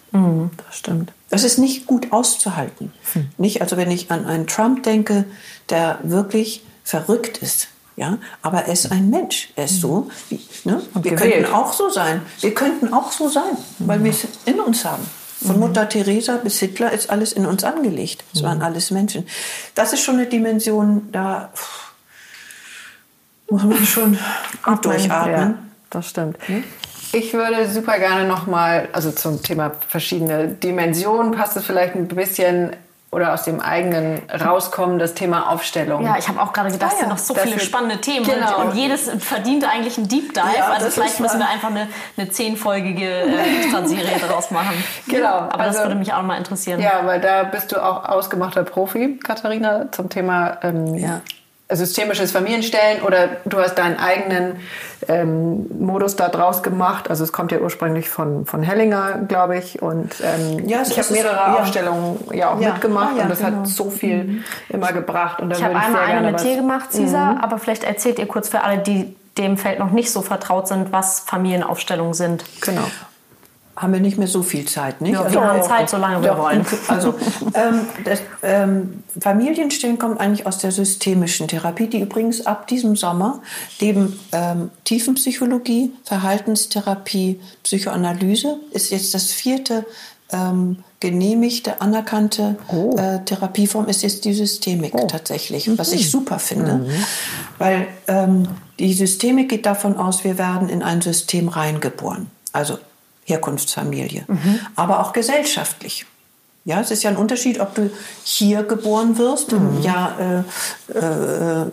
[0.67, 1.13] Das stimmt.
[1.29, 2.93] Das ist nicht gut auszuhalten.
[3.39, 5.25] Nicht, also wenn ich an einen Trump denke,
[5.69, 7.69] der wirklich verrückt ist.
[8.01, 9.51] Ja, aber er ist ein Mensch.
[9.57, 10.81] Er ist so, wie, ne?
[10.95, 11.35] Wir gewählt.
[11.35, 12.23] könnten auch so sein.
[12.41, 15.07] Wir könnten auch so sein, weil wir es in uns haben.
[15.47, 18.25] Von Mutter Teresa bis Hitler ist alles in uns angelegt.
[18.35, 19.27] Es waren alles Menschen.
[19.75, 21.51] Das ist schon eine Dimension, da
[23.51, 24.19] muss man schon
[24.65, 25.51] gut durchatmen.
[25.51, 25.59] Ja,
[25.91, 26.39] das stimmt.
[27.13, 32.77] Ich würde super gerne nochmal, also zum Thema verschiedene Dimensionen, passt es vielleicht ein bisschen
[33.13, 36.05] oder aus dem eigenen rauskommen, das Thema Aufstellung.
[36.05, 37.15] Ja, ich habe auch gerade gedacht, es Ah, sind ja.
[37.15, 38.61] noch so Das viele spannende Themen Genau.
[38.61, 40.45] und jedes verdient eigentlich einen Deep Dive.
[40.57, 44.83] Ja, also das vielleicht müssen wir einfach eine, eine zehnfolgige äh, Extra-Serie daraus machen.
[45.09, 46.81] Genau, Aber das also- würde mich auch mal interessieren.
[46.81, 51.21] Ja, weil da bist du auch ausgemachter Profi, Katharina, zum Thema ähm, Ja.
[51.73, 54.57] Systemisches Familienstellen oder du hast deinen eigenen
[55.09, 57.09] ähm, Modus da draus gemacht.
[57.11, 59.81] Also es kommt ja ursprünglich von, von Hellinger, glaube ich.
[59.81, 61.55] Und ähm, Ja, ich habe mehrere ja.
[61.61, 62.73] Aufstellungen ja auch Ja.
[62.73, 63.59] mitgemacht Ah, ja, und das genau.
[63.61, 65.41] hat so viel immer gebracht.
[65.41, 66.49] Und Ich habe würde einmal sehr eine gerne mit Mhm.
[66.49, 70.11] dir gemacht, Cesar, aber vielleicht erzählt ihr kurz für alle, die dem Feld noch nicht
[70.11, 72.45] so vertraut sind, was Familienaufstellungen sind.
[72.61, 72.83] Genau.
[73.81, 75.15] Haben wir nicht mehr so viel Zeit, nicht?
[75.15, 76.67] Ja, wir haben Zeit, solange wir Doch, wollen.
[76.89, 77.15] Also
[77.55, 83.41] ähm, das, ähm, Familienstellen kommt eigentlich aus der systemischen Therapie, die übrigens ab diesem Sommer
[83.81, 89.87] neben ähm, Tiefenpsychologie, Verhaltenstherapie, Psychoanalyse ist jetzt das vierte
[90.31, 92.57] ähm, genehmigte, anerkannte
[92.99, 96.87] äh, Therapieform ist jetzt die Systemik tatsächlich, was ich super finde,
[97.57, 98.47] weil ähm,
[98.79, 102.77] die Systemik geht davon aus, wir werden in ein System reingeboren, also
[103.31, 104.25] Herkunftsfamilie,
[104.77, 106.07] aber auch gesellschaftlich.
[106.65, 107.91] Ja, es ist ja ein Unterschied, ob du
[108.23, 110.41] hier geboren wirst im Jahr äh,
[110.93, 111.65] äh,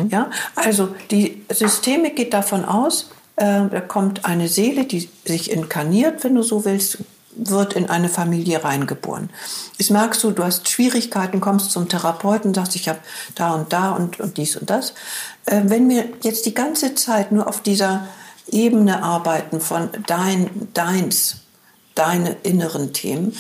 [0.10, 6.24] Ja, also die Systemik geht davon aus, äh, da kommt eine Seele, die sich inkarniert,
[6.24, 7.00] wenn du so willst,
[7.36, 9.30] wird in eine Familie reingeboren.
[9.78, 13.00] Jetzt merkst du, du hast Schwierigkeiten, kommst zum Therapeuten, sagst, ich habe
[13.36, 14.94] da und da und, und dies und das.
[15.46, 18.08] Äh, wenn wir jetzt die ganze Zeit nur auf dieser
[18.50, 21.38] Ebene arbeiten von dein, deins,
[21.96, 23.36] deine inneren Themen,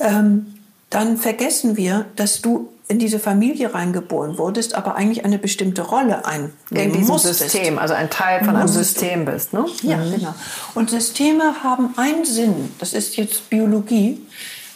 [0.00, 0.54] ähm,
[0.90, 6.24] dann vergessen wir, dass du in diese Familie reingeboren wurdest, aber eigentlich eine bestimmte Rolle
[6.24, 7.40] einnehmen In diesem musstest.
[7.40, 8.66] System, also ein Teil von einem.
[8.66, 9.66] System bist, ne?
[9.82, 10.34] Ja, genau.
[10.74, 14.20] Und Systeme haben einen Sinn, das ist jetzt Biologie,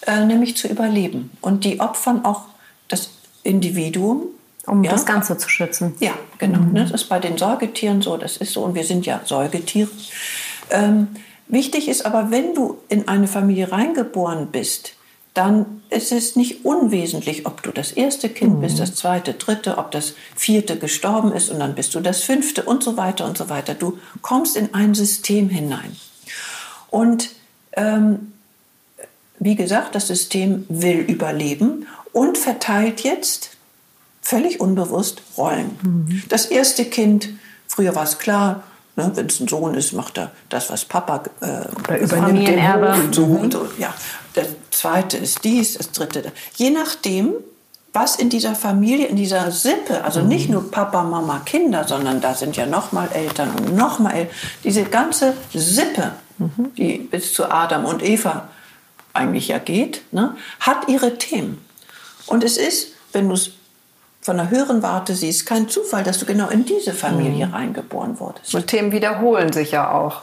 [0.06, 1.30] äh, nämlich zu überleben.
[1.40, 2.42] Und die opfern auch
[2.88, 3.10] das
[3.42, 4.24] Individuum.
[4.66, 5.94] Um ja, das Ganze zu schützen.
[5.98, 6.60] ja, genau.
[6.60, 8.62] ne, Das ist bei den Säugetieren so, das ist so.
[8.62, 9.88] Und wir sind ja Säugetiere.
[10.70, 11.08] Ähm,
[11.48, 14.92] wichtig ist aber, wenn du in eine Familie reingeboren bist,
[15.34, 19.90] dann ist es nicht unwesentlich, ob du das erste Kind bist, das zweite, dritte, ob
[19.90, 23.48] das vierte gestorben ist und dann bist du das fünfte und so weiter und so
[23.48, 23.74] weiter.
[23.74, 25.96] Du kommst in ein System hinein.
[26.90, 27.30] Und
[27.72, 28.32] ähm,
[29.38, 33.56] wie gesagt, das System will überleben und verteilt jetzt
[34.20, 35.76] völlig unbewusst Rollen.
[36.28, 37.30] Das erste Kind,
[37.66, 38.62] früher war es klar,
[38.96, 42.74] ne, wenn es ein Sohn ist, macht er das, was Papa äh, übernimmt den.
[42.74, 42.98] Hof.
[42.98, 43.68] und so und so.
[43.78, 43.94] Ja,
[44.36, 46.22] der zweite ist dies, das dritte.
[46.22, 46.32] das.
[46.56, 47.34] Je nachdem,
[47.92, 52.34] was in dieser Familie, in dieser Sippe, also nicht nur Papa, Mama, Kinder, sondern da
[52.34, 54.30] sind ja noch mal Eltern und noch mal El
[54.64, 56.12] diese ganze Sippe,
[56.76, 58.48] die bis zu Adam und Eva
[59.12, 61.62] eigentlich ja geht, ne, hat ihre Themen.
[62.26, 63.50] Und es ist, wenn du es
[64.22, 68.54] von der höheren Warte siehst, kein Zufall, dass du genau in diese Familie reingeboren wurdest.
[68.54, 70.22] Und Themen wiederholen sich ja auch.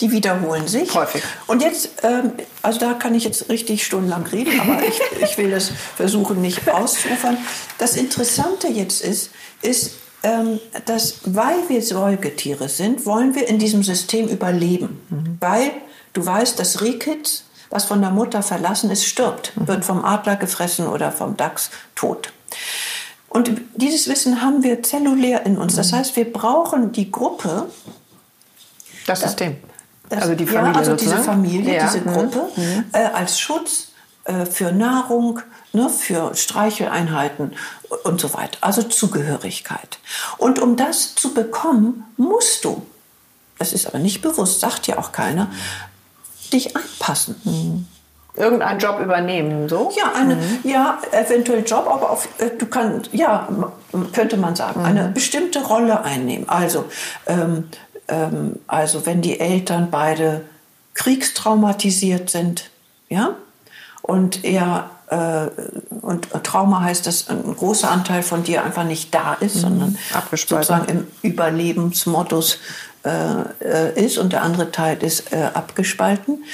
[0.00, 0.94] Die wiederholen sich.
[0.94, 1.22] Häufig.
[1.46, 2.32] Und jetzt, ähm,
[2.62, 6.68] also da kann ich jetzt richtig stundenlang reden, aber ich, ich will das versuchen nicht
[6.70, 7.36] auszuufern.
[7.78, 9.30] Das Interessante jetzt ist,
[9.62, 15.00] ist, ähm, dass weil wir Säugetiere sind, wollen wir in diesem System überleben.
[15.40, 15.72] Weil
[16.12, 20.86] du weißt, das Rehkitz, was von der Mutter verlassen ist, stirbt, wird vom Adler gefressen
[20.86, 22.32] oder vom Dachs tot.
[23.28, 25.76] Und dieses Wissen haben wir zellulär in uns.
[25.76, 27.70] Das heißt, wir brauchen die Gruppe,
[29.06, 29.56] Das System.
[30.10, 31.24] Das- also die Familie ja, also diese sozusagen.
[31.24, 31.82] Familie, Ja.
[31.86, 32.12] diese Mhm.
[32.12, 32.48] Gruppe
[32.92, 33.88] äh, als Schutz
[34.24, 35.40] äh, für Nahrung,
[35.72, 37.52] ne, für Streicheleinheiten
[38.04, 38.58] und so weiter.
[38.60, 39.98] Also Zugehörigkeit.
[40.36, 42.84] Und um das zu bekommen, musst du,
[43.58, 45.48] das ist aber nicht bewusst, sagt ja auch keiner,
[46.52, 47.86] dich anpassen.
[48.36, 49.90] Irgendeinen Job übernehmen, so?
[49.96, 53.48] Ja, eine, ja, eventuell Job, aber auf, äh, du kannst, ja,
[54.12, 56.48] könnte man sagen, eine bestimmte Rolle einnehmen.
[56.48, 56.84] Also,
[57.26, 57.68] ähm,
[58.10, 60.44] ähm, also wenn die Eltern beide
[60.94, 62.70] kriegstraumatisiert sind,
[63.08, 63.34] ja,
[64.02, 65.48] und er äh,
[66.00, 70.66] und Trauma heißt, dass ein großer Anteil von dir einfach nicht da ist, sondern Abgespalten.
[70.66, 72.58] sozusagen im Überlebensmodus
[73.04, 76.44] äh, äh, ist und der andere Teil ist äh, abgespalten,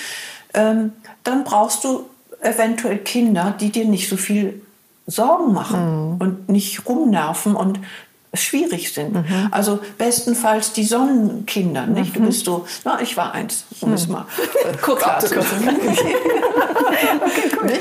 [0.55, 0.93] ähm,
[1.23, 2.07] dann brauchst du
[2.41, 4.63] eventuell Kinder, die dir nicht so viel
[5.07, 7.79] Sorgen machen und nicht rumnerven und
[8.35, 9.25] schwierig sind.
[9.51, 12.17] Also bestenfalls die Sonnenkinder, nicht?
[12.17, 14.27] Du bist so, na, ich war eins, um es mal
[14.65, 15.65] äh, kurz abzukürzen.
[15.65, 16.05] Nicht?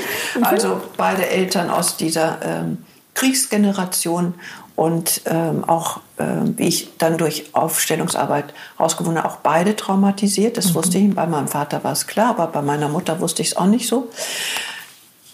[0.42, 2.78] Also beide Eltern aus dieser ähm,
[3.14, 4.34] Kriegsgeneration
[4.76, 10.58] und ähm, auch, ähm, wie ich dann durch Aufstellungsarbeit rausgefunden habe, auch beide traumatisiert.
[10.58, 13.48] Das wusste ich, bei meinem Vater war es klar, aber bei meiner Mutter wusste ich
[13.48, 14.10] es auch nicht so.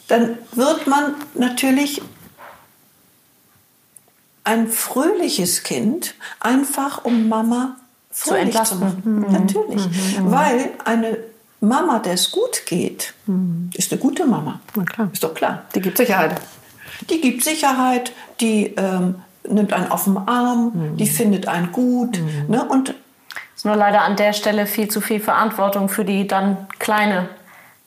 [0.06, 2.00] Dann wird man natürlich
[4.44, 7.76] ein fröhliches Kind, einfach um Mama
[8.10, 8.80] fröhlich zu, entlasten.
[8.80, 9.26] machen.
[9.30, 9.88] Natürlich.
[10.22, 11.18] Weil eine
[11.60, 13.14] Mama, der es gut geht,
[13.74, 14.60] ist eine gute Mama.
[14.74, 15.10] Na klar.
[15.12, 15.62] Ist doch klar.
[15.74, 16.40] Die gibt Sicherheit.
[17.08, 19.16] Die gibt Sicherheit, die ähm,
[19.48, 22.20] nimmt einen auf den Arm, die findet einen gut.
[22.48, 22.64] Ne?
[22.64, 22.94] Und
[23.56, 27.28] Ist nur leider an der Stelle viel zu viel Verantwortung für die dann kleine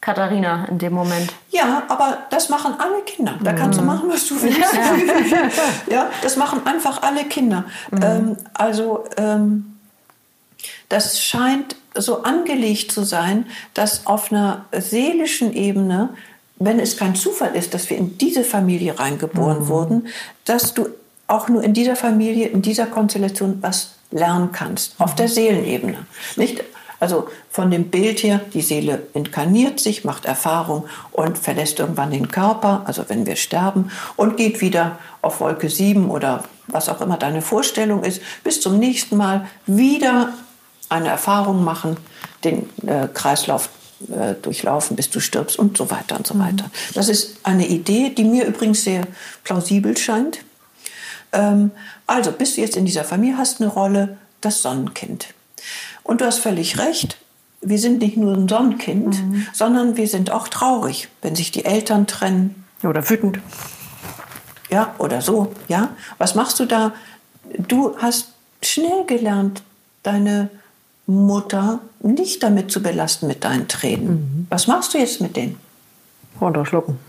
[0.06, 1.34] Katharina in dem Moment.
[1.50, 3.40] Ja, aber das machen alle Kinder.
[3.44, 4.60] Da kannst du machen, was du willst.
[5.92, 7.64] Ja, das machen einfach alle Kinder.
[7.92, 9.78] Ähm, also ähm,
[10.90, 16.10] das scheint so angelegt zu sein, dass auf einer seelischen Ebene,
[16.58, 20.08] wenn es kein Zufall ist, dass wir in diese Familie reingeboren wurden,
[20.46, 20.88] dass du
[21.26, 26.06] auch nur in dieser Familie, in dieser Konstellation was lernen kannst, auf der Seelenebene.
[26.36, 26.64] Nicht?
[27.00, 32.30] Also von dem Bild her, die Seele inkarniert sich, macht Erfahrung und verlässt irgendwann den
[32.30, 37.18] Körper, also wenn wir sterben, und geht wieder auf Wolke 7 oder was auch immer
[37.18, 40.34] deine Vorstellung ist, bis zum nächsten Mal wieder
[40.90, 41.98] eine Erfahrung machen,
[42.44, 43.70] den äh, Kreislauf
[44.10, 46.70] äh, durchlaufen, bis du stirbst und so weiter und so weiter.
[46.94, 49.08] Das ist eine Idee, die mir übrigens sehr
[49.44, 50.40] plausibel scheint.
[51.32, 51.72] Ähm,
[52.08, 55.35] also bist du jetzt in dieser Familie, hast eine Rolle, das Sonnenkind.
[56.06, 57.18] Und du hast völlig recht,
[57.62, 59.48] wir sind nicht nur ein Sonnenkind, mhm.
[59.54, 62.64] sondern wir sind auch traurig, wenn sich die Eltern trennen.
[62.84, 63.40] Oder wütend.
[64.70, 65.90] Ja, oder so, ja.
[66.20, 66.94] Was machst du da?
[67.58, 69.64] Du hast schnell gelernt,
[70.04, 70.52] deine
[71.08, 74.08] Mutter nicht damit zu belasten mit deinen Tränen.
[74.08, 74.48] Mhm.
[74.50, 75.58] Was machst du jetzt mit denen?
[76.40, 77.00] Runterschlucken.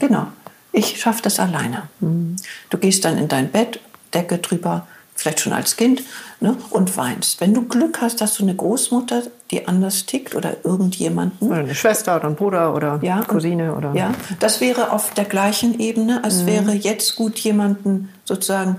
[0.00, 0.26] Genau.
[0.72, 1.88] Ich schaffe das alleine.
[2.00, 2.34] Mhm.
[2.70, 3.78] Du gehst dann in dein Bett,
[4.12, 4.88] Decke drüber,
[5.20, 6.02] vielleicht schon als Kind,
[6.40, 7.42] ne, und weinst.
[7.42, 11.48] Wenn du Glück hast, hast du eine Großmutter, die anders tickt oder irgendjemanden.
[11.48, 13.92] Oder eine Schwester oder ein Bruder oder ja, Cousine oder.
[13.94, 16.46] Ja, das wäre auf der gleichen Ebene, als mhm.
[16.46, 18.76] wäre jetzt gut, jemanden sozusagen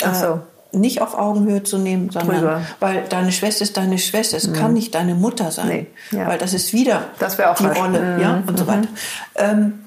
[0.00, 0.40] äh, so.
[0.70, 2.62] nicht auf Augenhöhe zu nehmen, sondern Drüber.
[2.78, 4.52] weil deine Schwester ist deine Schwester, es mhm.
[4.52, 6.28] kann nicht deine Mutter sein, nee, ja.
[6.28, 7.78] weil das ist wieder das auch die falsch.
[7.80, 8.22] Rolle, mhm.
[8.22, 8.88] ja und so weiter.
[9.34, 9.80] Ähm,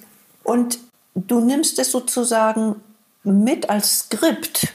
[0.44, 0.78] und
[1.16, 2.76] du nimmst es sozusagen
[3.24, 4.68] mit als Skript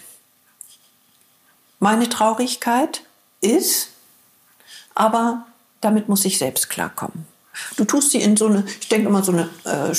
[1.80, 3.02] meine Traurigkeit
[3.40, 3.88] ist,
[4.94, 5.46] aber
[5.80, 7.26] damit muss ich selbst klarkommen.
[7.76, 9.94] Du tust sie in so eine, ich denke immer so eine, äh,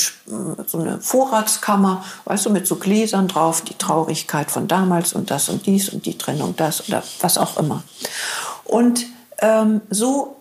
[0.65, 5.49] so eine Vorratskammer, weißt du, mit so Gläsern drauf, die Traurigkeit von damals und das
[5.49, 7.83] und dies und die Trennung das oder was auch immer.
[8.63, 9.05] Und
[9.39, 10.37] ähm, so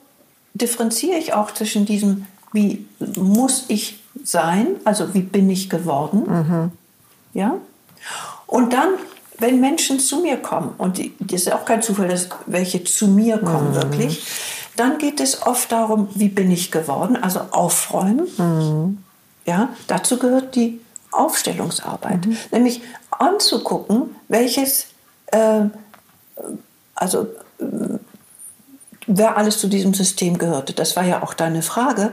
[0.55, 2.87] differenziere ich auch zwischen diesem, wie
[3.17, 6.73] muss ich sein, also wie bin ich geworden, mhm.
[7.33, 7.55] ja,
[8.47, 8.95] und dann
[9.41, 13.39] wenn Menschen zu mir kommen, und das ist auch kein Zufall, dass welche zu mir
[13.39, 13.75] kommen mhm.
[13.75, 14.23] wirklich,
[14.77, 18.29] dann geht es oft darum, wie bin ich geworden, also aufräumen.
[18.39, 18.99] Mhm.
[19.47, 20.81] Ja, dazu gehört die
[21.11, 22.37] Aufstellungsarbeit, mhm.
[22.53, 24.87] nämlich anzugucken, welches,
[25.27, 25.63] äh,
[26.95, 27.23] also
[27.59, 27.99] äh,
[29.07, 30.73] wer alles zu diesem System gehörte.
[30.73, 32.13] Das war ja auch deine Frage.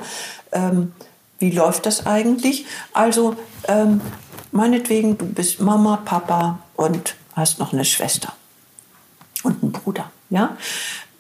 [0.52, 0.94] Ähm,
[1.40, 2.66] wie läuft das eigentlich?
[2.94, 3.36] Also
[3.68, 4.02] ähm,
[4.52, 8.34] meinetwegen, du bist Mama, Papa und hast noch eine Schwester
[9.44, 10.12] und einen Bruder.
[10.30, 10.58] Ja?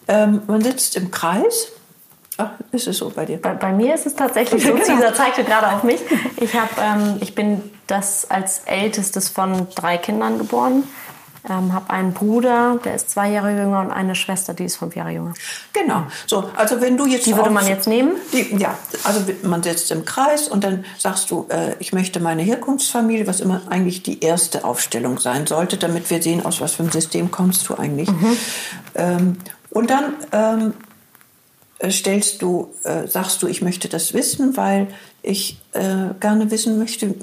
[0.07, 1.69] Ähm, man sitzt im Kreis.
[2.37, 3.41] Ach, ist es so bei dir?
[3.41, 4.75] Bei, bei mir ist es tatsächlich so.
[4.75, 5.99] Dieser zeigte gerade auf mich.
[6.37, 10.83] Ich, hab, ähm, ich bin das als ältestes von drei Kindern geboren.
[11.49, 14.95] Ähm, habe einen Bruder, der ist zwei Jahre jünger und eine Schwester, die ist fünf
[14.95, 15.33] Jahre jünger.
[15.71, 16.03] Genau.
[16.25, 18.15] So, also wenn du jetzt die würde man jetzt nehmen?
[18.33, 22.41] Die, ja, also man sitzt im Kreis und dann sagst du, äh, ich möchte meine
[22.41, 26.83] Herkunftsfamilie, was immer eigentlich die erste Aufstellung sein sollte, damit wir sehen, aus was für
[26.83, 28.09] einem System kommst du eigentlich.
[28.09, 28.37] Mhm.
[28.95, 29.37] Ähm,
[29.69, 30.86] und dann ähm, äh,
[31.89, 34.87] stellst du, äh, sagst du, ich möchte das wissen, weil
[35.21, 37.13] ich äh, gerne wissen möchte,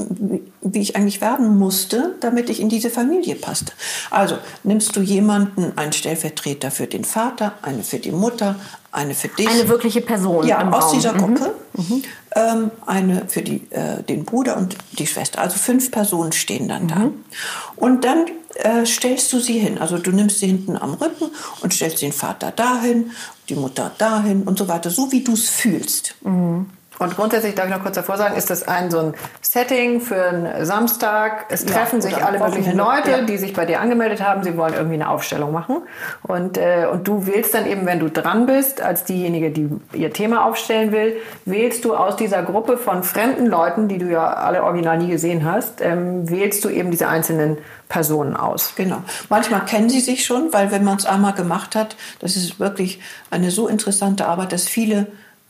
[0.61, 3.73] wie ich eigentlich werden musste, damit ich in diese Familie passte.
[4.11, 8.57] Also nimmst du jemanden, einen Stellvertreter für den Vater, eine für die Mutter,
[8.93, 9.49] eine für dich.
[9.49, 10.47] Eine wirkliche Person.
[10.47, 10.93] Ja, aus Raum.
[10.95, 11.55] dieser Gruppe.
[11.73, 11.85] Mhm.
[11.97, 12.03] Mhm.
[12.37, 15.41] Ähm, eine für die, äh, den Bruder und die Schwester.
[15.41, 16.89] Also fünf Personen stehen dann mhm.
[16.89, 17.11] da.
[17.77, 19.79] Und dann äh, stellst du sie hin.
[19.79, 21.31] Also du nimmst sie hinten am Rücken
[21.61, 23.11] und stellst den Vater dahin,
[23.49, 26.15] die Mutter dahin und so weiter, so wie du es fühlst.
[26.23, 26.67] Mhm.
[27.05, 30.25] Und grundsätzlich darf ich noch kurz davor sagen, ist das ein so ein Setting für
[30.25, 31.45] einen Samstag.
[31.51, 33.21] Es treffen ja, sich alle möglichen Leute, ja.
[33.21, 34.43] die sich bei dir angemeldet haben.
[34.43, 35.83] Sie wollen irgendwie eine Aufstellung machen.
[36.23, 40.15] Und, äh, und du wählst dann eben, wenn du dran bist, als diejenige, die ihr
[40.15, 44.63] Thema aufstellen will, wählst du aus dieser Gruppe von fremden Leuten, die du ja alle
[44.65, 47.59] original nie gesehen hast, ähm, wählst du eben diese einzelnen
[47.91, 48.73] Personen aus.
[48.77, 49.03] Genau.
[49.29, 53.01] Manchmal kennen sie sich schon, weil wenn man es einmal gemacht hat, das ist wirklich
[53.31, 55.07] eine so interessante Arbeit, dass viele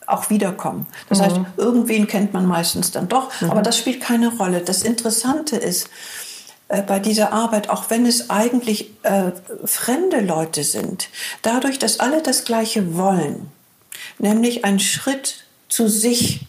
[0.06, 0.86] auch wiederkommen.
[1.08, 1.22] Das mhm.
[1.24, 3.50] heißt, irgendwen kennt man meistens dann doch, mhm.
[3.50, 4.60] aber das spielt keine Rolle.
[4.60, 5.88] Das Interessante ist
[6.68, 9.32] äh, bei dieser Arbeit, auch wenn es eigentlich äh,
[9.64, 11.08] fremde Leute sind,
[11.42, 13.50] dadurch, dass alle das Gleiche wollen,
[14.18, 16.46] nämlich einen Schritt zu sich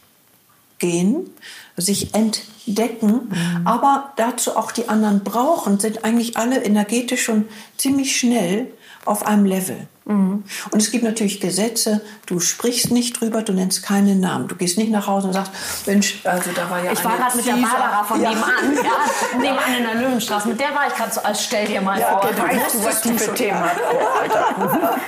[0.80, 1.30] gehen,
[1.78, 3.68] sich entdecken, mhm.
[3.68, 7.48] aber dazu auch die anderen brauchen, sind eigentlich alle energetisch schon
[7.78, 8.72] ziemlich schnell
[9.06, 9.88] auf einem Level.
[10.06, 10.44] Mhm.
[10.70, 14.48] Und es gibt natürlich Gesetze, du sprichst nicht drüber, du nennst keinen Namen.
[14.48, 15.52] Du gehst nicht nach Hause und sagst,
[15.88, 18.30] Mensch, also da war ja Ich war gerade mit der Barbara von ja.
[18.30, 20.48] nebenan, ja, nebenan in der Löwenstraße.
[20.48, 22.30] Mit der war ich gerade so, als stell dir mal ja, vor.
[22.32, 23.78] Du weißt du, was die für Themen hat.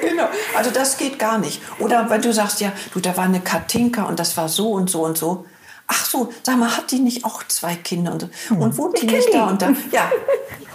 [0.00, 0.28] genau.
[0.56, 1.60] Also das geht gar nicht.
[1.80, 4.88] Oder wenn du sagst, ja, du, da war eine Katinka und das war so und
[4.88, 5.44] so und so.
[5.86, 8.58] Ach so, sag mal, hat die nicht auch zwei Kinder und, hm.
[8.58, 9.72] und wohnt die nicht da und da?
[9.92, 10.10] Ja,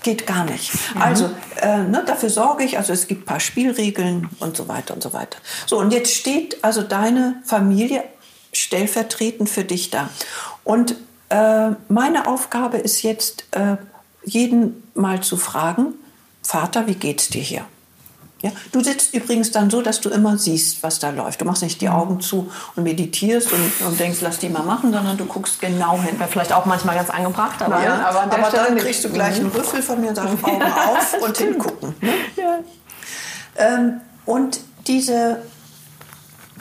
[0.03, 0.71] geht gar nicht.
[0.93, 1.01] Mhm.
[1.01, 1.29] Also
[1.61, 5.01] äh, ne, dafür sorge ich, also es gibt ein paar Spielregeln und so weiter und
[5.01, 5.37] so weiter.
[5.65, 8.03] So, und jetzt steht also deine Familie
[8.51, 10.09] stellvertretend für dich da.
[10.65, 10.95] Und
[11.29, 13.77] äh, meine Aufgabe ist jetzt, äh,
[14.23, 15.93] jeden mal zu fragen,
[16.41, 17.65] Vater, wie geht's dir hier?
[18.41, 18.51] Ja?
[18.71, 21.41] Du sitzt übrigens dann so, dass du immer siehst, was da läuft.
[21.41, 21.93] Du machst nicht die mhm.
[21.93, 25.99] Augen zu und meditierst und, und denkst, lass die mal machen, sondern du guckst genau
[26.01, 26.19] hin.
[26.19, 29.49] Wäre vielleicht auch manchmal ganz angebracht, aber, ja, aber, aber dann kriegst du gleich einen
[29.49, 31.95] Rüffel von mir und sagst Augen auf und hingucken.
[32.01, 32.13] Ne?
[32.35, 32.59] Ja.
[33.57, 35.41] Ähm, und diese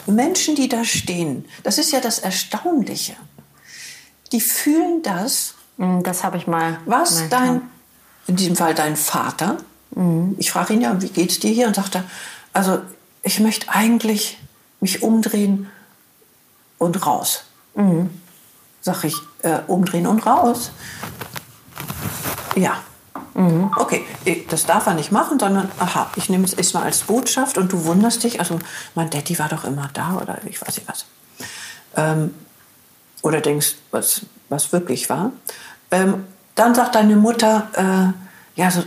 [0.06, 3.14] Menschen, die da stehen, das ist ja das Erstaunliche,
[4.32, 6.78] die fühlen das, Mm, Das habe ich mal.
[6.84, 7.62] was dein,
[8.26, 9.56] in diesem Fall dein Vater,
[10.38, 11.66] ich frage ihn ja, wie geht's dir hier?
[11.66, 12.04] Und sagt er,
[12.52, 12.80] also
[13.22, 14.38] ich möchte eigentlich
[14.80, 15.68] mich umdrehen
[16.78, 17.44] und raus.
[18.80, 20.70] Sag ich, äh, umdrehen und raus?
[22.56, 22.82] Ja.
[23.76, 27.58] Okay, eh, das darf er nicht machen, sondern, aha, ich nehme es erstmal als Botschaft
[27.58, 28.58] und du wunderst dich, also
[28.94, 31.06] mein Daddy war doch immer da oder ich weiß nicht was.
[31.96, 32.34] Ähm,
[33.22, 35.32] oder denkst, was, was wirklich war.
[35.90, 36.24] Ähm,
[36.54, 38.82] dann sagt deine Mutter, äh, ja, so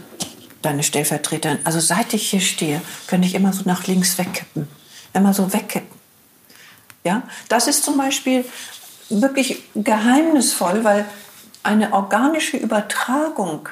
[0.63, 4.67] deine Stellvertreterin, also seit ich hier stehe, könnte ich immer so nach links wegkippen.
[5.13, 5.99] Immer so wegkippen.
[7.03, 8.45] Ja, das ist zum Beispiel
[9.09, 11.05] wirklich geheimnisvoll, weil
[11.61, 13.69] eine organische Übertragung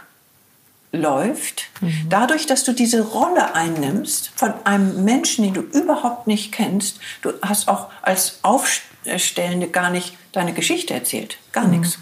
[0.92, 1.70] läuft,
[2.10, 7.00] dadurch, dass du diese Rolle einnimmst von einem Menschen, den du überhaupt nicht kennst.
[7.22, 11.98] Du hast auch als Aufstellende gar nicht deine Geschichte erzählt, gar nichts.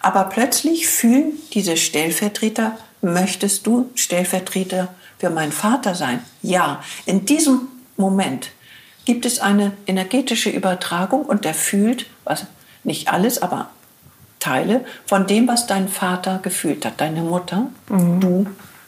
[0.00, 4.88] Aber plötzlich fühlen diese Stellvertreter, möchtest du Stellvertreter
[5.18, 6.20] für meinen Vater sein?
[6.42, 8.50] Ja, in diesem Moment
[9.04, 12.46] gibt es eine energetische Übertragung und der fühlt, was
[12.82, 13.68] nicht alles, aber
[14.40, 17.00] Teile von dem, was dein Vater gefühlt hat.
[17.00, 18.46] Deine Mutter, du,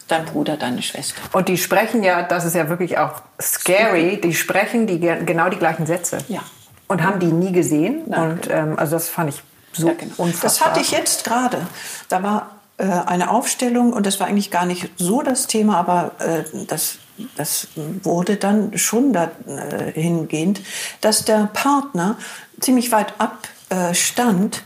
[0.09, 1.21] dein Bruder, deine Schwester.
[1.33, 5.49] Und die sprechen ja, das ist ja wirklich auch scary, die sprechen die, ge- genau
[5.49, 6.19] die gleichen Sätze.
[6.29, 6.41] Ja.
[6.89, 8.03] Und haben die nie gesehen.
[8.07, 9.43] Nein, und ähm, also das fand ich
[9.73, 10.13] so Ja, genau.
[10.19, 10.43] unfassbar.
[10.51, 11.67] Das hatte ich jetzt gerade.
[12.09, 16.45] Da war eine Aufstellung und das war eigentlich gar nicht so das Thema, aber äh,
[16.67, 16.99] das,
[17.37, 17.69] das
[18.03, 20.61] wurde dann schon dahingehend,
[21.01, 22.17] dass der Partner
[22.61, 24.63] ziemlich weit ab äh, stand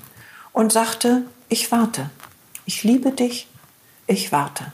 [0.52, 2.10] und sagte, ich warte,
[2.64, 3.48] ich liebe dich,
[4.06, 4.64] ich warte.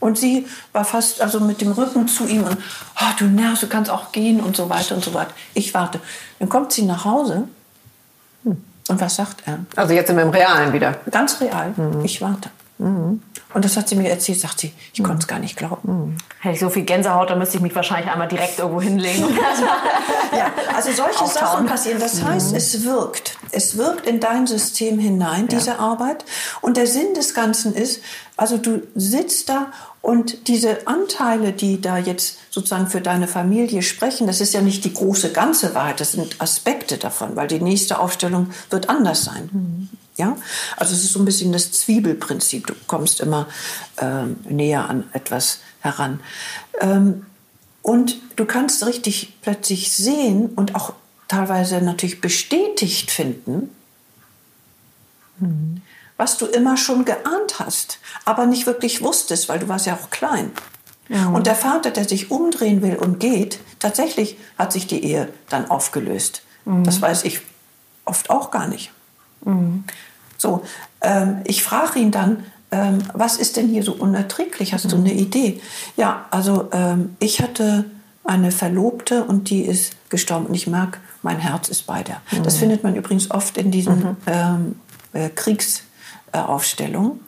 [0.00, 2.58] Und sie war fast also mit dem Rücken zu ihm und
[3.00, 5.32] oh, du nervst, du kannst auch gehen und so weiter und so weiter.
[5.54, 6.00] Ich warte.
[6.40, 7.48] Dann kommt sie nach Hause
[8.44, 9.60] und was sagt er?
[9.76, 10.96] Also jetzt sind wir im Realen wieder.
[11.10, 11.72] Ganz real.
[12.02, 12.50] Ich warte.
[12.76, 16.18] Und das hat sie mir erzählt, sagt sie, ich konnte es gar nicht glauben.
[16.40, 19.24] Hätte ich so viel Gänsehaut, dann müsste ich mich wahrscheinlich einmal direkt irgendwo hinlegen.
[20.36, 21.46] Ja, also solche Auftauen.
[21.46, 22.00] Sachen passieren.
[22.00, 23.38] Das heißt, es wirkt.
[23.52, 26.24] Es wirkt in dein System hinein, diese Arbeit.
[26.60, 28.00] Und der Sinn des Ganzen ist,
[28.36, 29.68] also du sitzt da
[30.02, 34.84] und diese Anteile, die da jetzt sozusagen für deine Familie sprechen, das ist ja nicht
[34.84, 39.88] die große ganze Wahrheit, das sind Aspekte davon, weil die nächste Aufstellung wird anders sein.
[40.16, 40.36] Ja,
[40.76, 42.66] also es ist so ein bisschen das Zwiebelprinzip.
[42.68, 43.48] Du kommst immer
[43.98, 46.20] ähm, näher an etwas heran.
[46.80, 47.26] Ähm,
[47.82, 50.94] und du kannst richtig plötzlich sehen und auch
[51.28, 53.70] teilweise natürlich bestätigt finden,
[56.16, 60.08] was du immer schon geahnt hast, aber nicht wirklich wusstest, weil du warst ja auch
[60.10, 60.52] klein.
[61.34, 65.70] Und der Vater, der sich umdrehen will und geht, tatsächlich hat sich die Ehe dann
[65.70, 66.42] aufgelöst.
[66.84, 67.42] Das weiß ich
[68.06, 68.90] oft auch gar nicht.
[70.38, 70.64] So,
[71.00, 74.74] ähm, ich frage ihn dann, ähm, was ist denn hier so unerträglich?
[74.74, 75.60] Hast du eine Idee?
[75.96, 77.84] Ja, also ähm, ich hatte
[78.24, 82.20] eine Verlobte und die ist gestorben und ich merke, mein Herz ist bei der.
[82.42, 84.76] Das findet man übrigens oft in diesen ähm,
[85.12, 87.20] äh, Kriegsaufstellungen.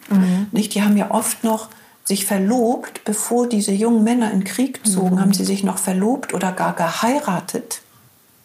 [0.52, 0.74] Nicht?
[0.74, 1.68] Die haben ja oft noch
[2.04, 6.52] sich verlobt, bevor diese jungen Männer in Krieg zogen, haben sie sich noch verlobt oder
[6.52, 7.82] gar geheiratet.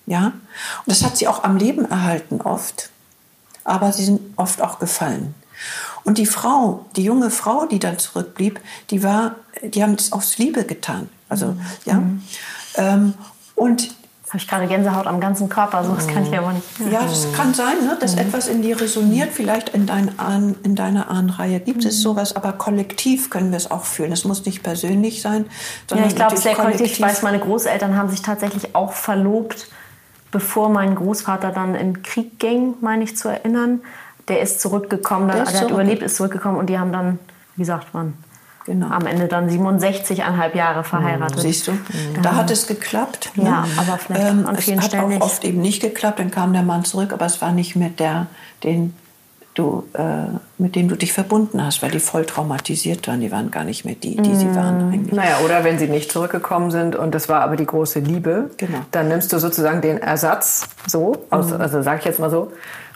[0.07, 0.27] Ja?
[0.27, 2.89] Und das hat sie auch am Leben erhalten oft.
[3.63, 5.35] Aber sie sind oft auch gefallen.
[6.03, 8.59] Und die Frau, die junge Frau, die dann zurückblieb,
[8.89, 11.09] die war, die haben es aus Liebe getan.
[11.29, 11.55] Also,
[11.85, 12.01] ja.
[12.75, 13.13] Ähm,
[13.55, 13.93] und
[14.29, 16.65] Habe ich gerade Gänsehaut am ganzen Körper, so das kann ich ja aber nicht.
[16.91, 19.29] ja, das kann sein, ne, dass etwas in dir resoniert.
[19.31, 23.69] Vielleicht in, dein Ahn, in deiner Ahnenreihe gibt es sowas, aber kollektiv können wir es
[23.69, 24.11] auch fühlen.
[24.11, 25.51] Es muss nicht persönlich sein, Ja,
[25.89, 26.97] sondern ich glaube, es ist sehr natürlich kollektiv.
[26.97, 29.67] Ich weiß, meine Großeltern haben sich tatsächlich auch verlobt,
[30.31, 33.81] bevor mein Großvater dann in den Krieg ging, meine ich zu erinnern.
[34.27, 37.19] Der ist zurückgekommen, der, Der ist der hat überlebt, ist zurückgekommen und die haben dann,
[37.55, 38.13] wie gesagt, waren
[38.65, 38.89] Genau.
[38.89, 41.39] am Ende dann 67,5 Jahre verheiratet.
[41.39, 41.71] Siehst du,
[42.21, 43.31] da hat es geklappt.
[43.35, 43.45] ne?
[43.45, 45.21] Ja, aber vielleicht an es vielen hat Stellen auch nicht.
[45.23, 46.19] oft eben nicht geklappt.
[46.19, 48.27] Dann kam der Mann zurück, aber es war nicht mehr der,
[48.63, 48.93] den
[49.53, 50.25] du, äh,
[50.57, 53.19] mit dem du dich verbunden hast, weil die voll traumatisiert waren.
[53.19, 55.13] Die waren gar nicht mehr die, die sie waren eigentlich.
[55.13, 58.79] Naja, oder wenn sie nicht zurückgekommen sind und das war aber die große Liebe, Genau.
[58.91, 62.51] dann nimmst du sozusagen den Ersatz so, aus, also sage ich jetzt mal so,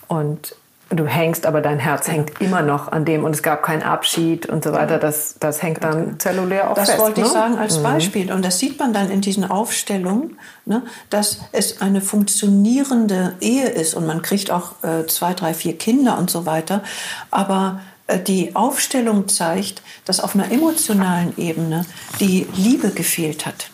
[0.07, 0.55] und
[0.89, 4.45] du hängst, aber dein Herz hängt immer noch an dem und es gab keinen Abschied
[4.45, 4.99] und so weiter.
[4.99, 7.01] Das, das hängt dann zellulär auch Das fest.
[7.01, 7.33] wollte ich ne?
[7.33, 8.31] sagen als Beispiel.
[8.31, 13.95] Und das sieht man dann in diesen Aufstellungen, ne, dass es eine funktionierende Ehe ist
[13.95, 16.83] und man kriegt auch äh, zwei, drei, vier Kinder und so weiter.
[17.31, 21.85] Aber äh, die Aufstellung zeigt, dass auf einer emotionalen Ebene
[22.19, 23.71] die Liebe gefehlt hat.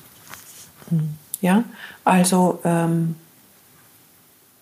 [1.41, 1.63] Ja,
[2.03, 3.15] also ähm,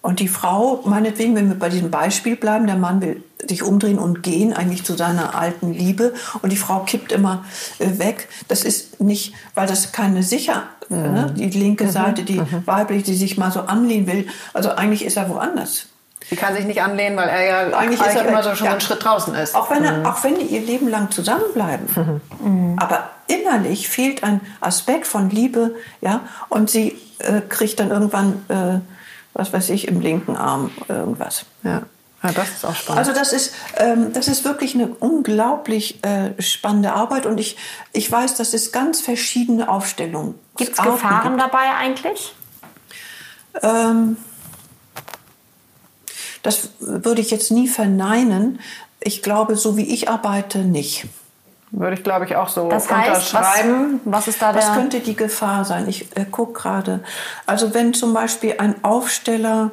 [0.01, 3.99] und die Frau, meinetwegen, wenn wir bei diesem Beispiel bleiben, der Mann will sich umdrehen
[3.99, 7.45] und gehen, eigentlich zu seiner alten Liebe, und die Frau kippt immer
[7.79, 8.29] äh, weg.
[8.47, 10.97] Das ist nicht, weil das keine sicher, mhm.
[10.97, 11.33] ne?
[11.37, 11.91] die linke mhm.
[11.91, 12.63] Seite, die mhm.
[12.65, 14.27] weiblich, die sich mal so anlehnen will.
[14.53, 15.87] Also eigentlich ist er woanders.
[16.29, 18.71] Sie kann sich nicht anlehnen, weil er ja eigentlich, eigentlich er, immer so schon ja,
[18.73, 19.55] einen Schritt draußen ist.
[19.55, 20.05] Auch wenn, er, mhm.
[20.05, 22.21] auch wenn die ihr Leben lang zusammenbleiben.
[22.43, 22.75] Mhm.
[22.77, 28.79] Aber innerlich fehlt ein Aspekt von Liebe, ja, und sie äh, kriegt dann irgendwann, äh,
[29.39, 31.45] was weiß ich, im linken Arm irgendwas.
[31.63, 31.83] Ja.
[32.21, 32.99] Ja, das ist auch spannend.
[32.99, 37.55] Also das ist, ähm, das ist wirklich eine unglaublich äh, spannende Arbeit und ich,
[37.93, 42.35] ich weiß, dass es ganz verschiedene Aufstellungen Gibt es Gefahren dabei eigentlich?
[43.61, 44.17] Ähm,
[46.43, 48.59] das würde ich jetzt nie verneinen.
[48.99, 51.07] Ich glaube, so wie ich arbeite, nicht.
[51.71, 54.01] Würde ich, glaube ich, auch so das heißt, unterschreiben.
[54.03, 54.61] Was, was ist da der...
[54.61, 55.87] Was könnte die Gefahr sein?
[55.87, 57.03] Ich äh, gucke gerade.
[57.45, 59.71] Also wenn zum Beispiel ein Aufsteller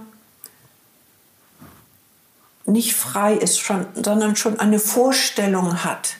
[2.66, 6.16] nicht frei ist, schon, sondern schon eine Vorstellung hat,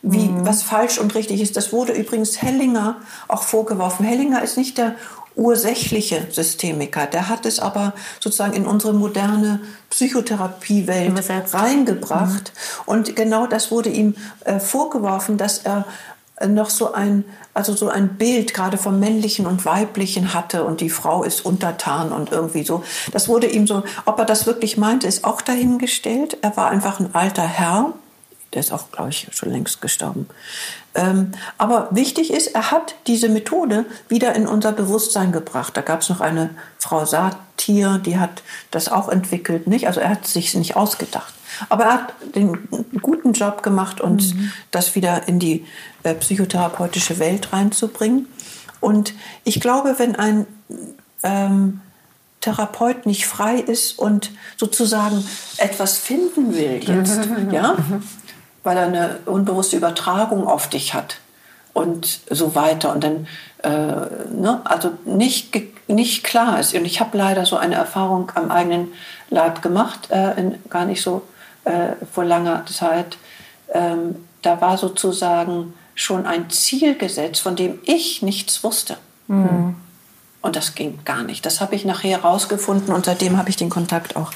[0.00, 0.46] wie mhm.
[0.46, 1.56] was falsch und richtig ist.
[1.56, 4.06] Das wurde übrigens Hellinger auch vorgeworfen.
[4.06, 4.94] Hellinger ist nicht der
[5.38, 7.06] ursächliche Systemiker.
[7.06, 12.52] Der hat es aber sozusagen in unsere moderne Psychotherapiewelt reingebracht.
[12.52, 12.82] Mhm.
[12.86, 14.14] Und genau das wurde ihm
[14.44, 15.86] äh, vorgeworfen, dass er
[16.46, 17.24] noch so ein,
[17.54, 22.12] also so ein Bild gerade vom männlichen und weiblichen hatte und die Frau ist untertan
[22.12, 22.84] und irgendwie so.
[23.12, 26.36] Das wurde ihm so, ob er das wirklich meinte, ist auch dahingestellt.
[26.42, 27.92] Er war einfach ein alter Herr.
[28.54, 30.28] Der ist auch, glaube ich, schon längst gestorben.
[30.98, 35.76] Ähm, aber wichtig ist, er hat diese Methode wieder in unser Bewusstsein gebracht.
[35.76, 38.42] Da gab es noch eine Frau Satir, die hat
[38.72, 39.86] das auch entwickelt, nicht?
[39.86, 41.32] Also er hat sich nicht ausgedacht.
[41.68, 42.68] Aber er hat den
[43.00, 44.50] guten Job gemacht, uns mhm.
[44.72, 45.64] das wieder in die
[46.02, 48.26] äh, psychotherapeutische Welt reinzubringen.
[48.80, 50.46] Und ich glaube, wenn ein
[51.22, 51.80] ähm,
[52.40, 55.24] Therapeut nicht frei ist und sozusagen
[55.58, 57.20] etwas finden will jetzt,
[57.52, 57.76] ja,
[58.64, 61.18] weil er eine unbewusste Übertragung auf dich hat
[61.72, 63.26] und so weiter und dann
[63.62, 63.70] äh,
[64.32, 65.56] ne, also nicht
[65.88, 68.92] nicht klar ist und ich habe leider so eine Erfahrung am eigenen
[69.30, 71.22] Leib gemacht äh, in gar nicht so
[71.64, 73.16] äh, vor langer Zeit.
[73.72, 78.96] Ähm, da war sozusagen schon ein Ziel gesetzt, von dem ich nichts wusste.
[79.26, 79.74] Mhm.
[80.40, 81.44] Und das ging gar nicht.
[81.44, 84.30] Das habe ich nachher herausgefunden und seitdem habe ich den Kontakt auch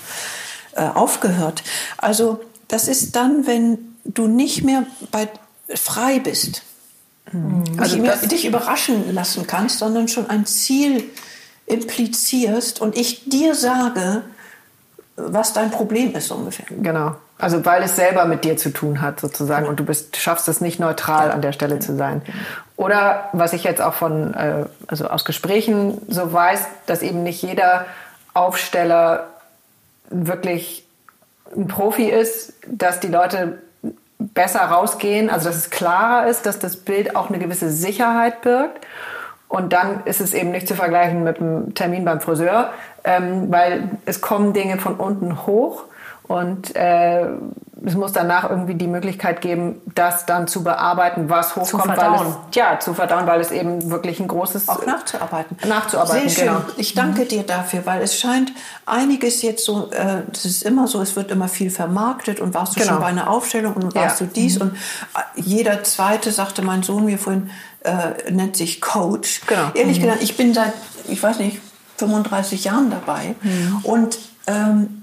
[0.75, 1.63] äh, aufgehört.
[1.97, 5.29] Also das ist dann, wenn du nicht mehr bei,
[5.75, 6.63] frei bist,
[7.33, 7.65] mhm.
[7.79, 11.05] also nicht mehr dich überraschen lassen kannst, sondern schon ein Ziel
[11.67, 14.23] implizierst und ich dir sage,
[15.17, 16.67] was dein Problem ist ungefähr.
[16.71, 17.17] Genau.
[17.39, 20.61] Also weil es selber mit dir zu tun hat sozusagen und du bist, schaffst es
[20.61, 22.23] nicht neutral an der Stelle zu sein.
[22.77, 27.43] Oder was ich jetzt auch von, äh, also aus Gesprächen so weiß, dass eben nicht
[27.43, 27.87] jeder
[28.33, 29.27] Aufsteller
[30.09, 30.87] wirklich
[31.55, 33.59] ein Profi ist, dass die Leute
[34.35, 38.87] besser rausgehen, also dass es klarer ist, dass das Bild auch eine gewisse Sicherheit birgt.
[39.49, 42.73] Und dann ist es eben nicht zu vergleichen mit einem Termin beim Friseur,
[43.05, 45.85] ähm, weil es kommen Dinge von unten hoch
[46.33, 47.27] und äh,
[47.85, 51.69] es muss danach irgendwie die Möglichkeit geben, das dann zu bearbeiten, was hochkommt.
[51.69, 52.27] Zu verdauen.
[52.51, 54.69] Es, ja, zu verdauen, weil es eben wirklich ein großes...
[54.69, 55.57] Auch nachzuarbeiten.
[55.69, 56.55] Nachzuarbeiten, Sehr schön.
[56.55, 56.65] Genau.
[56.79, 57.29] Ich danke mhm.
[57.29, 58.53] dir dafür, weil es scheint
[58.87, 62.77] einiges jetzt so, äh, es ist immer so, es wird immer viel vermarktet und warst
[62.77, 62.93] du genau.
[62.93, 64.27] schon bei einer Aufstellung und warst ja.
[64.27, 64.63] du dies mhm.
[64.63, 69.43] und äh, jeder Zweite, sagte mein Sohn mir vorhin, äh, nennt sich Coach.
[69.47, 69.71] Genau.
[69.75, 70.05] Ehrlich mhm.
[70.05, 70.73] gesagt, ich bin seit,
[71.09, 71.61] ich weiß nicht,
[71.97, 73.35] 35 Jahren dabei.
[73.43, 73.81] Mhm.
[73.83, 75.02] Und ähm,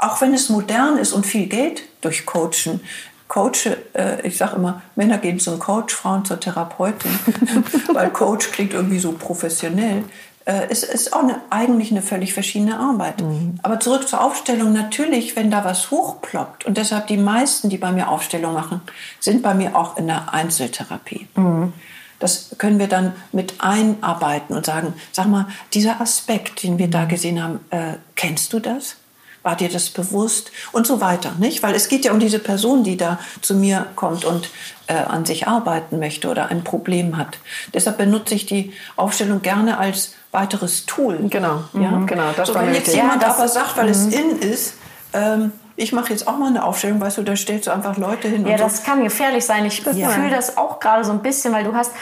[0.00, 2.80] auch wenn es modern ist und viel Geld durch Coachen,
[3.28, 7.12] Coach, äh, ich sage immer, Männer gehen zum Coach, Frauen zur Therapeutin,
[7.92, 10.02] weil Coach klingt irgendwie so professionell.
[10.46, 13.22] Äh, es ist auch eine, eigentlich eine völlig verschiedene Arbeit.
[13.22, 13.60] Mhm.
[13.62, 17.92] Aber zurück zur Aufstellung, natürlich, wenn da was hochploppt und deshalb die meisten, die bei
[17.92, 18.80] mir Aufstellung machen,
[19.20, 21.28] sind bei mir auch in der Einzeltherapie.
[21.36, 21.72] Mhm.
[22.18, 27.04] Das können wir dann mit einarbeiten und sagen, sag mal, dieser Aspekt, den wir da
[27.04, 28.96] gesehen haben, äh, kennst du das?
[29.42, 30.52] War dir das bewusst?
[30.72, 31.62] Und so weiter, nicht?
[31.62, 34.50] Weil es geht ja um diese Person, die da zu mir kommt und
[34.86, 37.38] äh, an sich arbeiten möchte oder ein Problem hat.
[37.72, 41.18] Deshalb benutze ich die Aufstellung gerne als weiteres Tool.
[41.28, 41.90] Genau, ja?
[41.90, 42.06] Mhm.
[42.06, 42.32] genau.
[42.36, 44.12] Das so, wenn jetzt jemand ja, aber sagt, weil es mhm.
[44.12, 44.74] in ist,
[45.12, 48.28] ähm, ich mache jetzt auch mal eine Aufstellung, weißt du, da stellst du einfach Leute
[48.28, 48.46] hin.
[48.46, 48.82] Ja, das so.
[48.82, 49.64] kann gefährlich sein.
[49.64, 50.10] Ich ja.
[50.10, 51.92] fühle das auch gerade so ein bisschen, weil du hast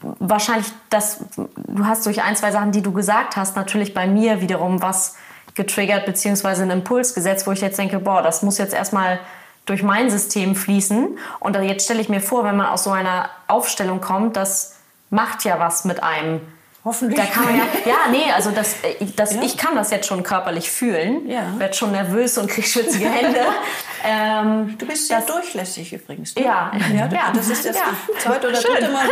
[0.00, 4.40] wahrscheinlich das, du hast durch ein, zwei Sachen, die du gesagt hast, natürlich bei mir
[4.40, 5.16] wiederum was
[5.56, 9.18] getriggert, beziehungsweise einen Impuls gesetzt, wo ich jetzt denke, boah, das muss jetzt erstmal
[9.64, 11.18] durch mein System fließen.
[11.40, 14.76] Und jetzt stelle ich mir vor, wenn man aus so einer Aufstellung kommt, das
[15.10, 16.40] macht ja was mit einem
[16.86, 17.18] Hoffentlich.
[17.18, 19.42] Da kann man ja, ja, nee, also das, äh, das, ja.
[19.42, 21.28] ich kann das jetzt schon körperlich fühlen.
[21.28, 21.42] Ja.
[21.58, 23.40] Werde schon nervös und kriege schwitzige Hände.
[24.04, 26.36] ähm, du bist sehr das, durchlässig übrigens.
[26.36, 26.44] Ne?
[26.44, 26.70] Ja.
[26.94, 27.32] ja, ja.
[27.34, 27.86] Das ist das ja.
[28.20, 29.04] zweite oder dritte Mal,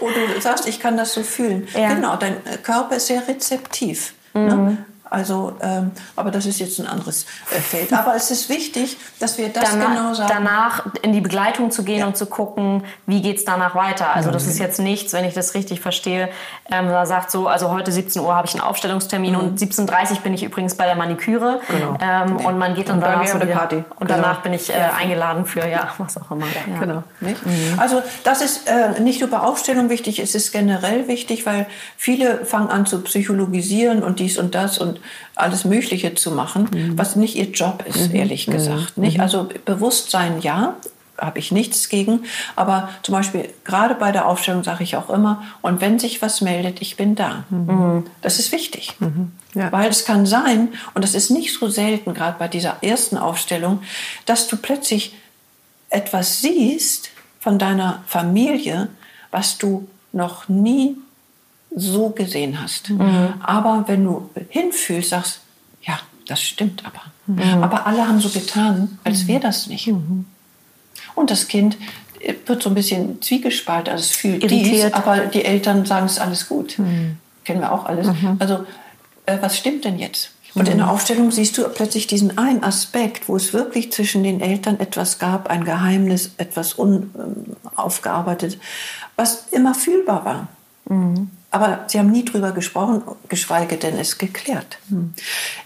[0.00, 1.68] wo du, wo du sagst, ich kann das so fühlen.
[1.74, 4.14] Genau, dein Körper ist sehr rezeptiv.
[4.32, 4.40] Ne?
[4.40, 4.64] Mhm.
[4.64, 4.84] Ne?
[5.12, 7.92] Also, ähm, aber das ist jetzt ein anderes äh, Feld.
[8.02, 10.32] Aber es ist wichtig, dass wir das danach, genau sagen.
[10.32, 12.06] Danach in die Begleitung zu gehen ja.
[12.06, 14.14] und zu gucken, wie geht es danach weiter.
[14.14, 16.30] Also das ist jetzt nichts, wenn ich das richtig verstehe,
[16.70, 19.40] ähm, da sagt so, also heute 17 Uhr habe ich einen Aufstellungstermin mhm.
[19.40, 21.60] und 17.30 Uhr bin ich übrigens bei der Maniküre.
[21.68, 21.98] Genau.
[22.00, 22.46] Ähm, nee.
[22.46, 23.84] Und man geht dann und danach so wieder, Party.
[23.98, 24.22] Und genau.
[24.22, 26.46] danach bin ich äh, eingeladen für, ja, was auch immer.
[26.46, 26.80] Ja.
[26.80, 27.02] Genau.
[27.20, 27.34] Mhm.
[27.78, 31.66] Also das ist äh, nicht nur bei Aufstellung wichtig, es ist generell wichtig, weil
[31.98, 35.00] viele fangen an zu psychologisieren und dies und das und
[35.34, 36.98] alles Mögliche zu machen, mhm.
[36.98, 38.16] was nicht ihr Job ist, mhm.
[38.16, 38.52] ehrlich mhm.
[38.52, 38.98] gesagt.
[38.98, 39.16] Nicht?
[39.16, 39.22] Mhm.
[39.22, 40.76] Also Bewusstsein ja,
[41.18, 42.24] habe ich nichts gegen.
[42.56, 46.40] Aber zum Beispiel gerade bei der Aufstellung sage ich auch immer, und wenn sich was
[46.40, 47.44] meldet, ich bin da.
[47.50, 48.04] Mhm.
[48.20, 48.94] Das ist wichtig.
[48.98, 49.32] Mhm.
[49.54, 49.70] Ja.
[49.70, 53.82] Weil es kann sein, und das ist nicht so selten, gerade bei dieser ersten Aufstellung,
[54.26, 55.14] dass du plötzlich
[55.90, 58.88] etwas siehst von deiner Familie,
[59.30, 60.96] was du noch nie
[61.74, 62.90] so gesehen hast.
[62.90, 63.34] Mhm.
[63.40, 65.40] Aber wenn du hinfühlst, sagst,
[65.82, 67.02] ja, das stimmt aber.
[67.26, 67.62] Mhm.
[67.62, 69.86] Aber alle haben so getan, als wäre das nicht.
[69.86, 70.26] Mhm.
[71.14, 71.76] Und das Kind
[72.46, 74.86] wird so ein bisschen zwiegespalten, also es fühlt Irritiert.
[74.86, 76.78] dies, aber die Eltern sagen, es ist alles gut.
[76.78, 77.16] Mhm.
[77.44, 78.06] Kennen wir auch alles.
[78.06, 78.36] Mhm.
[78.38, 78.64] Also,
[79.26, 80.30] äh, was stimmt denn jetzt?
[80.54, 80.92] Und in der mhm.
[80.92, 85.48] Aufstellung siehst du plötzlich diesen einen Aspekt, wo es wirklich zwischen den Eltern etwas gab,
[85.48, 88.58] ein Geheimnis, etwas unaufgearbeitet,
[89.16, 90.48] was immer fühlbar war.
[90.88, 91.30] Mhm.
[91.52, 94.78] Aber sie haben nie drüber gesprochen, geschweige denn es geklärt.
[94.88, 95.12] Mhm.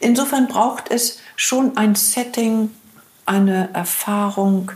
[0.01, 2.71] Insofern braucht es schon ein Setting,
[3.25, 4.73] eine Erfahrung,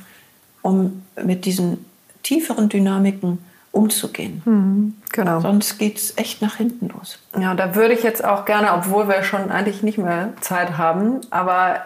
[0.63, 1.85] um mit diesen
[2.23, 3.39] tieferen Dynamiken
[3.73, 4.43] umzugehen.
[4.45, 5.41] Mhm, genau.
[5.41, 7.19] Sonst geht es echt nach hinten los.
[7.39, 11.21] Ja, da würde ich jetzt auch gerne, obwohl wir schon eigentlich nicht mehr Zeit haben,
[11.31, 11.81] aber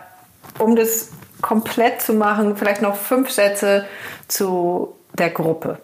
[0.59, 1.11] um das
[1.43, 3.85] komplett zu machen, vielleicht noch fünf Sätze
[4.29, 5.79] zu der Gruppe.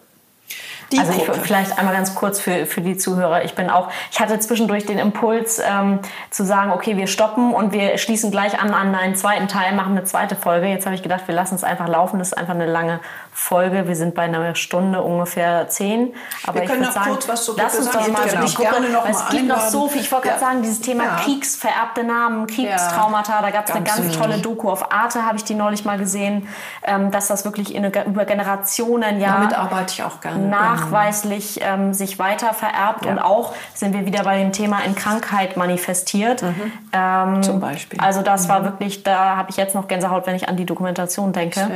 [0.91, 3.45] Die also ich, vielleicht einmal ganz kurz für, für die Zuhörer.
[3.45, 5.99] Ich bin auch, ich hatte zwischendurch den Impuls ähm,
[6.29, 9.97] zu sagen, okay, wir stoppen und wir schließen gleich an an einen zweiten Teil, machen
[9.97, 10.67] eine zweite Folge.
[10.67, 12.19] Jetzt habe ich gedacht, wir lassen es einfach laufen.
[12.19, 12.99] Das ist einfach eine lange
[13.41, 13.87] Folge.
[13.87, 16.13] Wir sind bei einer Stunde ungefähr zehn.
[16.45, 18.45] Aber wir können noch sagen, kurz was zu Lass uns doch mal genau.
[18.45, 20.01] Gruppe, noch es gibt noch so viel.
[20.01, 20.33] Ich wollte ja.
[20.33, 21.15] gerade sagen, dieses Thema ja.
[21.23, 25.55] kriegsvererbte Namen, Kriegstraumata, da gab es eine ganz tolle Doku auf Arte, habe ich die
[25.55, 26.47] neulich mal gesehen,
[26.83, 30.47] ähm, dass das wirklich in, über Generationen ja Damit arbeite ich auch gerne.
[30.47, 33.11] nachweislich ähm, sich weiter vererbt ja.
[33.11, 36.43] und auch sind wir wieder bei dem Thema in Krankheit manifestiert.
[36.43, 36.71] Mhm.
[36.93, 37.99] Ähm, Zum Beispiel.
[37.99, 38.49] Also das mhm.
[38.49, 41.67] war wirklich, da habe ich jetzt noch Gänsehaut, wenn ich an die Dokumentation denke.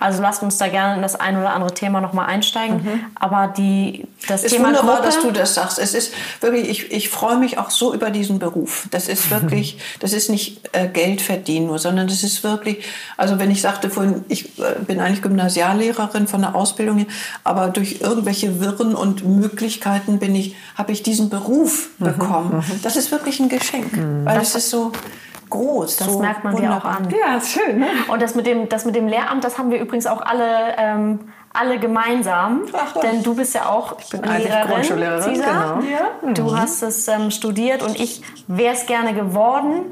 [0.00, 2.76] Also lasst uns da gerne in das ein oder andere Thema noch mal einsteigen.
[2.76, 3.00] Mhm.
[3.14, 5.78] Aber die, das ist Thema wunderbar, Gruppe, dass du das sagst.
[5.78, 8.86] Es ist wirklich, ich, ich freue mich auch so über diesen Beruf.
[8.90, 12.84] Das ist wirklich, das ist nicht äh, Geld verdienen nur, sondern das ist wirklich,
[13.16, 17.06] also wenn ich sagte vorhin, ich äh, bin eigentlich Gymnasiallehrerin von der Ausbildung her,
[17.44, 22.04] aber durch irgendwelche Wirren und Möglichkeiten bin ich, habe ich diesen Beruf mhm.
[22.04, 22.56] bekommen.
[22.56, 22.80] Mhm.
[22.82, 24.24] Das ist wirklich ein Geschenk, mhm.
[24.24, 24.92] weil das es ist so,
[25.52, 25.96] groß.
[25.96, 27.08] Das so merkt man dir auch an.
[27.10, 27.78] Ja, ist schön.
[27.78, 27.86] Ne?
[28.08, 31.20] Und das mit, dem, das mit dem Lehramt, das haben wir übrigens auch alle, ähm,
[31.52, 32.62] alle gemeinsam.
[32.72, 35.34] Ach, Denn du bist ja auch ich bin Lehrerin, Grundschullehrerin.
[35.34, 35.80] Cesar.
[35.80, 35.90] Genau.
[35.90, 36.32] Ja.
[36.34, 36.60] Du mhm.
[36.60, 39.84] hast es ähm, studiert und ich wäre es gerne geworden,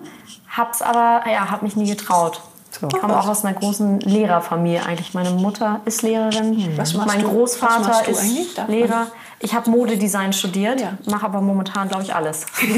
[0.49, 2.41] hab's aber, ja, habe mich nie getraut.
[2.71, 2.87] So.
[2.87, 5.13] Ich komme auch aus einer großen Lehrerfamilie eigentlich.
[5.13, 8.25] Meine Mutter ist Lehrerin, Was mein Großvater ist
[8.69, 9.09] Lehrer.
[9.43, 10.99] Ich habe Modedesign studiert, ja.
[11.07, 12.45] mache aber momentan, glaube ich, alles.
[12.61, 12.77] genau,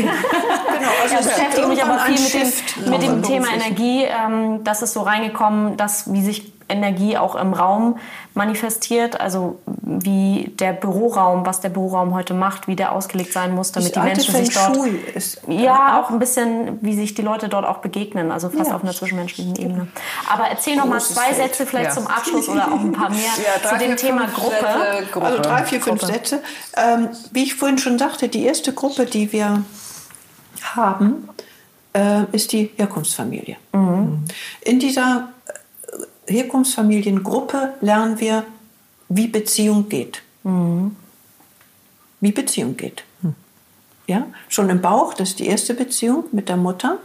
[1.02, 4.04] also ich beschäftige mich aber viel mit dem, mit dem Thema Energie.
[4.04, 7.98] Ähm, das ist so reingekommen, dass, wie sich Energie auch im Raum
[8.34, 13.72] manifestiert, also wie der Büroraum, was der Büroraum heute macht, wie der ausgelegt sein muss,
[13.72, 14.76] damit die Menschen sich dort
[15.14, 18.76] ist, ja auch ein bisschen, wie sich die Leute dort auch begegnen, also fast ja.
[18.76, 19.88] auf einer zwischenmenschlichen Ebene.
[20.32, 21.36] Aber erzähl noch mal zwei Feld.
[21.36, 21.94] Sätze vielleicht ja.
[21.94, 23.20] zum Abschluss oder auch ein paar mehr
[23.62, 25.06] ja, zu dem Thema Gruppe.
[25.10, 25.26] Gruppe.
[25.26, 26.12] Also drei, vier, fünf Gruppe.
[26.12, 26.42] Sätze.
[26.76, 29.64] Ähm, wie ich vorhin schon sagte, die erste Gruppe, die wir
[30.74, 31.28] haben,
[31.94, 33.56] äh, ist die Herkunftsfamilie.
[33.72, 34.24] Mhm.
[34.62, 35.28] In dieser
[36.26, 38.44] Herkunftsfamiliengruppe lernen wir,
[39.08, 40.22] wie Beziehung geht.
[40.44, 40.96] Mhm.
[42.20, 43.04] Wie Beziehung geht.
[43.22, 43.34] Mhm.
[44.06, 46.98] Ja, schon im Bauch, das ist die erste Beziehung mit der Mutter.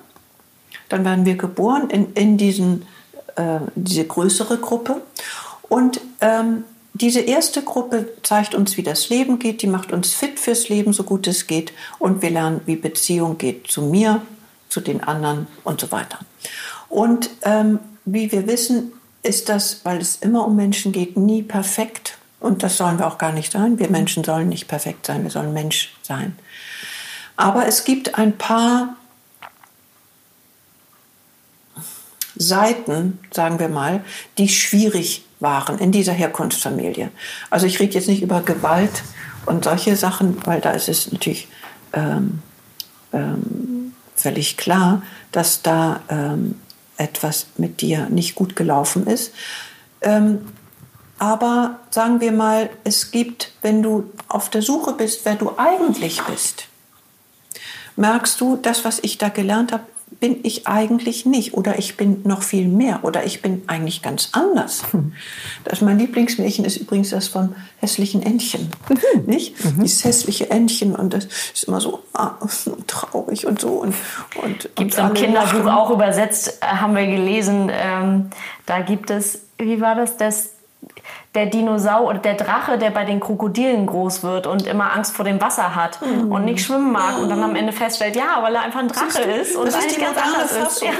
[0.90, 2.86] Dann werden wir geboren in, in diesen,
[3.36, 5.02] äh, diese größere Gruppe.
[5.64, 6.64] Und ähm,
[6.94, 10.94] diese erste Gruppe zeigt uns, wie das Leben geht, die macht uns fit fürs Leben,
[10.94, 11.74] so gut es geht.
[12.00, 14.22] Und wir lernen, wie Beziehung geht zu mir,
[14.70, 16.20] zu den anderen und so weiter.
[16.90, 18.94] Und ähm, wie wir wissen,
[19.28, 22.18] ist das, weil es immer um Menschen geht, nie perfekt.
[22.40, 23.80] Und das sollen wir auch gar nicht sein.
[23.80, 26.38] Wir Menschen sollen nicht perfekt sein, wir sollen Mensch sein.
[27.36, 28.96] Aber es gibt ein paar
[32.36, 34.04] Seiten, sagen wir mal,
[34.38, 37.10] die schwierig waren in dieser Herkunftsfamilie.
[37.50, 39.04] Also ich rede jetzt nicht über Gewalt
[39.46, 41.48] und solche Sachen, weil da ist es natürlich
[41.94, 42.42] ähm,
[43.14, 45.02] ähm, völlig klar,
[45.32, 46.56] dass da ähm,
[46.98, 49.34] etwas mit dir nicht gut gelaufen ist.
[50.02, 50.42] Ähm,
[51.20, 56.22] aber sagen wir mal, es gibt, wenn du auf der Suche bist, wer du eigentlich
[56.24, 56.66] bist,
[57.96, 59.84] merkst du, das, was ich da gelernt habe,
[60.20, 64.30] bin ich eigentlich nicht oder ich bin noch viel mehr oder ich bin eigentlich ganz
[64.32, 64.84] anders.
[64.92, 65.14] Hm.
[65.64, 69.26] Das mein Lieblingsmärchen ist übrigens das vom hässlichen Entchen, mhm.
[69.26, 69.64] nicht?
[69.64, 69.84] Mhm.
[69.84, 72.32] Dieses hässliche Entchen und das ist immer so ah,
[72.88, 73.94] traurig und so und
[74.44, 77.70] und gibt es im Kinderbuch auch übersetzt, äh, haben wir gelesen.
[77.72, 78.30] Ähm,
[78.66, 80.57] da gibt es, wie war das, das
[81.36, 85.26] der Dinosaurier oder der Drache, der bei den Krokodilen groß wird und immer Angst vor
[85.26, 86.32] dem Wasser hat mhm.
[86.32, 89.22] und nicht schwimmen mag und dann am Ende feststellt, ja, weil er einfach ein Drache
[89.22, 90.82] ist und eigentlich ganz anders ist.
[90.82, 90.90] Ja.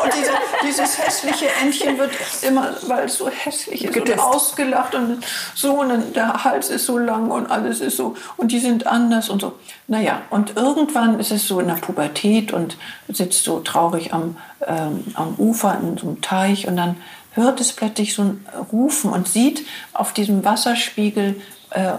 [0.00, 0.30] Und diese,
[0.64, 2.12] dieses hässliche Entchen wird
[2.42, 6.98] immer, weil es so hässlich ist, und ausgelacht und so und der Hals ist so
[6.98, 9.54] lang und alles ist so und die sind anders und so.
[9.88, 12.76] Naja, und irgendwann ist es so in der Pubertät und
[13.08, 16.96] sitzt so traurig am, ähm, am Ufer in so einem Teich und dann
[17.38, 21.40] hört es plötzlich so ein Rufen und sieht auf diesem Wasserspiegel
[21.70, 21.92] äh,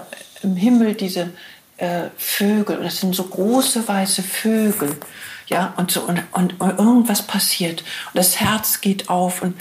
[0.43, 1.31] im Himmel diese
[1.77, 2.77] äh, Vögel.
[2.77, 4.95] Und das sind so große weiße Vögel.
[5.47, 7.81] Ja, und, so, und, und, und irgendwas passiert.
[7.81, 9.55] Und das Herz geht auf und,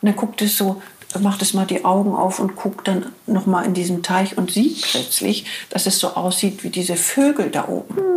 [0.00, 0.82] und dann guckt es so
[1.20, 4.50] macht es mal die Augen auf und guckt dann noch mal in diesen Teich und
[4.50, 8.16] sieht plötzlich, dass es so aussieht wie diese Vögel da oben.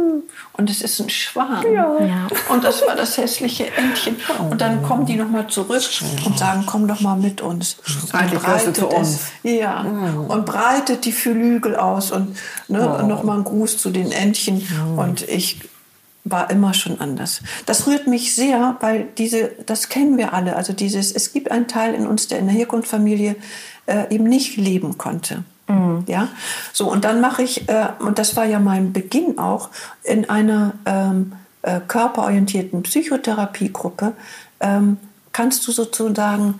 [0.53, 1.63] Und es ist ein Schwan.
[1.73, 2.27] Ja.
[2.49, 4.17] Und das war das hässliche Entchen.
[4.49, 5.83] Und dann kommen die noch mal zurück
[6.25, 7.77] und sagen, komm doch mal mit uns.
[8.11, 9.27] Eigentlich breitet zu uns.
[9.43, 9.81] ja.
[9.81, 12.35] Und breitet die Flügel aus und
[12.67, 13.05] ne, oh.
[13.05, 14.67] noch mal ein Gruß zu den Entchen.
[14.97, 15.61] Und ich
[16.23, 17.41] war immer schon anders.
[17.65, 20.55] Das rührt mich sehr, weil diese, das kennen wir alle.
[20.55, 23.35] Also dieses, es gibt einen Teil in uns, der in der Herkunftsfamilie
[23.85, 25.43] äh, eben nicht leben konnte.
[25.67, 26.03] Mhm.
[26.07, 26.29] Ja,
[26.73, 29.69] so und dann mache ich, äh, und das war ja mein Beginn auch,
[30.03, 34.13] in einer ähm, äh, körperorientierten Psychotherapiegruppe,
[34.59, 34.97] ähm,
[35.31, 36.59] kannst du sozusagen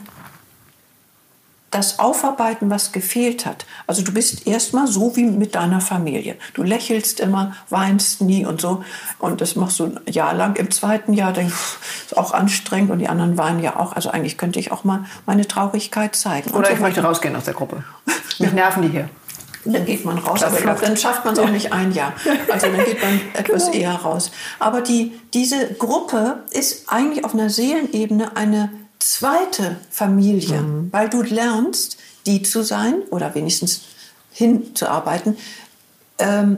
[1.71, 3.65] das Aufarbeiten, was gefehlt hat.
[3.85, 6.35] Also du bist erstmal so wie mit deiner Familie.
[6.53, 8.83] Du lächelst immer, weinst nie und so.
[9.19, 10.55] Und das machst du ein Jahr lang.
[10.55, 13.93] Im zweiten Jahr denkst du, ist auch anstrengend und die anderen weinen ja auch.
[13.93, 16.51] Also eigentlich könnte ich auch mal meine Traurigkeit zeigen.
[16.51, 17.83] Oder so ich möchte rausgehen aus der Gruppe.
[18.39, 19.09] Mich nerven die hier.
[19.65, 22.13] Dann geht man raus, aber glaub, dann schafft man es auch nicht ein Jahr.
[22.51, 23.77] Also dann geht man etwas genau.
[23.77, 24.31] eher raus.
[24.57, 30.91] Aber die, diese Gruppe ist eigentlich auf einer Seelenebene eine zweite Familie, mhm.
[30.91, 33.81] weil du lernst, die zu sein oder wenigstens
[34.31, 35.37] hinzuarbeiten,
[36.19, 36.57] ähm,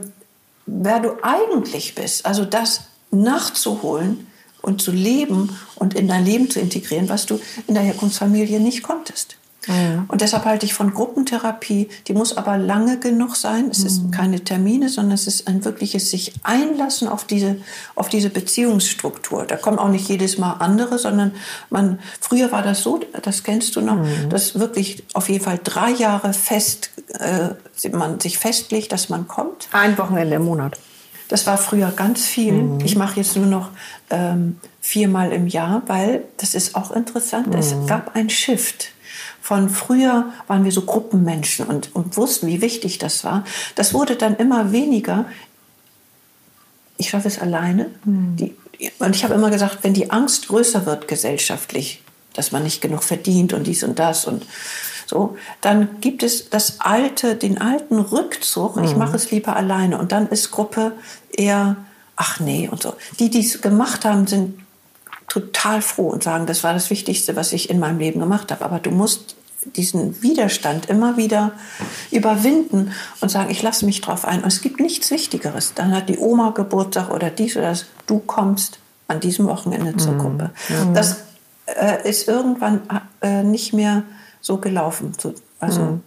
[0.66, 2.26] wer du eigentlich bist.
[2.26, 4.26] Also das nachzuholen
[4.60, 8.82] und zu leben und in dein Leben zu integrieren, was du in der Herkunftsfamilie nicht
[8.82, 9.36] konntest.
[9.68, 10.04] Ja.
[10.08, 13.68] Und deshalb halte ich von Gruppentherapie, die muss aber lange genug sein.
[13.70, 13.86] Es mhm.
[13.86, 17.56] ist keine Termine, sondern es ist ein wirkliches sich einlassen auf diese,
[17.94, 19.44] auf diese Beziehungsstruktur.
[19.44, 21.32] Da kommen auch nicht jedes Mal andere, sondern
[21.70, 24.30] man, früher war das so, das kennst du noch, mhm.
[24.30, 26.90] dass wirklich auf jeden Fall drei Jahre fest,
[27.20, 27.50] äh,
[27.90, 29.68] man sich festlegt, dass man kommt.
[29.72, 30.78] Ein Wochenende im Monat.
[31.28, 32.52] Das war früher ganz viel.
[32.52, 32.80] Mhm.
[32.84, 33.70] Ich mache jetzt nur noch
[34.10, 37.54] ähm, viermal im Jahr, weil das ist auch interessant.
[37.54, 37.86] Es mhm.
[37.86, 38.88] gab ein Shift
[39.42, 43.44] von früher waren wir so Gruppenmenschen und, und wussten, wie wichtig das war.
[43.74, 45.26] Das wurde dann immer weniger.
[46.96, 47.90] Ich schaffe es alleine.
[48.04, 48.36] Mhm.
[48.36, 48.56] Die,
[49.00, 52.02] und ich habe immer gesagt, wenn die Angst größer wird gesellschaftlich,
[52.34, 54.46] dass man nicht genug verdient und dies und das und
[55.06, 58.76] so, dann gibt es das alte, den alten Rückzug.
[58.76, 58.84] Mhm.
[58.84, 59.98] Ich mache es lieber alleine.
[59.98, 60.92] Und dann ist Gruppe
[61.36, 61.76] eher,
[62.14, 62.94] ach nee und so.
[63.18, 64.61] Die, die es gemacht haben, sind
[65.28, 68.64] total froh und sagen, das war das Wichtigste, was ich in meinem Leben gemacht habe.
[68.64, 71.52] Aber du musst diesen Widerstand immer wieder
[72.10, 74.42] überwinden und sagen, ich lasse mich drauf ein.
[74.42, 75.74] Und es gibt nichts Wichtigeres.
[75.74, 77.86] Dann hat die Oma Geburtstag oder dies oder das.
[78.06, 78.78] Du kommst
[79.08, 80.18] an diesem Wochenende zur mhm.
[80.18, 80.50] Gruppe.
[80.68, 80.94] Mhm.
[80.94, 81.18] Das
[81.66, 82.82] äh, ist irgendwann
[83.20, 84.02] äh, nicht mehr
[84.40, 85.12] so gelaufen.
[85.60, 86.02] Also, mhm.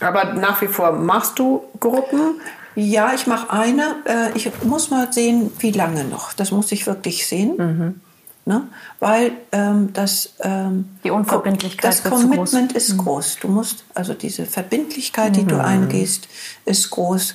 [0.00, 2.40] Aber nach wie vor machst du Gruppen?
[2.74, 3.96] Ja, ich mache eine.
[4.04, 6.32] Äh, ich muss mal sehen, wie lange noch.
[6.32, 7.56] Das muss ich wirklich sehen.
[7.56, 8.00] Mhm.
[8.48, 8.62] Ne?
[8.98, 12.98] Weil ähm, das, ähm, die Unverbindlichkeit das Commitment ist mhm.
[12.98, 13.36] groß.
[13.42, 15.48] Du musst, also diese Verbindlichkeit, die mhm.
[15.48, 16.28] du eingehst,
[16.64, 17.34] ist groß.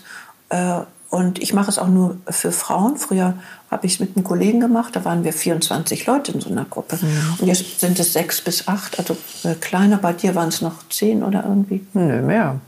[0.49, 0.79] Äh,
[1.11, 2.97] und ich mache es auch nur für Frauen.
[2.97, 3.35] Früher
[3.69, 6.65] habe ich es mit einem Kollegen gemacht, da waren wir 24 Leute in so einer
[6.65, 6.97] Gruppe.
[6.99, 7.37] Mhm.
[7.37, 9.97] Und jetzt sind es sechs bis acht, also äh, kleiner.
[9.97, 11.85] Bei dir waren es noch zehn oder irgendwie?
[11.93, 12.59] Nö, mehr.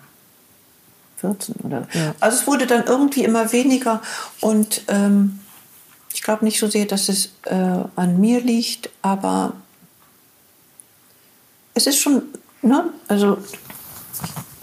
[1.18, 1.88] 14 oder.
[1.94, 2.14] Ja.
[2.20, 4.04] Also es wurde dann irgendwie immer weniger
[4.40, 5.40] und ähm,
[6.16, 7.54] ich glaube nicht so sehr, dass es äh,
[7.98, 9.52] an mir liegt, aber
[11.74, 12.22] es ist schon,
[12.62, 13.38] ne, also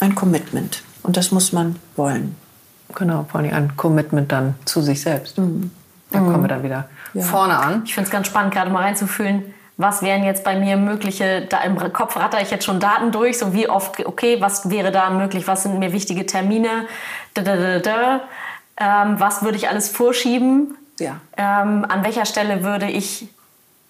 [0.01, 2.35] ein Commitment und das muss man wollen.
[2.95, 5.37] Genau, vor allem ein Commitment dann zu sich selbst.
[5.37, 5.70] Mhm.
[6.11, 6.49] Da kommen wir mhm.
[6.49, 7.23] dann wieder ja.
[7.23, 7.83] vorne an.
[7.85, 11.61] Ich finde es ganz spannend, gerade mal reinzufühlen, was wären jetzt bei mir mögliche, da
[11.65, 15.11] im Kopf ratter ich jetzt schon Daten durch, so wie oft, okay, was wäre da
[15.11, 16.87] möglich, was sind mir wichtige Termine,
[17.35, 18.20] da, da, da, da.
[18.79, 21.20] Ähm, was würde ich alles vorschieben, ja.
[21.37, 23.29] ähm, an welcher Stelle würde ich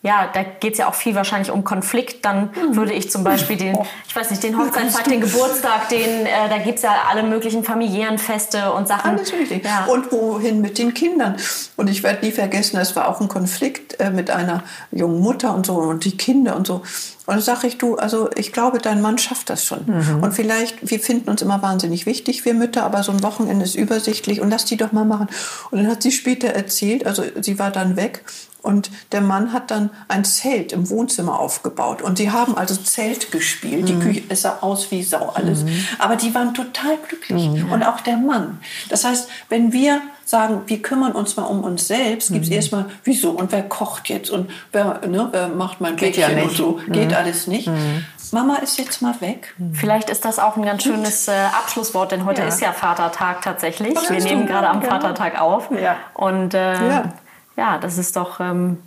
[0.05, 2.25] ja, da geht es ja auch viel wahrscheinlich um Konflikt.
[2.25, 2.77] Dann mhm.
[2.77, 3.87] würde ich zum Beispiel den, oh.
[4.09, 7.63] ich weiß nicht, den Hochzeitstag, den Geburtstag, den, äh, da gibt es ja alle möglichen
[7.63, 9.13] familiären Feste und Sachen.
[9.13, 9.65] Alles richtig.
[9.65, 9.85] Ja.
[9.85, 11.37] Und wohin mit den Kindern.
[11.77, 15.55] Und ich werde nie vergessen, es war auch ein Konflikt äh, mit einer jungen Mutter
[15.55, 16.83] und so und die Kinder und so.
[17.25, 19.85] Und dann sage ich, du, also ich glaube, dein Mann schafft das schon.
[19.87, 20.25] Mhm.
[20.25, 23.77] Und vielleicht, wir finden uns immer wahnsinnig wichtig, wir Mütter, aber so ein Wochenende ist
[23.77, 25.29] übersichtlich und lass die doch mal machen.
[25.71, 28.25] Und dann hat sie später erzählt, also sie war dann weg
[28.63, 32.01] und der Mann hat dann ein Zelt im Wohnzimmer aufgebaut.
[32.01, 33.83] Und sie haben also Zelt gespielt.
[33.83, 33.87] Mhm.
[33.87, 35.65] Die Küche, es sah aus wie Sau alles.
[35.65, 35.85] Mhm.
[35.99, 37.49] Aber die waren total glücklich.
[37.49, 37.73] Mhm.
[37.73, 38.61] Und auch der Mann.
[38.89, 42.57] Das heißt, wenn wir sagen, wir kümmern uns mal um uns selbst, gibt es mhm.
[42.57, 46.45] erstmal, wieso und wer kocht jetzt und wer, ne, wer macht mein Geht Bettchen ja
[46.45, 46.81] und so.
[46.87, 47.17] Geht mhm.
[47.17, 47.67] alles nicht.
[47.67, 48.05] Mhm.
[48.31, 49.55] Mama ist jetzt mal weg.
[49.75, 52.49] Vielleicht ist das auch ein ganz schönes äh, Abschlusswort, denn heute ja.
[52.49, 53.95] ist ja Vatertag tatsächlich.
[54.09, 54.93] Wir nehmen gerade am genau.
[54.93, 55.69] Vatertag auf.
[55.71, 55.97] Ja.
[56.15, 57.13] Und äh, ja
[57.57, 58.79] ja, das ist doch ähm,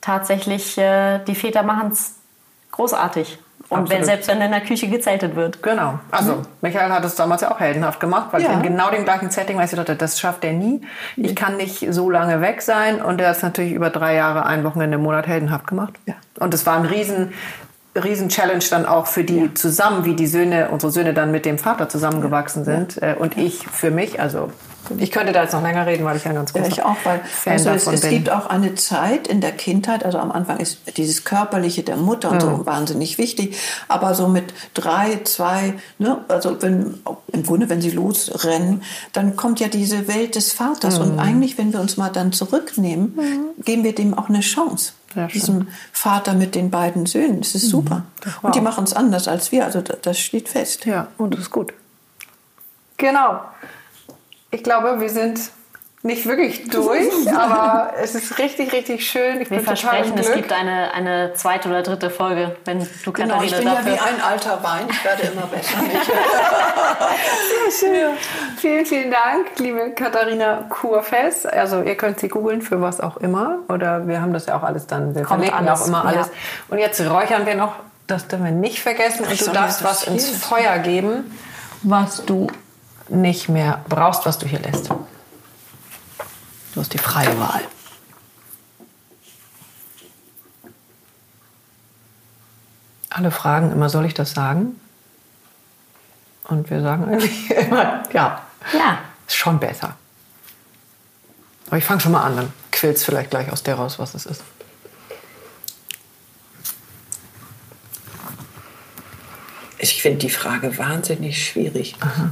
[0.00, 2.16] tatsächlich, äh, die Väter machen es
[2.72, 3.38] großartig.
[3.68, 5.62] Und wenn, selbst wenn in der Küche gezeltet wird.
[5.62, 5.98] Genau.
[6.12, 6.46] Also mhm.
[6.60, 8.52] Michael hat es damals ja auch heldenhaft gemacht, weil ja.
[8.52, 10.82] in genau dem gleichen Setting, weil ich dachte, das schafft er nie.
[11.16, 13.02] Ich kann nicht so lange weg sein.
[13.02, 15.94] Und er hat es natürlich über drei Jahre, ein Wochenende im Monat heldenhaft gemacht.
[16.06, 16.14] Ja.
[16.38, 17.32] Und es war ein riesen,
[17.96, 19.54] riesen Challenge dann auch für die ja.
[19.54, 23.02] zusammen, wie die Söhne, unsere Söhne dann mit dem Vater zusammengewachsen sind.
[23.02, 24.52] Äh, und ich für mich, also
[24.98, 26.96] ich könnte da jetzt noch länger reden, weil ich ja ganz großer ja, ich auch,
[27.04, 28.18] weil Fan also davon es, es bin.
[28.18, 32.30] gibt auch eine Zeit in der Kindheit, also am Anfang ist dieses körperliche der Mutter
[32.30, 32.56] und mhm.
[32.58, 33.56] so wahnsinnig wichtig,
[33.88, 36.94] aber so mit drei, zwei, ne, also wenn,
[37.32, 38.82] im Grunde, wenn sie losrennen,
[39.12, 41.04] dann kommt ja diese Welt des Vaters mhm.
[41.04, 43.62] und eigentlich, wenn wir uns mal dann zurücknehmen, mhm.
[43.64, 44.92] geben wir dem auch eine Chance.
[45.14, 47.40] Ja, diesem Vater mit den beiden Söhnen.
[47.40, 47.70] Das ist mhm.
[47.70, 48.02] super.
[48.20, 50.84] Das und die machen es anders als wir, also das steht fest.
[50.84, 51.72] Ja, und das ist gut.
[52.98, 53.40] Genau.
[54.56, 55.38] Ich glaube, wir sind
[56.02, 59.42] nicht wirklich durch, aber es ist richtig, richtig schön.
[59.42, 63.44] Ich Wir versprechen, es gibt eine, eine zweite oder dritte Folge, wenn du Katharina genau,
[63.44, 63.92] ich bin dafür...
[63.92, 65.76] ja wie ein alter Wein, ich werde immer besser.
[67.70, 68.00] Sehr schön.
[68.00, 68.08] Ja.
[68.56, 71.52] Vielen, vielen Dank, liebe Katharina Kurfest.
[71.52, 74.62] Also ihr könnt sie googeln für was auch immer oder wir haben das ja auch
[74.62, 76.28] alles dann, wir Kommt verlinken alles, auch immer alles.
[76.28, 76.32] Ja.
[76.70, 77.74] Und jetzt räuchern wir noch,
[78.06, 81.30] das dürfen wir nicht vergessen und du darfst was ins Feuer geben,
[81.82, 82.46] was du
[83.08, 84.88] nicht mehr brauchst, was du hier lässt.
[84.88, 87.62] Du hast die freie Wahl.
[93.10, 94.78] Alle fragen immer, soll ich das sagen?
[96.44, 98.42] Und wir sagen eigentlich immer, ja.
[98.72, 98.98] Ja.
[99.26, 99.96] Ist schon besser.
[101.66, 104.14] Aber ich fange schon mal an, dann quillt es vielleicht gleich aus der raus, was
[104.14, 104.42] es ist.
[109.78, 111.96] Ich finde die Frage wahnsinnig schwierig.
[112.00, 112.30] Aha.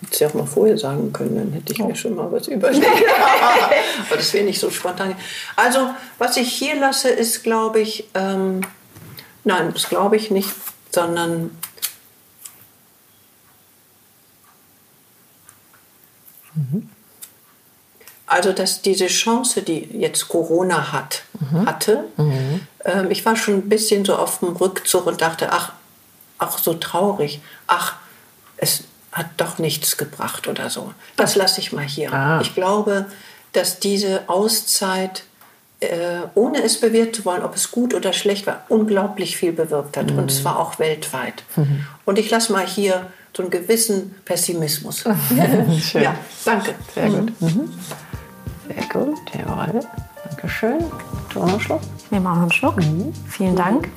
[0.00, 2.86] Hätte ja auch mal vorher sagen können, dann hätte ich mir schon mal was überlegt.
[4.06, 5.16] Aber das wäre nicht so spontan.
[5.56, 8.60] Also, was ich hier lasse, ist, glaube ich, ähm,
[9.44, 10.50] nein, das glaube ich nicht,
[10.90, 11.50] sondern
[16.54, 16.90] mhm.
[18.26, 21.66] Also, dass diese Chance, die jetzt Corona hat, mhm.
[21.66, 22.60] hatte, mhm.
[22.84, 25.72] Ähm, ich war schon ein bisschen so auf dem Rückzug und dachte, ach,
[26.38, 27.96] auch so traurig, ach,
[28.56, 30.92] es, hat doch nichts gebracht oder so.
[31.16, 32.12] Das lasse ich mal hier.
[32.12, 32.40] Ah.
[32.40, 33.06] Ich glaube,
[33.52, 35.24] dass diese Auszeit,
[35.80, 39.96] äh, ohne es bewerten zu wollen, ob es gut oder schlecht war, unglaublich viel bewirkt
[39.96, 40.10] hat.
[40.10, 40.18] Mhm.
[40.18, 41.42] Und zwar auch weltweit.
[41.56, 41.86] Mhm.
[42.04, 43.06] Und ich lasse mal hier
[43.36, 45.04] so einen gewissen Pessimismus.
[45.80, 46.02] Schön.
[46.02, 46.14] Ja,
[46.44, 46.74] danke.
[46.94, 47.40] Sehr gut.
[47.40, 47.48] Mhm.
[47.48, 47.70] mhm.
[48.68, 49.80] Sehr gut, jawohl.
[50.24, 50.78] Dankeschön.
[51.32, 51.80] Du auch noch einen Schluck?
[52.10, 52.76] Wir machen einen Schluck.
[52.76, 53.14] Mhm.
[53.28, 53.88] Vielen Dank.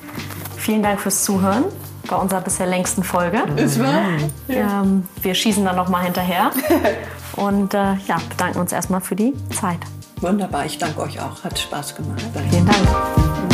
[0.56, 1.64] Vielen Dank fürs Zuhören
[2.08, 3.42] bei unserer bisher längsten Folge.
[3.56, 4.02] Ist wahr?
[4.48, 4.82] Ja.
[4.82, 6.50] Ähm, wir schießen dann noch mal hinterher
[7.36, 9.78] und äh, ja, bedanken uns erstmal für die Zeit.
[10.20, 11.42] Wunderbar, ich danke euch auch.
[11.42, 12.22] Hat Spaß gemacht.
[12.50, 13.51] Vielen Dank.